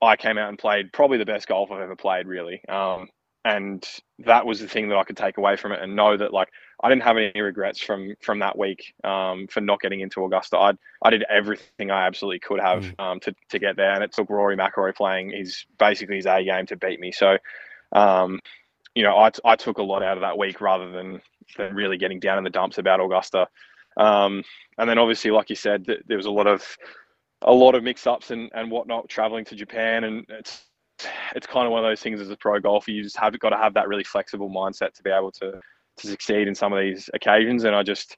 I 0.00 0.16
came 0.16 0.38
out 0.38 0.48
and 0.48 0.58
played 0.58 0.92
probably 0.92 1.18
the 1.18 1.24
best 1.24 1.48
golf 1.48 1.70
I've 1.70 1.80
ever 1.80 1.96
played, 1.96 2.26
really. 2.26 2.62
Um, 2.68 3.08
and 3.44 3.86
that 4.20 4.46
was 4.46 4.60
the 4.60 4.68
thing 4.68 4.88
that 4.88 4.96
I 4.96 5.04
could 5.04 5.16
take 5.16 5.36
away 5.36 5.56
from 5.56 5.72
it 5.72 5.82
and 5.82 5.94
know 5.94 6.16
that 6.16 6.32
like 6.32 6.48
I 6.82 6.88
didn't 6.88 7.02
have 7.02 7.18
any 7.18 7.40
regrets 7.40 7.80
from 7.80 8.14
from 8.20 8.38
that 8.38 8.56
week 8.58 8.94
um, 9.04 9.46
for 9.48 9.60
not 9.60 9.80
getting 9.80 10.00
into 10.00 10.24
Augusta. 10.24 10.56
I 10.56 10.72
I 11.02 11.10
did 11.10 11.24
everything 11.28 11.90
I 11.90 12.06
absolutely 12.06 12.40
could 12.40 12.60
have 12.60 12.84
mm. 12.84 13.00
um, 13.00 13.20
to 13.20 13.34
to 13.50 13.58
get 13.58 13.76
there, 13.76 13.92
and 13.92 14.02
it 14.02 14.12
took 14.12 14.30
Rory 14.30 14.56
McIlroy 14.56 14.94
playing 14.94 15.30
his 15.30 15.66
basically 15.78 16.16
his 16.16 16.26
A 16.26 16.42
game 16.42 16.66
to 16.66 16.76
beat 16.76 17.00
me. 17.00 17.12
So, 17.12 17.36
um, 17.92 18.40
you 18.94 19.02
know, 19.02 19.16
I, 19.16 19.30
I 19.44 19.56
took 19.56 19.78
a 19.78 19.82
lot 19.82 20.02
out 20.02 20.16
of 20.16 20.22
that 20.22 20.38
week 20.38 20.60
rather 20.60 20.90
than 20.90 21.20
than 21.58 21.74
really 21.74 21.98
getting 21.98 22.20
down 22.20 22.38
in 22.38 22.44
the 22.44 22.50
dumps 22.50 22.78
about 22.78 23.00
Augusta. 23.00 23.46
Um, 23.98 24.42
and 24.78 24.88
then 24.88 24.98
obviously, 24.98 25.30
like 25.30 25.50
you 25.50 25.56
said, 25.56 25.84
there 26.06 26.16
was 26.16 26.26
a 26.26 26.30
lot 26.30 26.46
of 26.46 26.76
a 27.42 27.52
lot 27.52 27.74
of 27.74 27.84
mix 27.84 28.06
ups 28.06 28.30
and, 28.30 28.50
and 28.54 28.70
whatnot 28.70 29.08
traveling 29.08 29.44
to 29.44 29.54
Japan, 29.54 30.04
and 30.04 30.24
it's 30.30 30.64
it's 31.34 31.46
kind 31.46 31.66
of 31.66 31.72
one 31.72 31.84
of 31.84 31.88
those 31.88 32.00
things 32.00 32.20
as 32.20 32.30
a 32.30 32.36
pro 32.36 32.60
golfer. 32.60 32.90
You 32.90 33.02
just 33.02 33.16
have 33.16 33.38
got 33.38 33.50
to 33.50 33.56
have 33.56 33.74
that 33.74 33.88
really 33.88 34.04
flexible 34.04 34.50
mindset 34.50 34.92
to 34.94 35.02
be 35.02 35.10
able 35.10 35.32
to 35.32 35.60
to 35.96 36.06
succeed 36.06 36.48
in 36.48 36.54
some 36.54 36.72
of 36.72 36.80
these 36.80 37.08
occasions. 37.14 37.64
And 37.64 37.74
I 37.74 37.82
just 37.82 38.16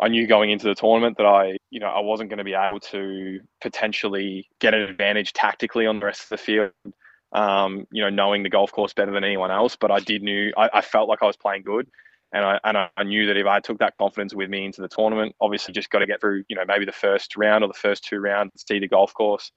I 0.00 0.08
knew 0.08 0.26
going 0.26 0.50
into 0.50 0.66
the 0.66 0.74
tournament 0.74 1.16
that 1.18 1.26
I 1.26 1.56
you 1.70 1.80
know 1.80 1.88
I 1.88 2.00
wasn't 2.00 2.30
going 2.30 2.38
to 2.38 2.44
be 2.44 2.54
able 2.54 2.80
to 2.80 3.40
potentially 3.60 4.48
get 4.60 4.74
an 4.74 4.82
advantage 4.82 5.32
tactically 5.32 5.86
on 5.86 6.00
the 6.00 6.06
rest 6.06 6.22
of 6.24 6.28
the 6.30 6.38
field. 6.38 6.70
Um, 7.32 7.86
you 7.90 8.02
know, 8.02 8.10
knowing 8.10 8.42
the 8.42 8.50
golf 8.50 8.72
course 8.72 8.92
better 8.92 9.10
than 9.10 9.24
anyone 9.24 9.50
else, 9.50 9.74
but 9.74 9.90
I 9.90 10.00
did 10.00 10.22
knew 10.22 10.52
I, 10.54 10.68
I 10.74 10.80
felt 10.82 11.08
like 11.08 11.22
I 11.22 11.26
was 11.26 11.36
playing 11.36 11.62
good, 11.62 11.88
and 12.32 12.44
I 12.44 12.60
and 12.64 12.76
I 12.76 13.02
knew 13.04 13.26
that 13.26 13.38
if 13.38 13.46
I 13.46 13.60
took 13.60 13.78
that 13.78 13.96
confidence 13.96 14.34
with 14.34 14.50
me 14.50 14.66
into 14.66 14.82
the 14.82 14.88
tournament, 14.88 15.34
obviously 15.40 15.72
just 15.72 15.88
got 15.88 16.00
to 16.00 16.06
get 16.06 16.20
through, 16.20 16.44
you 16.48 16.56
know, 16.56 16.64
maybe 16.66 16.84
the 16.84 16.92
first 16.92 17.36
round 17.36 17.64
or 17.64 17.68
the 17.68 17.74
first 17.74 18.04
two 18.04 18.18
rounds, 18.20 18.64
see 18.68 18.78
the 18.78 18.88
golf 18.88 19.14
course, 19.14 19.50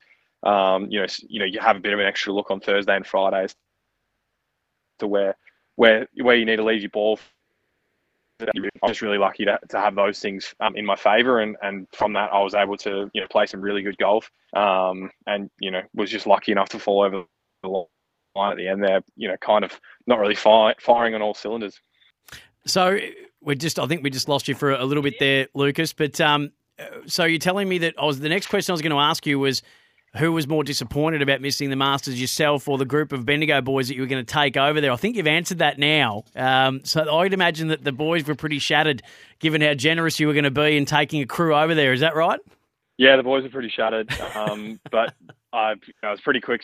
um, 0.46 0.88
you 0.90 1.00
know, 1.00 1.08
you 1.28 1.40
know, 1.40 1.46
you 1.46 1.60
have 1.60 1.76
a 1.76 1.80
bit 1.80 1.94
of 1.94 2.00
an 2.00 2.06
extra 2.06 2.32
look 2.32 2.52
on 2.52 2.60
Thursday 2.60 2.96
and 2.96 3.06
Fridays 3.06 3.56
to 5.00 5.08
where 5.08 5.36
where 5.76 6.08
where 6.22 6.36
you 6.36 6.46
need 6.46 6.58
to 6.58 6.64
leave 6.64 6.82
your 6.82 6.90
ball. 6.90 7.20
I'm 8.42 8.90
just 8.90 9.02
really 9.02 9.18
lucky 9.18 9.46
to, 9.46 9.58
to 9.70 9.80
have 9.80 9.96
those 9.96 10.20
things 10.20 10.54
um, 10.60 10.76
in 10.76 10.86
my 10.86 10.98
favour, 10.98 11.40
and, 11.40 11.56
and 11.62 11.88
from 11.94 12.14
that 12.14 12.34
I 12.34 12.42
was 12.42 12.54
able 12.54 12.78
to 12.78 13.10
you 13.14 13.22
know 13.22 13.28
play 13.30 13.46
some 13.46 13.62
really 13.62 13.82
good 13.82 13.98
golf, 13.98 14.30
um, 14.56 15.10
and 15.26 15.50
you 15.60 15.72
know 15.72 15.82
was 15.94 16.10
just 16.10 16.28
lucky 16.28 16.52
enough 16.52 16.70
to 16.70 16.80
fall 16.80 17.02
over 17.02 17.24
the 17.64 17.70
line 18.36 18.52
at 18.52 18.58
the 18.58 18.68
end 18.68 18.84
there. 18.84 19.02
You 19.16 19.30
know, 19.30 19.38
kind 19.38 19.64
of 19.64 19.80
not 20.06 20.20
really 20.20 20.36
fire, 20.36 20.76
firing 20.80 21.16
on 21.16 21.22
all 21.22 21.34
cylinders. 21.34 21.80
So 22.68 23.00
we 23.42 23.56
just 23.56 23.80
I 23.80 23.88
think 23.88 24.04
we 24.04 24.10
just 24.10 24.28
lost 24.28 24.48
you 24.48 24.56
for 24.56 24.72
a 24.72 24.84
little 24.84 25.04
bit 25.04 25.16
there, 25.20 25.48
Lucas. 25.54 25.94
But 25.94 26.20
um, 26.20 26.52
so 27.06 27.24
you're 27.24 27.40
telling 27.40 27.70
me 27.70 27.78
that 27.80 27.96
I 27.98 28.06
was 28.06 28.20
the 28.20 28.30
next 28.30 28.48
question 28.48 28.74
I 28.74 28.76
was 28.76 28.82
going 28.82 28.92
to 28.92 29.00
ask 29.00 29.26
you 29.26 29.40
was 29.40 29.62
who 30.18 30.32
was 30.32 30.48
more 30.48 30.64
disappointed 30.64 31.22
about 31.22 31.42
missing 31.42 31.70
the 31.70 31.76
Masters, 31.76 32.20
yourself 32.20 32.68
or 32.68 32.78
the 32.78 32.86
group 32.86 33.12
of 33.12 33.26
Bendigo 33.26 33.62
boys 33.62 33.88
that 33.88 33.96
you 33.96 34.02
were 34.02 34.08
going 34.08 34.26
to 34.26 34.34
take 34.34 34.58
over 34.58 34.80
there? 34.80 34.92
I 34.92 34.96
think 34.96 35.16
you've 35.16 35.28
answered 35.28 35.60
that 35.60 35.78
now. 35.78 36.24
Um, 36.36 36.82
so 36.84 37.18
I'd 37.18 37.34
imagine 37.34 37.68
that 37.70 37.84
the 37.84 37.92
boys 37.92 38.26
were 38.26 38.36
pretty 38.36 38.60
shattered, 38.60 39.02
given 39.40 39.62
how 39.62 39.74
generous 39.74 40.20
you 40.20 40.28
were 40.28 40.34
going 40.34 40.46
to 40.46 40.52
be 40.52 40.78
in 40.78 40.86
taking 40.86 41.22
a 41.22 41.26
crew 41.26 41.56
over 41.56 41.76
there. 41.76 41.94
Is 41.94 42.00
that 42.00 42.16
right? 42.16 42.40
Yeah, 42.98 43.18
the 43.18 43.24
boys 43.24 43.44
are 43.44 43.50
pretty 43.50 43.70
shattered, 43.70 44.10
um, 44.36 44.80
but 44.92 45.14
I, 45.52 45.72
you 45.72 45.94
know, 46.02 46.10
I 46.10 46.12
was 46.12 46.22
pretty 46.22 46.42
quick. 46.42 46.62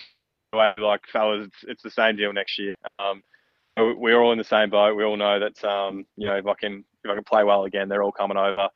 Like 0.54 1.08
fellas, 1.08 1.48
it's, 1.48 1.64
it's, 1.66 1.84
the 1.84 1.90
same 1.90 2.18
deal 2.18 2.34
next 2.34 2.60
year. 2.60 2.76
Um, 3.00 3.24
we're 3.78 4.20
all 4.20 4.34
in 4.34 4.38
the 4.38 4.44
same 4.44 4.70
boat. 4.70 4.98
We 4.98 5.06
all 5.06 5.16
know 5.16 5.40
that 5.40 5.64
um, 5.64 6.06
you 6.18 6.28
know 6.28 6.36
if 6.36 6.46
I 6.46 6.56
can 6.56 6.84
if 7.06 7.10
I 7.10 7.16
can 7.16 7.24
play 7.24 7.46
well 7.46 7.64
again, 7.64 7.88
they're 7.88 8.04
all 8.04 8.12
coming 8.12 8.36
over. 8.36 8.68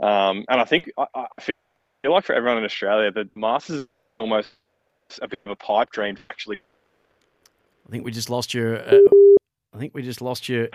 Um, 0.00 0.44
and 0.48 0.60
I 0.60 0.64
think 0.64 0.90
I, 0.98 1.06
I 1.14 1.26
feel 1.40 2.12
like 2.12 2.24
for 2.24 2.34
everyone 2.34 2.58
in 2.58 2.64
Australia, 2.64 3.12
the 3.12 3.28
Masters 3.36 3.86
almost 4.22 4.48
a 5.20 5.28
bit 5.28 5.38
of 5.44 5.52
a 5.52 5.56
pipe 5.56 5.90
dream 5.90 6.16
actually. 6.30 6.60
I 7.86 7.90
think 7.90 8.04
we 8.04 8.10
just 8.10 8.30
lost 8.30 8.54
your. 8.54 8.78
Uh, 8.78 8.98
I 9.74 9.78
think 9.78 9.94
we 9.94 10.02
just 10.02 10.22
lost 10.22 10.48
your. 10.48 10.68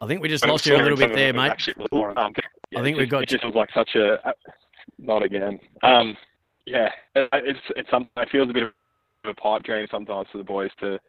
I 0.00 0.06
think 0.06 0.22
we 0.22 0.28
just 0.28 0.46
lost 0.46 0.66
you 0.66 0.76
a 0.76 0.78
little 0.78 0.98
bit 0.98 1.14
there, 1.14 1.32
mate. 1.32 1.52
Um, 1.92 2.32
I 2.76 2.82
think 2.82 2.96
we've 2.98 3.08
got. 3.08 3.24
It 3.24 3.30
just 3.30 3.44
was 3.44 3.54
like 3.54 3.70
such 3.74 3.94
a. 3.96 4.18
Not 4.98 5.22
again. 5.22 5.58
Um, 5.82 6.16
yeah, 6.66 6.90
it's 7.14 7.58
it's 7.76 7.90
something. 7.90 8.10
It 8.16 8.28
feels 8.30 8.50
a 8.50 8.52
bit 8.52 8.62
of 8.64 8.70
a 9.24 9.34
pipe 9.34 9.62
dream 9.62 9.86
sometimes 9.90 10.28
for 10.30 10.38
the 10.38 10.44
boys 10.44 10.70
to. 10.80 11.00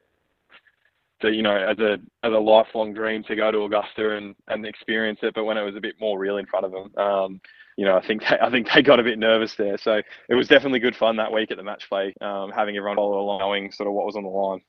To, 1.21 1.31
you 1.31 1.43
know, 1.43 1.55
as 1.55 1.79
a 1.79 1.93
as 2.23 2.33
a 2.33 2.39
lifelong 2.39 2.93
dream 2.93 3.23
to 3.23 3.35
go 3.35 3.49
to 3.49 3.63
Augusta 3.63 4.17
and, 4.17 4.35
and 4.49 4.65
experience 4.65 5.19
it, 5.23 5.33
but 5.33 5.45
when 5.45 5.57
it 5.57 5.63
was 5.63 5.75
a 5.75 5.81
bit 5.81 5.95
more 5.99 6.19
real 6.19 6.37
in 6.37 6.45
front 6.45 6.65
of 6.65 6.73
them, 6.73 6.93
um, 6.97 7.41
you 7.77 7.85
know, 7.85 7.95
I 7.95 8.05
think 8.05 8.21
they, 8.21 8.37
I 8.41 8.49
think 8.49 8.67
they 8.73 8.81
got 8.81 8.99
a 8.99 9.03
bit 9.03 9.17
nervous 9.17 9.55
there. 9.55 9.77
So 9.77 10.01
it 10.29 10.35
was 10.35 10.47
definitely 10.47 10.79
good 10.79 10.95
fun 10.95 11.17
that 11.17 11.31
week 11.31 11.51
at 11.51 11.57
the 11.57 11.63
match 11.63 11.87
play, 11.89 12.13
um, 12.21 12.51
having 12.51 12.75
everyone 12.77 12.97
follow 12.97 13.19
along, 13.19 13.39
knowing 13.39 13.71
sort 13.71 13.87
of 13.87 13.93
what 13.93 14.05
was 14.05 14.15
on 14.15 14.23
the 14.23 14.29
line. 14.29 14.61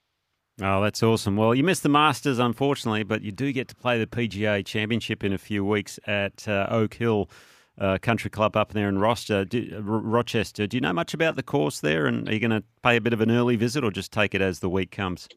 Oh, 0.63 0.83
that's 0.83 1.03
awesome. 1.03 1.37
Well, 1.37 1.55
you 1.55 1.63
missed 1.63 1.83
the 1.83 1.91
Masters, 1.91 2.39
unfortunately, 2.39 3.03
but 3.03 3.23
you 3.23 3.31
do 3.31 3.53
get 3.53 3.69
to 3.69 3.75
play 3.75 3.99
the 3.99 4.07
PGA 4.07 4.65
Championship 4.65 5.23
in 5.23 5.35
a 5.35 5.39
few 5.39 5.65
weeks 5.65 5.99
at 6.07 6.49
uh, 6.49 6.67
Oak 6.71 6.95
Hill 6.95 7.29
uh, 7.79 7.99
Country 8.01 8.31
Club 8.31 8.57
up 8.57 8.73
there 8.73 8.89
in 8.89 8.99
Rochester. 8.99 9.45
Do, 9.45 9.71
uh, 9.77 9.81
Rochester. 9.83 10.67
Do 10.67 10.79
you 10.79 10.81
know 10.81 10.95
much 10.95 11.13
about 11.13 11.37
the 11.37 11.43
course 11.43 11.81
there? 11.81 12.07
And 12.07 12.27
are 12.27 12.33
you 12.33 12.41
going 12.41 12.51
to 12.53 12.65
pay 12.83 12.97
a 12.97 13.03
bit 13.03 13.13
of 13.13 13.21
an 13.21 13.31
early 13.31 13.57
visit 13.57 13.85
or 13.85 13.91
just 13.91 14.13
take 14.13 14.35
it 14.35 14.41
as 14.41 14.61
the 14.61 14.71
week 14.71 14.91
comes? 14.91 15.29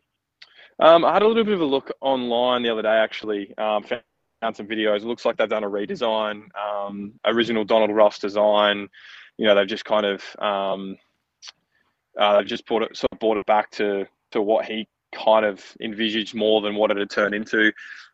Um, 0.80 1.04
I 1.04 1.14
had 1.14 1.22
a 1.22 1.28
little 1.28 1.44
bit 1.44 1.54
of 1.54 1.62
a 1.62 1.66
look 1.66 1.92
online 2.02 2.64
the 2.64 2.70
other 2.70 2.82
day, 2.82 2.98
actually. 2.98 3.54
Um, 3.58 3.84
found 3.84 4.56
some 4.56 4.68
videos. 4.68 4.98
It 4.98 5.06
looks 5.06 5.26
like 5.26 5.38
they've 5.38 5.50
done 5.50 5.64
a 5.64 5.70
redesign, 5.70 6.44
um, 6.58 7.14
original 7.26 7.66
Donald 7.66 7.92
Ross 7.92 8.20
design. 8.20 8.88
You 9.38 9.48
know, 9.48 9.56
they've 9.56 9.68
just 9.68 9.86
kind 9.86 10.06
of 10.06 10.24
um, 10.40 10.98
uh, 12.18 12.38
they've 12.38 12.48
just 12.48 12.66
brought 12.66 12.84
it 12.84 12.96
sort 12.96 13.12
of 13.12 13.20
brought 13.20 13.38
it 13.38 13.46
back 13.46 13.72
to 13.72 14.06
to 14.32 14.42
what 14.42 14.66
he 14.66 14.88
kind 15.14 15.46
of 15.46 15.64
envisaged 15.82 16.36
more 16.36 16.62
than 16.62 16.76
what 16.76 16.92
it 16.92 16.98
had 16.98 17.10
turned 17.10 17.34
into. 17.34 17.72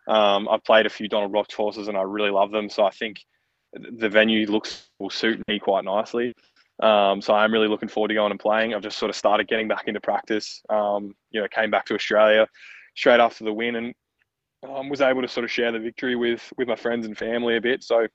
Um, 0.08 0.48
I've 0.50 0.64
played 0.64 0.86
a 0.86 0.90
few 0.90 1.08
Donald 1.08 1.34
Ross 1.34 1.48
courses 1.54 1.88
and 1.88 1.98
I 1.98 2.02
really 2.02 2.30
love 2.30 2.52
them, 2.52 2.70
so 2.70 2.86
I 2.86 2.92
think 2.92 3.26
the 3.74 4.08
venue 4.08 4.48
looks 4.48 4.90
will 5.00 5.10
suit 5.10 5.42
me 5.48 5.60
quite 5.60 5.84
nicely. 5.84 6.34
Um, 6.82 7.22
so 7.22 7.34
I'm 7.34 7.54
really 7.54 7.68
looking 7.68 7.90
forward 7.90 8.10
to 8.10 8.14
going 8.16 8.32
and 8.32 8.40
playing. 8.40 8.74
I've 8.74 8.82
just 8.82 8.98
sort 8.98 9.10
of 9.10 9.16
started 9.16 9.48
getting 9.48 9.68
back 9.68 9.88
into 9.88 10.02
practice. 10.02 10.62
Um, 10.70 11.16
you 11.32 11.42
know, 11.42 11.48
came 11.48 11.72
back 11.72 11.86
to 11.86 11.96
Australia 11.96 12.48
straight 12.96 13.20
after 13.20 13.44
the 13.44 13.54
win 13.54 13.76
and 13.76 13.94
um, 14.68 14.90
was 14.90 15.02
able 15.02 15.22
to 15.22 15.28
sort 15.28 15.44
of 15.44 15.52
share 15.52 15.72
the 15.72 15.80
victory 15.80 16.16
with 16.16 16.52
with 16.58 16.68
my 16.68 16.76
friends 16.76 17.06
and 17.06 17.18
family 17.18 17.58
a 17.58 17.62
bit. 17.62 17.84
So, 17.84 18.08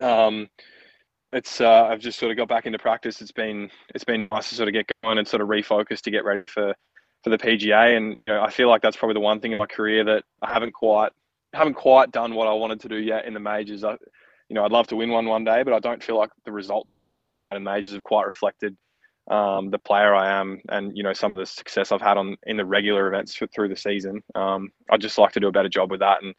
um, 0.00 0.48
it's 1.32 1.60
uh, 1.60 1.84
I've 1.84 2.00
just 2.00 2.18
sort 2.18 2.30
of 2.30 2.36
got 2.36 2.48
back 2.48 2.66
into 2.66 2.78
practice. 2.78 3.22
It's 3.22 3.32
been 3.32 3.70
it's 3.94 4.04
been 4.04 4.28
nice 4.30 4.50
to 4.50 4.54
sort 4.54 4.68
of 4.68 4.74
get 4.74 4.90
going 5.02 5.18
and 5.18 5.26
sort 5.26 5.40
of 5.40 5.48
refocus 5.48 6.00
to 6.02 6.10
get 6.10 6.24
ready 6.24 6.42
for 6.46 6.74
for 7.24 7.30
the 7.30 7.38
PGA. 7.38 7.96
And 7.96 8.16
you 8.26 8.34
know, 8.34 8.42
I 8.42 8.50
feel 8.50 8.68
like 8.68 8.82
that's 8.82 8.96
probably 8.96 9.14
the 9.14 9.20
one 9.20 9.40
thing 9.40 9.52
in 9.52 9.58
my 9.58 9.66
career 9.66 10.04
that 10.04 10.24
I 10.42 10.52
haven't 10.52 10.72
quite 10.72 11.12
haven't 11.54 11.74
quite 11.74 12.12
done 12.12 12.34
what 12.34 12.48
I 12.48 12.52
wanted 12.52 12.80
to 12.80 12.88
do 12.88 12.96
yet 12.96 13.24
in 13.24 13.34
the 13.34 13.40
majors. 13.40 13.84
I, 13.84 13.96
you 14.48 14.54
know, 14.54 14.64
I'd 14.64 14.72
love 14.72 14.86
to 14.88 14.96
win 14.96 15.10
one 15.10 15.26
one 15.26 15.44
day, 15.44 15.62
but 15.62 15.72
I 15.72 15.78
don't 15.78 16.02
feel 16.02 16.18
like 16.18 16.30
the 16.44 16.52
result 16.52 16.86
in 17.50 17.62
majors 17.62 17.92
have 17.92 18.02
quite 18.02 18.26
reflected 18.26 18.76
um, 19.30 19.70
the 19.70 19.78
player 19.78 20.14
I 20.14 20.40
am, 20.40 20.60
and 20.68 20.96
you 20.96 21.02
know 21.02 21.12
some 21.12 21.30
of 21.30 21.36
the 21.36 21.46
success 21.46 21.92
I've 21.92 22.02
had 22.02 22.16
on 22.16 22.36
in 22.46 22.56
the 22.56 22.64
regular 22.64 23.06
events 23.06 23.38
through 23.54 23.68
the 23.68 23.76
season. 23.76 24.22
Um, 24.34 24.70
I'd 24.90 25.00
just 25.00 25.18
like 25.18 25.32
to 25.32 25.40
do 25.40 25.48
a 25.48 25.52
better 25.52 25.68
job 25.68 25.90
with 25.90 26.00
that, 26.00 26.18
and 26.22 26.34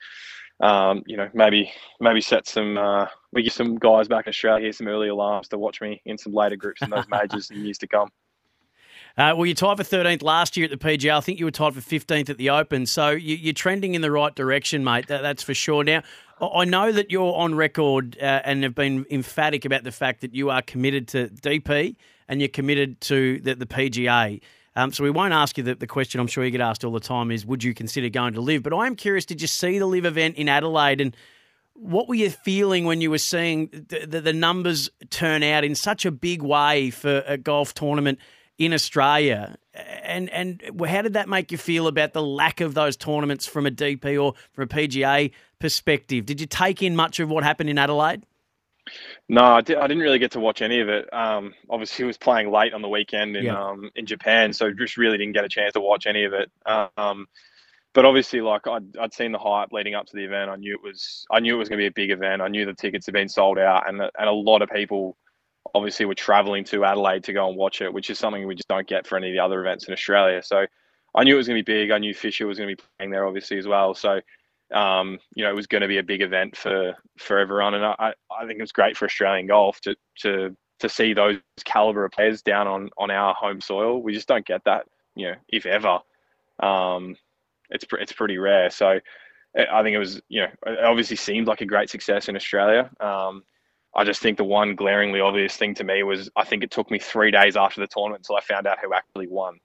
um, 0.61 1.03
you 1.07 1.15
know 1.15 1.29
maybe 1.33 1.71
maybe 2.01 2.21
set 2.21 2.47
some 2.47 2.77
uh, 2.77 3.07
we 3.31 3.43
get 3.43 3.53
some 3.53 3.75
guys 3.75 4.07
back 4.07 4.27
in 4.27 4.31
Australia 4.31 4.63
here 4.63 4.73
some 4.73 4.87
early 4.87 5.07
alarms 5.07 5.47
to 5.49 5.57
watch 5.57 5.81
me 5.81 6.01
in 6.05 6.17
some 6.17 6.33
later 6.33 6.57
groups 6.57 6.81
in 6.81 6.89
those 6.89 7.07
majors 7.09 7.49
in 7.51 7.63
years 7.63 7.77
to 7.77 7.87
come. 7.87 8.09
Uh, 9.15 9.31
well, 9.37 9.45
you 9.45 9.53
tied 9.53 9.77
for 9.77 9.83
13th 9.83 10.23
last 10.23 10.57
year 10.57 10.65
at 10.65 10.71
the 10.71 10.77
PGA. 10.77 11.15
I 11.15 11.19
think 11.19 11.37
you 11.37 11.45
were 11.45 11.51
tied 11.51 11.75
for 11.75 11.81
15th 11.81 12.31
at 12.31 12.37
the 12.37 12.49
Open. 12.49 12.87
So 12.87 13.11
you, 13.11 13.51
are 13.51 13.53
trending 13.53 13.93
in 13.93 14.01
the 14.01 14.09
right 14.09 14.33
direction, 14.33 14.83
mate. 14.83 15.07
That, 15.07 15.21
that's 15.21 15.43
for 15.43 15.53
sure. 15.53 15.83
Now, 15.83 16.01
I 16.41 16.65
know 16.65 16.91
that 16.91 17.11
you're 17.11 17.35
on 17.35 17.53
record 17.53 18.17
uh, 18.19 18.41
and 18.43 18.63
have 18.63 18.73
been 18.73 19.05
emphatic 19.11 19.65
about 19.65 19.83
the 19.83 19.91
fact 19.91 20.21
that 20.21 20.33
you 20.33 20.49
are 20.49 20.63
committed 20.63 21.07
to 21.09 21.27
DP 21.27 21.95
and 22.27 22.41
you're 22.41 22.49
committed 22.49 23.01
to 23.01 23.39
the, 23.41 23.53
the 23.53 23.67
PGA. 23.67 24.41
Um, 24.75 24.91
so 24.91 25.03
we 25.03 25.11
won't 25.11 25.33
ask 25.33 25.59
you 25.59 25.63
the, 25.63 25.75
the 25.75 25.85
question 25.85 26.19
I'm 26.19 26.25
sure 26.25 26.43
you 26.43 26.49
get 26.49 26.61
asked 26.61 26.83
all 26.83 26.91
the 26.91 26.99
time 26.99 27.29
is, 27.29 27.45
would 27.45 27.63
you 27.63 27.75
consider 27.75 28.09
going 28.09 28.33
to 28.33 28.41
LIV? 28.41 28.63
But 28.63 28.73
I 28.73 28.87
am 28.87 28.95
curious, 28.95 29.25
did 29.25 29.41
you 29.41 29.47
see 29.47 29.77
the 29.77 29.85
LIV 29.85 30.05
event 30.05 30.37
in 30.37 30.49
Adelaide 30.49 30.99
and 30.99 31.15
what 31.75 32.07
were 32.07 32.15
you 32.15 32.31
feeling 32.31 32.85
when 32.85 32.99
you 32.99 33.11
were 33.11 33.19
seeing 33.19 33.67
the, 33.71 34.05
the, 34.07 34.21
the 34.21 34.33
numbers 34.33 34.89
turn 35.11 35.43
out 35.43 35.63
in 35.63 35.75
such 35.75 36.03
a 36.03 36.11
big 36.11 36.41
way 36.41 36.89
for 36.89 37.23
a 37.27 37.37
golf 37.37 37.75
tournament 37.75 38.17
in 38.57 38.73
Australia? 38.73 39.57
And 40.03 40.29
and 40.29 40.61
how 40.87 41.01
did 41.01 41.13
that 41.13 41.27
make 41.27 41.51
you 41.51 41.57
feel 41.57 41.87
about 41.87 42.13
the 42.13 42.21
lack 42.21 42.61
of 42.61 42.73
those 42.73 42.95
tournaments 42.95 43.45
from 43.45 43.65
a 43.65 43.71
DP 43.71 44.21
or 44.21 44.33
from 44.51 44.65
a 44.65 44.67
PGA 44.67 45.31
perspective? 45.59 46.25
Did 46.25 46.39
you 46.39 46.47
take 46.47 46.81
in 46.83 46.95
much 46.95 47.19
of 47.19 47.29
what 47.29 47.43
happened 47.43 47.69
in 47.69 47.77
Adelaide? 47.77 48.23
No, 49.29 49.43
I, 49.43 49.61
did, 49.61 49.77
not 49.77 49.89
really 49.89 50.19
get 50.19 50.31
to 50.31 50.39
watch 50.39 50.61
any 50.61 50.81
of 50.81 50.89
it. 50.89 51.11
Um, 51.13 51.53
obviously, 51.69 52.03
he 52.03 52.07
was 52.07 52.17
playing 52.17 52.51
late 52.51 52.73
on 52.73 52.81
the 52.81 52.89
weekend 52.89 53.37
in 53.37 53.45
yeah. 53.45 53.61
um, 53.61 53.89
in 53.95 54.05
Japan, 54.05 54.51
so 54.51 54.71
just 54.71 54.97
really 54.97 55.17
didn't 55.17 55.33
get 55.33 55.45
a 55.45 55.49
chance 55.49 55.73
to 55.73 55.79
watch 55.79 56.05
any 56.05 56.25
of 56.25 56.33
it. 56.33 56.51
Um, 56.65 57.27
but 57.93 58.05
obviously, 58.05 58.41
like 58.41 58.67
I'd, 58.67 58.97
I'd 58.97 59.13
seen 59.13 59.31
the 59.31 59.39
hype 59.39 59.71
leading 59.71 59.95
up 59.95 60.05
to 60.07 60.15
the 60.15 60.25
event. 60.25 60.49
I 60.49 60.57
knew 60.57 60.73
it 60.73 60.83
was 60.83 61.25
I 61.31 61.39
knew 61.39 61.55
it 61.55 61.59
was 61.59 61.69
going 61.69 61.77
to 61.77 61.83
be 61.83 61.87
a 61.87 61.91
big 61.91 62.11
event. 62.11 62.41
I 62.41 62.49
knew 62.49 62.65
the 62.65 62.73
tickets 62.73 63.05
had 63.05 63.13
been 63.13 63.29
sold 63.29 63.57
out, 63.57 63.87
and 63.87 64.01
and 64.01 64.29
a 64.29 64.31
lot 64.31 64.61
of 64.61 64.69
people 64.69 65.15
obviously 65.73 66.05
we're 66.05 66.13
traveling 66.13 66.63
to 66.65 66.85
Adelaide 66.85 67.23
to 67.25 67.33
go 67.33 67.47
and 67.47 67.57
watch 67.57 67.81
it, 67.81 67.93
which 67.93 68.09
is 68.09 68.19
something 68.19 68.45
we 68.45 68.55
just 68.55 68.67
don't 68.67 68.87
get 68.87 69.07
for 69.07 69.17
any 69.17 69.29
of 69.29 69.33
the 69.33 69.39
other 69.39 69.59
events 69.61 69.87
in 69.87 69.93
Australia. 69.93 70.41
So 70.43 70.65
I 71.15 71.23
knew 71.23 71.33
it 71.33 71.37
was 71.37 71.47
going 71.47 71.57
to 71.57 71.63
be 71.63 71.73
big. 71.73 71.91
I 71.91 71.97
knew 71.97 72.13
Fisher 72.13 72.47
was 72.47 72.57
going 72.57 72.69
to 72.69 72.75
be 72.75 72.83
playing 72.97 73.11
there, 73.11 73.25
obviously 73.25 73.57
as 73.57 73.67
well. 73.67 73.93
So 73.93 74.19
um, 74.73 75.19
you 75.35 75.43
know, 75.43 75.51
it 75.51 75.55
was 75.55 75.67
going 75.67 75.83
to 75.83 75.87
be 75.87 75.99
a 75.99 76.03
big 76.03 76.21
event 76.21 76.57
for 76.57 76.95
for 77.17 77.37
everyone, 77.37 77.75
and 77.75 77.85
I, 77.85 78.13
I 78.31 78.45
think 78.45 78.57
it 78.57 78.63
was 78.63 78.71
great 78.71 78.97
for 78.97 79.05
Australian 79.05 79.47
golf 79.47 79.79
to 79.81 79.95
to 80.21 80.55
to 80.79 80.89
see 80.89 81.13
those 81.13 81.37
caliber 81.63 82.05
of 82.05 82.11
players 82.11 82.41
down 82.41 82.67
on 82.67 82.89
on 82.97 83.11
our 83.11 83.33
home 83.35 83.61
soil. 83.61 84.01
We 84.01 84.13
just 84.13 84.27
don't 84.27 84.45
get 84.45 84.63
that, 84.65 84.87
you 85.15 85.29
know, 85.29 85.35
if 85.47 85.65
ever. 85.65 85.99
Um, 86.59 87.15
it's 87.69 87.85
it's 87.93 88.13
pretty 88.13 88.37
rare. 88.37 88.69
So 88.69 88.99
I 89.55 89.83
think 89.83 89.95
it 89.95 89.99
was, 89.99 90.21
you 90.29 90.41
know, 90.41 90.75
obviously 90.83 91.15
seemed 91.15 91.47
like 91.47 91.61
a 91.61 91.65
great 91.65 91.89
success 91.89 92.27
in 92.27 92.35
Australia. 92.35 92.89
Um, 92.99 93.43
I 93.95 94.03
just 94.03 94.21
think 94.21 94.37
the 94.37 94.43
one 94.43 94.75
glaringly 94.75 95.19
obvious 95.19 95.55
thing 95.55 95.75
to 95.75 95.83
me 95.83 96.03
was 96.03 96.29
I 96.35 96.43
think 96.43 96.63
it 96.63 96.71
took 96.71 96.89
me 96.89 96.99
three 96.99 97.31
days 97.31 97.55
after 97.55 97.79
the 97.79 97.87
tournament 97.87 98.21
until 98.21 98.35
I 98.35 98.41
found 98.41 98.65
out 98.65 98.79
who 98.83 98.93
actually 98.93 99.27
won. 99.27 99.59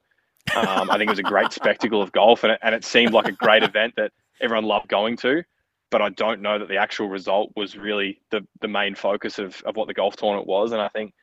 Um, 0.57 0.91
I 0.91 0.99
think 0.99 1.09
it 1.09 1.11
was 1.11 1.19
a 1.19 1.23
great 1.23 1.53
spectacle 1.61 2.03
of 2.03 2.13
golf, 2.13 2.45
and 2.45 2.53
it, 2.53 2.59
and 2.63 2.75
it 2.75 2.85
seemed 2.85 3.13
like 3.13 3.27
a 3.27 3.33
great 3.33 3.63
event 3.63 3.95
that 3.97 4.13
everyone 4.41 4.65
loved 4.65 4.89
going 4.89 5.17
to. 5.19 5.43
But 5.91 6.03
I 6.03 6.11
don't 6.11 6.43
know 6.43 6.59
that 6.59 6.69
the 6.69 6.77
actual 6.77 7.09
result 7.09 7.51
was 7.57 7.77
really 7.77 8.21
the, 8.31 8.47
the 8.61 8.69
main 8.69 8.95
focus 8.95 9.39
of, 9.39 9.63
of 9.63 9.77
what 9.77 9.89
the 9.89 9.95
golf 9.95 10.17
tournament 10.17 10.47
was. 10.47 10.73
And 10.73 10.83
I 10.83 10.89
think, 10.89 11.15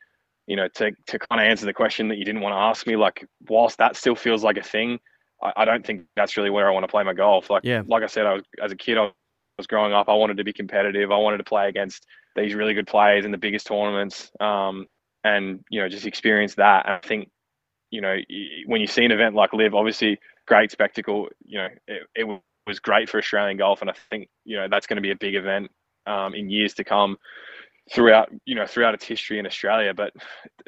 you 0.48 0.56
know, 0.56 0.66
to, 0.74 0.90
to 1.06 1.18
kind 1.20 1.40
of 1.40 1.46
answer 1.46 1.66
the 1.66 1.72
question 1.72 2.08
that 2.08 2.18
you 2.18 2.24
didn't 2.24 2.40
want 2.40 2.54
to 2.54 2.58
ask 2.58 2.84
me, 2.84 2.96
like, 2.96 3.24
whilst 3.48 3.78
that 3.78 3.94
still 3.94 4.16
feels 4.16 4.42
like 4.42 4.56
a 4.56 4.62
thing, 4.62 4.98
I, 5.40 5.52
I 5.58 5.64
don't 5.64 5.86
think 5.86 6.02
that's 6.16 6.36
really 6.36 6.50
where 6.50 6.68
I 6.68 6.72
want 6.72 6.82
to 6.82 6.88
play 6.88 7.04
my 7.04 7.14
golf. 7.14 7.48
Like, 7.48 7.62
yeah. 7.64 7.82
like 7.86 8.02
I 8.02 8.06
said, 8.06 8.26
I 8.26 8.34
was, 8.34 8.42
as 8.60 8.72
a 8.72 8.76
kid, 8.76 8.98
I 8.98 9.12
was 9.56 9.68
growing 9.68 9.92
up, 9.92 10.08
I 10.08 10.14
wanted 10.14 10.36
to 10.38 10.44
be 10.44 10.52
competitive. 10.52 11.12
I 11.12 11.16
wanted 11.16 11.38
to 11.38 11.44
play 11.44 11.68
against 11.68 12.04
these 12.36 12.54
really 12.54 12.74
good 12.74 12.86
players 12.86 13.24
in 13.24 13.30
the 13.30 13.38
biggest 13.38 13.66
tournaments 13.66 14.30
um, 14.40 14.86
and, 15.24 15.64
you 15.70 15.80
know, 15.80 15.88
just 15.88 16.06
experience 16.06 16.54
that. 16.54 16.86
And 16.86 16.94
I 16.94 17.06
think, 17.06 17.30
you 17.90 18.00
know, 18.00 18.16
when 18.66 18.80
you 18.80 18.86
see 18.86 19.04
an 19.04 19.12
event 19.12 19.34
like 19.34 19.52
LIV, 19.52 19.74
obviously 19.74 20.18
great 20.46 20.70
spectacle, 20.70 21.28
you 21.44 21.58
know, 21.58 21.68
it, 21.88 22.02
it 22.14 22.40
was 22.66 22.80
great 22.80 23.08
for 23.08 23.18
Australian 23.18 23.56
golf, 23.56 23.80
and 23.80 23.90
I 23.90 23.94
think 24.10 24.28
you 24.44 24.56
know 24.56 24.66
that's 24.68 24.86
going 24.86 24.96
to 24.96 25.02
be 25.02 25.12
a 25.12 25.16
big 25.16 25.34
event 25.34 25.70
um, 26.06 26.34
in 26.34 26.50
years 26.50 26.74
to 26.74 26.84
come 26.84 27.16
throughout 27.92 28.28
you 28.44 28.54
know 28.54 28.66
throughout 28.66 28.94
its 28.94 29.04
history 29.04 29.38
in 29.38 29.46
Australia. 29.46 29.94
But 29.94 30.12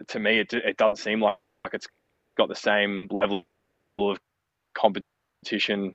to 0.08 0.18
me, 0.18 0.40
it 0.40 0.52
it 0.52 0.76
doesn't 0.76 1.02
seem 1.02 1.20
like, 1.20 1.36
like 1.64 1.74
it's 1.74 1.88
got 2.36 2.48
the 2.48 2.54
same 2.54 3.08
level 3.10 3.44
of 3.98 4.18
competition 4.74 5.04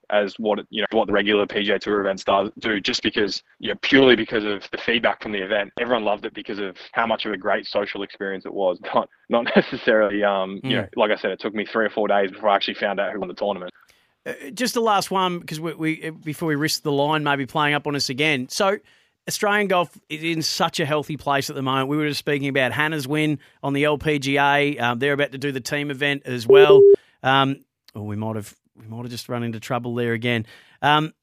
as 0.09 0.35
what 0.39 0.59
you 0.69 0.81
know 0.81 0.87
what 0.97 1.07
the 1.07 1.13
regular 1.13 1.45
PGA 1.45 1.79
Tour 1.79 2.01
events 2.01 2.23
does 2.23 2.49
do. 2.59 2.79
Just 2.79 3.03
because 3.03 3.43
you 3.59 3.69
know 3.69 3.75
purely 3.81 4.15
because 4.15 4.43
of 4.43 4.63
the 4.71 4.77
feedback 4.77 5.21
from 5.21 5.31
the 5.31 5.43
event, 5.43 5.71
everyone 5.79 6.03
loved 6.03 6.25
it 6.25 6.33
because 6.33 6.59
of 6.59 6.77
how 6.91 7.05
much 7.05 7.25
of 7.25 7.33
a 7.33 7.37
great 7.37 7.65
social 7.67 8.03
experience 8.03 8.45
it 8.45 8.53
was. 8.53 8.79
Not 8.93 9.09
not 9.29 9.47
necessarily 9.55 10.23
um 10.23 10.59
mm. 10.63 10.69
you 10.69 10.77
know 10.77 10.87
like 10.95 11.11
I 11.11 11.15
said, 11.15 11.31
it 11.31 11.39
took 11.39 11.53
me 11.53 11.65
three 11.65 11.85
or 11.85 11.89
four 11.89 12.07
days 12.07 12.31
before 12.31 12.49
I 12.49 12.55
actually 12.55 12.75
found 12.75 12.99
out 12.99 13.13
who 13.13 13.19
won 13.19 13.27
the 13.27 13.33
tournament. 13.33 13.71
Uh, 14.25 14.33
just 14.53 14.73
the 14.73 14.81
last 14.81 15.11
one 15.11 15.39
because 15.39 15.59
we, 15.59 15.73
we, 15.73 16.09
before 16.09 16.47
we 16.47 16.55
risk 16.55 16.83
the 16.83 16.91
line 16.91 17.23
maybe 17.23 17.45
playing 17.45 17.73
up 17.73 17.85
on 17.87 17.95
us 17.95 18.09
again. 18.09 18.47
So 18.49 18.77
Australian 19.27 19.67
golf 19.67 19.97
is 20.09 20.23
in 20.23 20.41
such 20.41 20.79
a 20.79 20.85
healthy 20.85 21.17
place 21.17 21.49
at 21.49 21.55
the 21.55 21.61
moment. 21.61 21.89
We 21.89 21.97
were 21.97 22.07
just 22.07 22.19
speaking 22.19 22.47
about 22.47 22.71
Hannah's 22.71 23.07
win 23.07 23.39
on 23.61 23.73
the 23.73 23.83
LPGA. 23.83 24.79
Um, 24.81 24.99
they're 24.99 25.13
about 25.13 25.31
to 25.31 25.37
do 25.37 25.51
the 25.51 25.61
team 25.61 25.91
event 25.91 26.23
as 26.25 26.45
well. 26.47 26.81
Um, 27.21 27.63
or 27.95 28.03
we 28.03 28.15
might 28.15 28.35
have 28.35 28.53
we 28.75 28.87
might 28.87 29.01
have 29.03 29.11
just 29.11 29.29
run 29.29 29.43
into 29.43 29.59
trouble 29.59 29.95
there 29.95 30.13
again. 30.13 30.45
Um, 30.81 31.13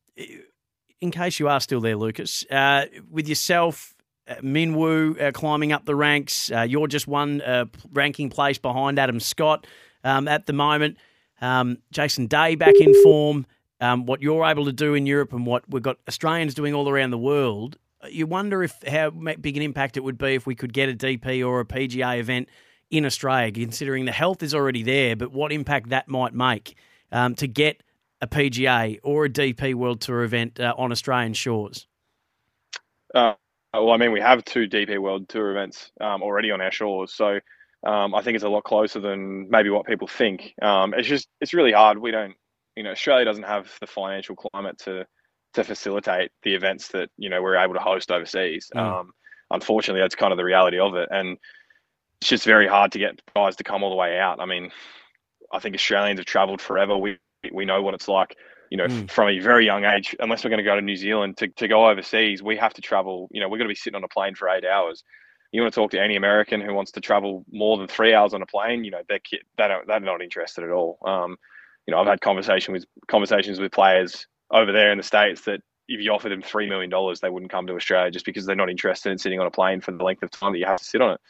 in 1.00 1.10
case 1.10 1.40
you 1.40 1.48
are 1.48 1.60
still 1.60 1.80
there, 1.80 1.96
Lucas, 1.96 2.44
uh, 2.50 2.86
with 3.10 3.28
yourself, 3.28 3.94
uh, 4.28 4.34
Minwoo 4.36 5.20
uh, 5.20 5.32
climbing 5.32 5.72
up 5.72 5.84
the 5.84 5.96
ranks, 5.96 6.50
uh, 6.52 6.62
you're 6.62 6.86
just 6.86 7.08
one 7.08 7.40
uh, 7.40 7.66
ranking 7.92 8.30
place 8.30 8.58
behind 8.58 8.98
Adam 8.98 9.18
Scott 9.18 9.66
um, 10.04 10.28
at 10.28 10.46
the 10.46 10.52
moment. 10.52 10.98
Um, 11.40 11.78
Jason 11.90 12.26
Day 12.26 12.54
back 12.54 12.74
in 12.78 12.94
form. 13.02 13.46
Um, 13.80 14.04
what 14.04 14.20
you're 14.20 14.44
able 14.44 14.66
to 14.66 14.72
do 14.72 14.92
in 14.92 15.06
Europe 15.06 15.32
and 15.32 15.46
what 15.46 15.64
we've 15.70 15.82
got 15.82 15.96
Australians 16.06 16.52
doing 16.52 16.74
all 16.74 16.88
around 16.88 17.10
the 17.10 17.18
world. 17.18 17.78
You 18.10 18.26
wonder 18.26 18.62
if 18.62 18.74
how 18.86 19.08
big 19.08 19.56
an 19.56 19.62
impact 19.62 19.96
it 19.96 20.04
would 20.04 20.18
be 20.18 20.34
if 20.34 20.46
we 20.46 20.54
could 20.54 20.74
get 20.74 20.90
a 20.90 20.94
DP 20.94 21.46
or 21.46 21.60
a 21.60 21.64
PGA 21.64 22.18
event 22.18 22.50
in 22.90 23.06
Australia, 23.06 23.52
considering 23.52 24.04
the 24.04 24.12
health 24.12 24.42
is 24.42 24.54
already 24.54 24.82
there, 24.82 25.16
but 25.16 25.32
what 25.32 25.50
impact 25.50 25.88
that 25.90 26.08
might 26.08 26.34
make 26.34 26.76
um, 27.12 27.34
to 27.36 27.46
get 27.46 27.82
a 28.20 28.26
PGA 28.26 28.98
or 29.02 29.26
a 29.26 29.30
DP 29.30 29.74
World 29.74 30.00
Tour 30.00 30.22
event 30.22 30.60
uh, 30.60 30.74
on 30.76 30.92
Australian 30.92 31.32
shores? 31.32 31.86
Uh, 33.14 33.34
well, 33.72 33.92
I 33.92 33.96
mean, 33.96 34.12
we 34.12 34.20
have 34.20 34.44
two 34.44 34.68
DP 34.68 34.98
World 34.98 35.28
Tour 35.28 35.50
events 35.50 35.90
um, 36.00 36.22
already 36.22 36.50
on 36.50 36.60
our 36.60 36.72
shores, 36.72 37.12
so 37.12 37.40
um, 37.86 38.14
I 38.14 38.22
think 38.22 38.34
it's 38.34 38.44
a 38.44 38.48
lot 38.48 38.64
closer 38.64 39.00
than 39.00 39.48
maybe 39.48 39.70
what 39.70 39.86
people 39.86 40.06
think. 40.06 40.54
Um, 40.60 40.92
it's 40.94 41.08
just 41.08 41.28
it's 41.40 41.54
really 41.54 41.72
hard. 41.72 41.98
We 41.98 42.10
don't, 42.10 42.34
you 42.76 42.82
know, 42.82 42.90
Australia 42.90 43.24
doesn't 43.24 43.44
have 43.44 43.70
the 43.80 43.86
financial 43.86 44.36
climate 44.36 44.78
to 44.80 45.06
to 45.54 45.64
facilitate 45.64 46.30
the 46.42 46.54
events 46.54 46.88
that 46.88 47.10
you 47.16 47.30
know 47.30 47.42
we're 47.42 47.56
able 47.56 47.74
to 47.74 47.80
host 47.80 48.10
overseas. 48.10 48.68
Mm. 48.74 48.80
Um, 48.80 49.12
unfortunately, 49.50 50.00
that's 50.00 50.14
kind 50.14 50.32
of 50.32 50.36
the 50.36 50.44
reality 50.44 50.78
of 50.78 50.94
it, 50.94 51.08
and 51.10 51.38
it's 52.20 52.28
just 52.28 52.44
very 52.44 52.66
hard 52.66 52.92
to 52.92 52.98
get 52.98 53.20
guys 53.34 53.56
to 53.56 53.64
come 53.64 53.82
all 53.82 53.90
the 53.90 53.96
way 53.96 54.18
out. 54.18 54.40
I 54.40 54.46
mean, 54.46 54.70
I 55.52 55.58
think 55.58 55.74
Australians 55.74 56.20
have 56.20 56.26
travelled 56.26 56.60
forever. 56.60 56.96
We 56.96 57.18
we 57.52 57.64
know 57.64 57.82
what 57.82 57.94
it's 57.94 58.08
like. 58.08 58.36
You 58.70 58.76
know, 58.76 58.86
mm. 58.86 59.10
from 59.10 59.28
a 59.28 59.38
very 59.40 59.66
young 59.66 59.84
age, 59.84 60.14
unless 60.20 60.44
we're 60.44 60.50
going 60.50 60.58
to 60.58 60.64
go 60.64 60.76
to 60.76 60.80
New 60.80 60.94
Zealand 60.94 61.38
to, 61.38 61.48
to 61.48 61.66
go 61.66 61.88
overseas, 61.88 62.40
we 62.40 62.56
have 62.56 62.72
to 62.74 62.80
travel. 62.80 63.28
You 63.32 63.40
know, 63.40 63.48
we're 63.48 63.58
going 63.58 63.66
to 63.68 63.72
be 63.72 63.74
sitting 63.74 63.96
on 63.96 64.04
a 64.04 64.08
plane 64.08 64.36
for 64.36 64.48
eight 64.48 64.64
hours 64.64 65.02
you 65.52 65.60
want 65.60 65.72
to 65.72 65.80
talk 65.80 65.90
to 65.90 66.00
any 66.00 66.16
American 66.16 66.60
who 66.60 66.74
wants 66.74 66.92
to 66.92 67.00
travel 67.00 67.44
more 67.50 67.76
than 67.76 67.88
three 67.88 68.14
hours 68.14 68.34
on 68.34 68.42
a 68.42 68.46
plane, 68.46 68.84
you 68.84 68.90
know, 68.90 69.02
they're 69.08 69.20
they 69.30 69.68
don't 69.68 69.86
they're 69.86 70.00
not 70.00 70.22
interested 70.22 70.64
at 70.64 70.70
all. 70.70 70.98
Um, 71.04 71.36
you 71.86 71.92
know, 71.92 72.00
I've 72.00 72.06
had 72.06 72.20
conversation 72.20 72.72
with 72.72 72.84
conversations 73.08 73.58
with 73.58 73.72
players 73.72 74.26
over 74.50 74.72
there 74.72 74.92
in 74.92 74.98
the 74.98 75.04
states 75.04 75.42
that 75.42 75.60
if 75.88 76.00
you 76.00 76.12
offered 76.12 76.30
them 76.30 76.42
three 76.42 76.68
million 76.68 76.90
dollars, 76.90 77.20
they 77.20 77.30
wouldn't 77.30 77.50
come 77.50 77.66
to 77.66 77.74
Australia 77.74 78.10
just 78.10 78.24
because 78.24 78.46
they're 78.46 78.54
not 78.54 78.70
interested 78.70 79.10
in 79.10 79.18
sitting 79.18 79.40
on 79.40 79.46
a 79.46 79.50
plane 79.50 79.80
for 79.80 79.90
the 79.90 80.04
length 80.04 80.22
of 80.22 80.30
time 80.30 80.52
that 80.52 80.58
you 80.58 80.66
have 80.66 80.78
to 80.78 80.84
sit 80.84 81.00
on 81.00 81.12
it. 81.12 81.20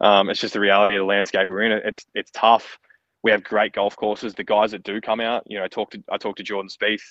Um, 0.00 0.28
it's 0.28 0.40
just 0.40 0.54
the 0.54 0.60
reality 0.60 0.96
of 0.96 1.00
the 1.00 1.06
landscape 1.06 1.50
we're 1.50 1.62
in. 1.62 1.72
It's 1.72 2.04
it's 2.14 2.30
tough. 2.32 2.78
We 3.24 3.32
have 3.32 3.42
great 3.42 3.72
golf 3.72 3.96
courses. 3.96 4.34
The 4.34 4.44
guys 4.44 4.70
that 4.70 4.84
do 4.84 5.00
come 5.00 5.20
out, 5.20 5.42
you 5.46 5.58
know, 5.58 5.64
I 5.64 5.68
talked 5.68 5.94
to 5.94 6.04
I 6.12 6.18
talked 6.18 6.38
to 6.38 6.44
Jordan 6.44 6.68
Spieth. 6.68 7.02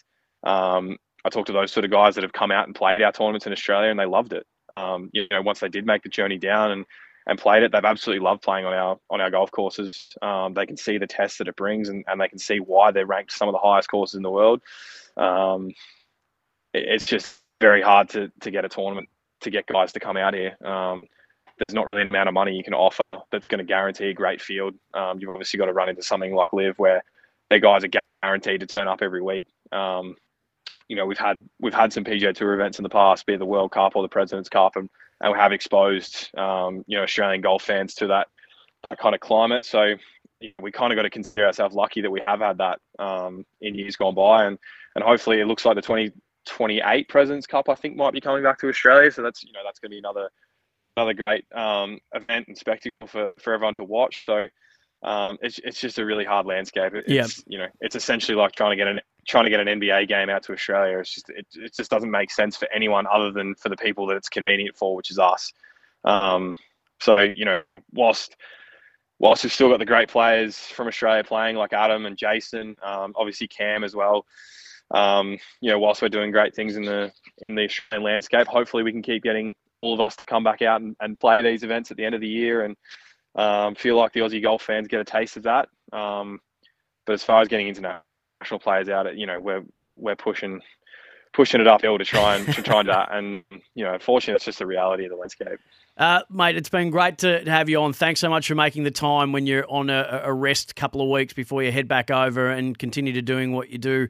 Um, 0.43 0.97
I 1.25 1.29
talked 1.29 1.47
to 1.47 1.53
those 1.53 1.71
sort 1.71 1.83
of 1.83 1.91
guys 1.91 2.15
that 2.15 2.23
have 2.23 2.33
come 2.33 2.51
out 2.51 2.67
and 2.67 2.75
played 2.75 3.01
our 3.01 3.11
tournaments 3.11 3.47
in 3.47 3.51
Australia, 3.51 3.89
and 3.89 3.99
they 3.99 4.05
loved 4.05 4.31
it 4.31 4.45
um, 4.77 5.09
you 5.13 5.27
know, 5.31 5.41
once 5.41 5.59
they 5.59 5.69
did 5.69 5.85
make 5.85 6.03
the 6.03 6.09
journey 6.09 6.37
down 6.37 6.71
and 6.71 6.85
and 7.25 7.39
played 7.39 7.63
it. 7.63 7.71
They've 7.71 7.85
absolutely 7.85 8.23
loved 8.23 8.41
playing 8.41 8.65
on 8.65 8.73
our 8.73 8.99
on 9.09 9.21
our 9.21 9.31
golf 9.31 9.51
courses. 9.51 10.09
Um, 10.21 10.53
they 10.53 10.65
can 10.65 10.77
see 10.77 10.97
the 10.97 11.07
tests 11.07 11.37
that 11.37 11.47
it 11.47 11.55
brings, 11.55 11.89
and, 11.89 12.03
and 12.07 12.19
they 12.19 12.27
can 12.27 12.39
see 12.39 12.59
why 12.59 12.91
they're 12.91 13.05
ranked 13.05 13.31
some 13.31 13.47
of 13.47 13.53
the 13.53 13.59
highest 13.59 13.89
courses 13.89 14.15
in 14.15 14.23
the 14.23 14.31
world. 14.31 14.61
Um, 15.17 15.69
it, 16.73 16.85
it's 16.87 17.05
just 17.05 17.41
very 17.61 17.81
hard 17.81 18.09
to 18.09 18.31
to 18.41 18.51
get 18.51 18.65
a 18.65 18.69
tournament 18.69 19.09
to 19.41 19.49
get 19.49 19.67
guys 19.67 19.93
to 19.93 19.99
come 19.99 20.17
out 20.17 20.33
here. 20.33 20.57
Um, 20.65 21.03
there's 21.57 21.75
not 21.75 21.87
really 21.93 22.03
an 22.03 22.09
amount 22.09 22.27
of 22.27 22.33
money 22.33 22.55
you 22.55 22.63
can 22.63 22.73
offer 22.73 23.03
that's 23.31 23.47
going 23.47 23.59
to 23.59 23.63
guarantee 23.63 24.09
a 24.09 24.13
great 24.13 24.41
field. 24.41 24.73
Um, 24.93 25.19
you've 25.19 25.29
obviously 25.29 25.57
got 25.57 25.65
to 25.65 25.73
run 25.73 25.89
into 25.89 26.01
something 26.01 26.33
like 26.33 26.53
LIV 26.53 26.77
where 26.77 27.03
their 27.49 27.59
guys 27.59 27.83
are 27.83 27.89
guaranteed 28.21 28.61
to 28.61 28.65
turn 28.65 28.87
up 28.87 29.01
every 29.01 29.21
week. 29.21 29.47
Um, 29.71 30.15
you 30.87 30.95
know, 30.95 31.05
we've 31.05 31.17
had 31.17 31.35
we've 31.59 31.73
had 31.73 31.93
some 31.93 32.03
PGA 32.03 32.33
Tour 32.33 32.53
events 32.53 32.79
in 32.79 32.83
the 32.83 32.89
past, 32.89 33.25
be 33.25 33.33
it 33.33 33.39
the 33.39 33.45
World 33.45 33.71
Cup 33.71 33.95
or 33.95 34.01
the 34.01 34.09
President's 34.09 34.49
Cup, 34.49 34.75
and, 34.75 34.89
and 35.21 35.31
we 35.31 35.39
have 35.39 35.51
exposed 35.51 36.29
um, 36.37 36.83
you 36.87 36.97
know 36.97 37.03
Australian 37.03 37.41
golf 37.41 37.63
fans 37.63 37.93
to 37.95 38.07
that, 38.07 38.27
that 38.89 38.99
kind 38.99 39.15
of 39.15 39.21
climate. 39.21 39.65
So 39.65 39.95
you 40.39 40.49
know, 40.49 40.63
we 40.63 40.71
kind 40.71 40.91
of 40.91 40.97
got 40.97 41.03
to 41.03 41.09
consider 41.09 41.45
ourselves 41.45 41.75
lucky 41.75 42.01
that 42.01 42.11
we 42.11 42.21
have 42.27 42.41
had 42.41 42.57
that 42.57 42.79
um, 42.99 43.45
in 43.61 43.75
years 43.75 43.95
gone 43.95 44.15
by, 44.15 44.45
and 44.45 44.57
and 44.95 45.03
hopefully 45.03 45.39
it 45.39 45.45
looks 45.45 45.65
like 45.65 45.75
the 45.75 45.81
2028 45.81 47.07
President's 47.07 47.47
Cup 47.47 47.69
I 47.69 47.75
think 47.75 47.95
might 47.95 48.13
be 48.13 48.21
coming 48.21 48.43
back 48.43 48.59
to 48.59 48.67
Australia. 48.67 49.11
So 49.11 49.21
that's 49.21 49.43
you 49.43 49.53
know 49.53 49.61
that's 49.63 49.79
going 49.79 49.91
to 49.91 49.95
be 49.95 49.99
another 49.99 50.29
another 50.95 51.15
great 51.25 51.45
um, 51.53 51.99
event 52.13 52.47
and 52.47 52.57
spectacle 52.57 53.07
for, 53.07 53.31
for 53.39 53.53
everyone 53.53 53.73
to 53.79 53.83
watch. 53.85 54.25
So 54.25 54.47
um, 55.03 55.37
it's 55.41 55.59
it's 55.63 55.79
just 55.79 55.99
a 55.99 56.05
really 56.05 56.25
hard 56.25 56.45
landscape. 56.45 56.93
It's, 56.95 57.09
Yeah. 57.09 57.27
you 57.47 57.57
know, 57.57 57.67
it's 57.81 57.95
essentially 57.95 58.35
like 58.35 58.53
trying 58.53 58.71
to 58.71 58.75
get 58.77 58.87
an 58.87 58.99
trying 59.27 59.45
to 59.45 59.49
get 59.49 59.59
an 59.59 59.67
NBA 59.79 60.07
game 60.07 60.29
out 60.29 60.43
to 60.43 60.53
Australia. 60.53 60.99
It's 60.99 61.13
just 61.13 61.29
it, 61.29 61.45
it 61.55 61.75
just 61.75 61.91
doesn't 61.91 62.11
make 62.11 62.31
sense 62.31 62.55
for 62.55 62.67
anyone 62.73 63.05
other 63.11 63.31
than 63.31 63.55
for 63.55 63.69
the 63.69 63.77
people 63.77 64.07
that 64.07 64.15
it's 64.15 64.29
convenient 64.29 64.77
for, 64.77 64.95
which 64.95 65.11
is 65.11 65.19
us. 65.19 65.51
Um, 66.05 66.57
so 66.99 67.19
you 67.19 67.45
know, 67.45 67.61
whilst 67.93 68.35
whilst 69.19 69.43
we've 69.43 69.53
still 69.53 69.69
got 69.69 69.79
the 69.79 69.85
great 69.85 70.09
players 70.09 70.57
from 70.57 70.87
Australia 70.87 71.23
playing 71.23 71.55
like 71.55 71.73
Adam 71.73 72.05
and 72.05 72.17
Jason, 72.17 72.75
um, 72.83 73.13
obviously 73.15 73.47
Cam 73.47 73.83
as 73.83 73.95
well. 73.95 74.25
Um, 74.91 75.37
you 75.59 75.71
know, 75.71 75.79
whilst 75.79 76.01
we're 76.01 76.09
doing 76.09 76.31
great 76.31 76.55
things 76.55 76.75
in 76.77 76.83
the 76.83 77.11
in 77.49 77.55
the 77.55 77.63
Australian 77.65 78.03
landscape, 78.05 78.47
hopefully 78.47 78.83
we 78.83 78.91
can 78.91 79.01
keep 79.01 79.23
getting 79.23 79.53
all 79.83 79.93
of 79.93 79.99
us 79.99 80.15
to 80.15 80.25
come 80.25 80.43
back 80.43 80.61
out 80.61 80.81
and, 80.81 80.95
and 81.01 81.19
play 81.19 81.41
these 81.43 81.63
events 81.63 81.91
at 81.91 81.97
the 81.97 82.05
end 82.05 82.15
of 82.15 82.21
the 82.21 82.27
year 82.27 82.63
and 82.63 82.75
um, 83.35 83.75
feel 83.75 83.97
like 83.97 84.13
the 84.13 84.21
Aussie 84.21 84.41
golf 84.41 84.63
fans 84.63 84.87
get 84.87 85.01
a 85.01 85.03
taste 85.03 85.37
of 85.37 85.43
that. 85.43 85.67
Um, 85.91 86.39
but 87.05 87.13
as 87.13 87.23
far 87.23 87.41
as 87.41 87.49
getting 87.49 87.67
international 87.67 88.59
players 88.61 88.89
out, 88.89 89.15
you 89.15 89.27
know, 89.27 89.39
we're 89.39 89.63
we're 89.97 90.15
pushing 90.15 90.61
pushing 91.33 91.59
it 91.59 91.67
uphill 91.67 91.97
to 91.97 92.05
try 92.05 92.35
and 92.35 92.53
to 92.53 92.61
try 92.61 92.79
and 92.79 92.89
that. 92.89 93.09
And 93.11 93.43
you 93.75 93.83
know, 93.83 93.93
unfortunately, 93.93 94.35
it's 94.35 94.45
just 94.45 94.59
the 94.59 94.65
reality 94.65 95.03
of 95.03 95.11
the 95.11 95.17
landscape. 95.17 95.59
Uh, 95.97 96.21
mate, 96.29 96.55
it's 96.55 96.69
been 96.69 96.89
great 96.89 97.17
to 97.19 97.43
have 97.45 97.69
you 97.69 97.81
on. 97.81 97.91
Thanks 97.91 98.19
so 98.19 98.29
much 98.29 98.47
for 98.47 98.55
making 98.55 98.83
the 98.83 98.91
time 98.91 99.31
when 99.31 99.45
you're 99.45 99.69
on 99.69 99.89
a, 99.89 100.21
a 100.23 100.33
rest 100.33 100.75
couple 100.75 101.01
of 101.01 101.09
weeks 101.09 101.33
before 101.33 101.61
you 101.61 101.71
head 101.71 101.87
back 101.87 102.09
over 102.09 102.49
and 102.49 102.77
continue 102.77 103.13
to 103.13 103.21
doing 103.21 103.51
what 103.51 103.69
you 103.69 103.77
do. 103.77 104.07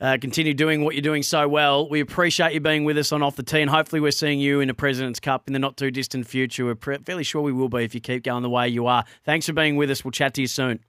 Uh, 0.00 0.16
continue 0.20 0.54
doing 0.54 0.84
what 0.84 0.94
you're 0.94 1.02
doing 1.02 1.24
so 1.24 1.48
well. 1.48 1.88
We 1.88 2.00
appreciate 2.00 2.52
you 2.52 2.60
being 2.60 2.84
with 2.84 2.96
us 2.98 3.10
on 3.10 3.22
Off 3.22 3.34
the 3.34 3.42
Tee, 3.42 3.60
and 3.60 3.70
hopefully, 3.70 4.00
we're 4.00 4.12
seeing 4.12 4.38
you 4.38 4.60
in 4.60 4.68
the 4.68 4.74
President's 4.74 5.18
Cup 5.18 5.48
in 5.48 5.52
the 5.52 5.58
not 5.58 5.76
too 5.76 5.90
distant 5.90 6.26
future. 6.26 6.64
We're 6.64 6.76
pre- 6.76 6.98
fairly 6.98 7.24
sure 7.24 7.42
we 7.42 7.52
will 7.52 7.68
be 7.68 7.82
if 7.82 7.94
you 7.94 8.00
keep 8.00 8.22
going 8.22 8.42
the 8.42 8.50
way 8.50 8.68
you 8.68 8.86
are. 8.86 9.04
Thanks 9.24 9.46
for 9.46 9.52
being 9.52 9.76
with 9.76 9.90
us. 9.90 10.04
We'll 10.04 10.12
chat 10.12 10.34
to 10.34 10.40
you 10.40 10.46
soon. 10.46 10.80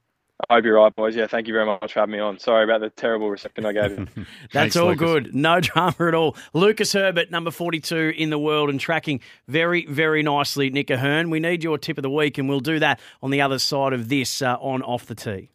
I 0.48 0.56
hope 0.56 0.64
you're 0.64 0.76
right, 0.76 0.96
boys. 0.96 1.16
Yeah, 1.16 1.28
thank 1.28 1.48
you 1.48 1.54
very 1.54 1.66
much 1.66 1.92
for 1.92 2.00
having 2.00 2.14
me 2.14 2.20
on. 2.20 2.40
Sorry 2.40 2.64
about 2.64 2.80
the 2.80 2.90
terrible 2.90 3.30
reception 3.30 3.66
I 3.66 3.74
gave 3.74 4.00
you. 4.00 4.08
That's 4.54 4.78
all 4.78 4.96
good. 4.96 5.36
No 5.36 5.60
drama 5.62 5.96
at 6.00 6.14
all. 6.14 6.38
Lucas 6.54 6.94
Herbert, 6.94 7.30
number 7.30 7.52
42 7.52 8.14
in 8.16 8.30
the 8.30 8.40
world 8.40 8.70
and 8.70 8.80
tracking 8.80 9.20
very, 9.48 9.86
very 9.88 10.24
nicely. 10.24 10.70
Nick 10.70 10.92
O'Hern, 10.92 11.30
we 11.30 11.42
need 11.42 11.64
your 11.64 11.78
tip 11.78 11.98
of 11.98 12.04
the 12.04 12.10
week, 12.10 12.38
and 12.38 12.48
we'll 12.48 12.62
do 12.62 12.80
that 12.80 13.02
on 13.22 13.32
the 13.32 13.42
other 13.42 13.60
side 13.60 13.92
of 13.92 14.08
this 14.08 14.42
uh, 14.42 14.56
on 14.62 14.82
Off 14.84 15.08
the 15.08 15.16
Tee. 15.16 15.52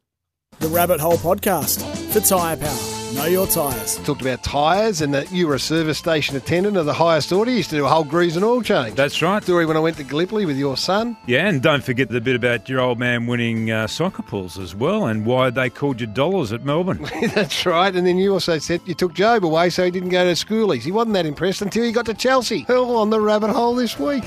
The 0.58 0.68
Rabbit 0.68 1.00
Hole 1.00 1.16
Podcast 1.16 1.82
for 2.12 2.20
Tyre 2.20 2.56
Power. 2.56 2.93
Know 3.14 3.26
your 3.26 3.46
tyres. 3.46 3.96
Talked 3.98 4.22
about 4.22 4.42
tyres 4.42 5.00
and 5.00 5.14
that 5.14 5.30
you 5.30 5.46
were 5.46 5.54
a 5.54 5.60
service 5.60 5.98
station 5.98 6.34
attendant 6.36 6.76
of 6.76 6.84
the 6.84 6.92
highest 6.92 7.32
order. 7.32 7.48
You 7.48 7.58
used 7.58 7.70
to 7.70 7.76
do 7.76 7.84
a 7.84 7.88
whole 7.88 8.02
grease 8.02 8.34
and 8.34 8.44
oil 8.44 8.60
change. 8.60 8.96
That's 8.96 9.22
right. 9.22 9.40
Story 9.40 9.66
when 9.66 9.76
I 9.76 9.80
went 9.80 9.96
to 9.98 10.02
Gallipoli 10.04 10.44
with 10.46 10.56
your 10.56 10.76
son. 10.76 11.16
Yeah, 11.26 11.46
and 11.46 11.62
don't 11.62 11.84
forget 11.84 12.08
the 12.08 12.20
bit 12.20 12.34
about 12.34 12.68
your 12.68 12.80
old 12.80 12.98
man 12.98 13.26
winning 13.28 13.70
uh, 13.70 13.86
soccer 13.86 14.22
pools 14.22 14.58
as 14.58 14.74
well 14.74 15.06
and 15.06 15.24
why 15.24 15.50
they 15.50 15.70
called 15.70 16.00
you 16.00 16.08
dollars 16.08 16.52
at 16.52 16.64
Melbourne. 16.64 17.08
That's 17.34 17.64
right. 17.64 17.94
And 17.94 18.04
then 18.04 18.18
you 18.18 18.32
also 18.32 18.58
said 18.58 18.80
you 18.84 18.94
took 18.94 19.14
Job 19.14 19.44
away 19.44 19.70
so 19.70 19.84
he 19.84 19.92
didn't 19.92 20.08
go 20.08 20.24
to 20.24 20.32
schoolies. 20.32 20.82
He 20.82 20.90
wasn't 20.90 21.14
that 21.14 21.24
impressed 21.24 21.62
until 21.62 21.84
he 21.84 21.92
got 21.92 22.06
to 22.06 22.14
Chelsea. 22.14 22.66
All 22.68 22.96
on 22.96 23.10
the 23.10 23.20
rabbit 23.20 23.50
hole 23.50 23.76
this 23.76 23.96
week. 23.96 24.24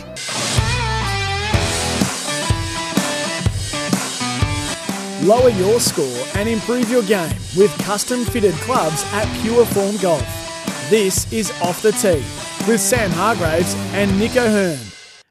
Lower 5.23 5.49
your 5.49 5.79
score 5.79 6.23
and 6.35 6.47
improve 6.47 6.91
your 6.91 7.01
game 7.01 7.35
with 7.57 7.75
custom 7.79 8.23
fitted 8.23 8.53
clubs 8.55 9.03
at 9.13 9.25
Pure 9.41 9.65
Form 9.65 9.97
Golf. 9.97 10.21
This 10.91 11.31
is 11.33 11.49
Off 11.59 11.81
the 11.81 11.91
Tee 11.91 12.23
with 12.71 12.79
Sam 12.79 13.09
Hargraves 13.09 13.73
and 13.93 14.19
Nick 14.19 14.35
O'Hern. 14.35 14.77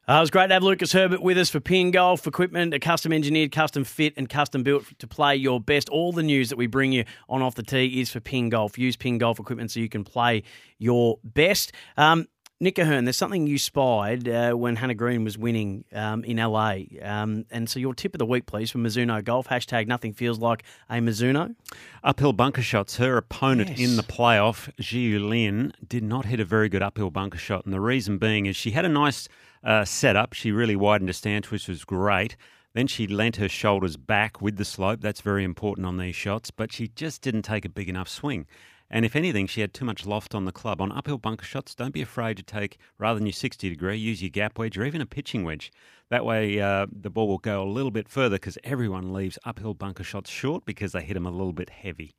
Uh, 0.09 0.19
it 0.19 0.21
was 0.21 0.31
great 0.31 0.49
to 0.49 0.55
have 0.55 0.65
Lucas 0.65 0.93
Herbert 0.93 1.23
with 1.23 1.39
us 1.39 1.51
for 1.51 1.61
PING 1.61 1.93
Golf 1.93 2.27
equipment, 2.27 2.75
a 2.75 2.81
custom 2.81 3.13
engineered, 3.13 3.53
custom 3.53 3.85
fit, 3.85 4.15
and 4.17 4.29
custom 4.29 4.65
built 4.65 4.87
to 4.99 5.07
play 5.07 5.37
your 5.37 5.61
best. 5.61 5.89
All 5.89 6.13
the 6.13 6.23
news 6.23 6.49
that 6.49 6.57
we 6.57 6.67
bring 6.67 6.91
you 6.91 7.05
on 7.29 7.43
Off 7.43 7.55
the 7.55 7.63
Tee 7.63 8.01
is 8.01 8.11
for 8.11 8.19
PING 8.19 8.49
Golf. 8.49 8.79
Use 8.79 8.97
PING 8.97 9.19
Golf 9.19 9.39
equipment 9.39 9.71
so 9.71 9.79
you 9.79 9.89
can 9.89 10.03
play 10.03 10.43
your 10.79 11.19
best. 11.23 11.73
Um, 11.97 12.27
Nick 12.59 12.79
O'Hern, 12.79 13.05
there's 13.05 13.19
something 13.19 13.47
you 13.47 13.59
spied 13.59 14.27
uh, 14.27 14.53
when 14.55 14.77
Hannah 14.77 14.95
Green 14.95 15.25
was 15.25 15.37
winning 15.37 15.85
um, 15.93 16.25
in 16.25 16.39
LA. 16.39 16.77
Um, 17.03 17.45
and 17.51 17.69
so 17.69 17.79
your 17.79 17.93
tip 17.95 18.15
of 18.15 18.19
the 18.19 18.25
week, 18.25 18.47
please, 18.47 18.71
from 18.71 18.83
Mizuno 18.83 19.23
Golf. 19.23 19.49
Hashtag 19.49 19.87
nothing 19.87 20.15
feels 20.15 20.39
like 20.39 20.63
a 20.89 20.95
Mizuno. 20.95 21.55
Uphill 22.03 22.33
bunker 22.33 22.63
shots. 22.63 22.97
Her 22.97 23.19
opponent 23.19 23.71
Yes. 23.77 23.81
in 23.81 23.97
the 23.97 24.03
playoff, 24.03 24.71
Xiyu 24.81 25.29
Lin, 25.29 25.75
did 25.87 26.03
not 26.03 26.25
hit 26.25 26.41
a 26.41 26.47
very 26.47 26.71
good 26.71 26.83
uphill 26.83 27.11
bunker 27.11 27.37
shot. 27.37 27.67
And 27.67 27.75
the 27.75 27.81
reason 27.81 28.17
being 28.17 28.47
is 28.47 28.57
she 28.57 28.71
had 28.71 28.87
a 28.87 28.89
nice 28.89 29.29
uh, 29.63 29.85
setup. 29.85 30.33
She 30.33 30.51
really 30.51 30.77
widened 30.77 31.11
her 31.11 31.13
stance, 31.13 31.51
which 31.51 31.69
was 31.69 31.85
great. 31.85 32.37
Then 32.73 32.87
she 32.87 33.07
leant 33.07 33.37
her 33.37 33.51
shoulders 33.51 33.99
back 33.99 34.41
with 34.41 34.57
the 34.57 34.65
slope. 34.65 35.01
That's 35.03 35.21
very 35.21 35.45
important 35.45 35.87
on 35.87 35.99
these 35.99 36.17
shots. 36.17 36.51
But 36.51 36.73
she 36.73 36.89
just 36.89 37.21
didn't 37.21 37.43
take 37.43 37.67
a 37.67 37.71
big 37.71 37.91
enough 37.91 38.09
swing. 38.09 38.47
And 38.91 39.05
if 39.05 39.17
anything, 39.17 39.47
she 39.47 39.61
had 39.61 39.75
too 39.75 39.85
much 39.85 40.07
loft 40.07 40.35
on 40.35 40.45
the 40.45 40.53
club. 40.53 40.81
On 40.81 40.93
uphill 40.93 41.19
bunker 41.19 41.45
shots, 41.45 41.75
don't 41.75 41.93
be 41.93 42.03
afraid 42.03 42.37
to 42.37 42.43
take, 42.43 42.79
rather 42.99 43.19
than 43.19 43.27
your 43.27 43.33
60 43.33 43.69
degree, 43.69 43.97
use 43.97 44.23
your 44.23 44.31
gap 44.31 44.59
wedge 44.59 44.79
or 44.79 44.85
even 44.85 45.01
a 45.01 45.07
pitching 45.07 45.45
wedge. 45.45 45.73
That 46.09 46.25
way, 46.25 46.61
uh, 46.61 46.87
the 46.93 47.11
ball 47.11 47.27
will 47.27 47.39
go 47.39 47.63
a 47.63 47.69
little 47.69 47.91
bit 47.91 48.09
further 48.09 48.37
because 48.37 48.59
everyone 48.63 49.13
leaves 49.13 49.39
uphill 49.45 49.75
bunker 49.75 50.05
shots 50.05 50.31
short 50.31 50.65
because 50.65 50.93
they 50.93 51.03
hit 51.03 51.15
them 51.15 51.27
a 51.27 51.31
little 51.31 51.53
bit 51.53 51.71
heavy. 51.71 52.15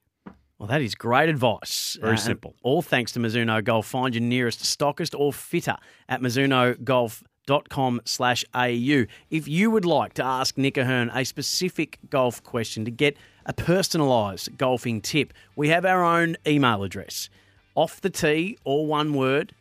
Well, 0.60 0.68
that 0.68 0.82
is 0.82 0.96
great 0.96 1.30
advice. 1.30 1.98
Very 2.02 2.12
and 2.12 2.20
simple. 2.20 2.56
All 2.64 2.82
thanks 2.82 3.12
to 3.14 3.20
Mizuno 3.20 3.64
Golf. 3.64 3.86
Find 3.86 4.16
your 4.16 4.24
nearest 4.24 4.62
stockist 4.62 5.18
or 5.18 5.32
fitter 5.32 5.76
at 6.10 6.20
MizunoGolf.com 6.20 8.02
slash 8.06 8.44
AU. 8.56 9.06
If 9.30 9.48
you 9.48 9.70
would 9.70 9.86
like 9.86 10.14
to 10.16 10.26
ask 10.26 10.58
Nick 10.58 10.78
O'Hern 10.78 11.12
a 11.14 11.24
specific 11.26 12.00
golf 12.10 12.42
question 12.42 12.86
to 12.86 12.92
get 12.92 13.18
a 13.48 13.54
personalised 13.54 14.58
golfing 14.58 15.02
tip, 15.02 15.34
we 15.56 15.70
have 15.70 15.86
our 15.86 16.04
own 16.04 16.36
email 16.46 16.84
address. 16.84 17.30
Off 17.76 18.02
the 18.02 18.10
tee, 18.10 18.58
all 18.64 18.86
one 18.86 19.14
word, 19.14 19.54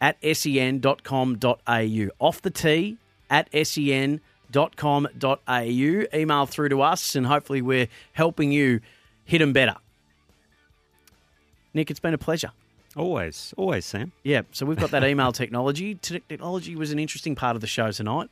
at 0.00 0.16
sen.com.au. 0.22 2.08
Off 2.18 2.42
the 2.42 2.50
tee 2.50 2.98
at 3.30 3.48
sen.com.au. 3.66 4.20
Email 6.14 6.46
through 6.46 6.68
to 6.68 6.82
us, 6.82 7.14
and 7.14 7.26
hopefully, 7.26 7.62
we're 7.62 7.88
helping 8.12 8.52
you 8.52 8.80
hit 9.24 9.38
them 9.38 9.52
better. 9.52 9.76
Nick, 11.72 11.90
it's 11.90 12.00
been 12.00 12.14
a 12.14 12.18
pleasure. 12.18 12.50
Always, 12.96 13.52
always, 13.58 13.84
Sam. 13.84 14.12
Yeah, 14.22 14.42
so 14.52 14.64
we've 14.64 14.78
got 14.78 14.90
that 14.92 15.04
email 15.04 15.30
technology. 15.32 15.94
Technology 15.96 16.74
was 16.74 16.90
an 16.90 16.98
interesting 16.98 17.34
part 17.34 17.54
of 17.54 17.60
the 17.60 17.66
show 17.66 17.90
tonight. 17.92 18.30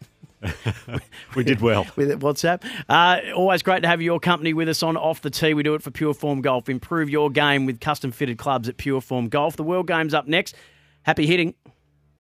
We 1.34 1.44
did 1.44 1.60
well. 1.60 1.86
with 1.96 2.20
WhatsApp. 2.20 2.62
Uh, 2.88 3.32
always 3.34 3.62
great 3.62 3.82
to 3.82 3.88
have 3.88 4.00
your 4.00 4.20
company 4.20 4.54
with 4.54 4.68
us 4.68 4.82
on 4.82 4.96
Off 4.96 5.20
the 5.20 5.30
Tee. 5.30 5.54
We 5.54 5.62
do 5.62 5.74
it 5.74 5.82
for 5.82 5.90
Pure 5.90 6.14
Form 6.14 6.42
Golf. 6.42 6.68
Improve 6.68 7.10
your 7.10 7.30
game 7.30 7.66
with 7.66 7.80
custom 7.80 8.12
fitted 8.12 8.38
clubs 8.38 8.68
at 8.68 8.76
Pure 8.76 9.00
Form 9.00 9.28
Golf. 9.28 9.56
The 9.56 9.64
World 9.64 9.86
Game's 9.86 10.14
up 10.14 10.26
next. 10.26 10.54
Happy 11.02 11.26
hitting. 11.26 11.54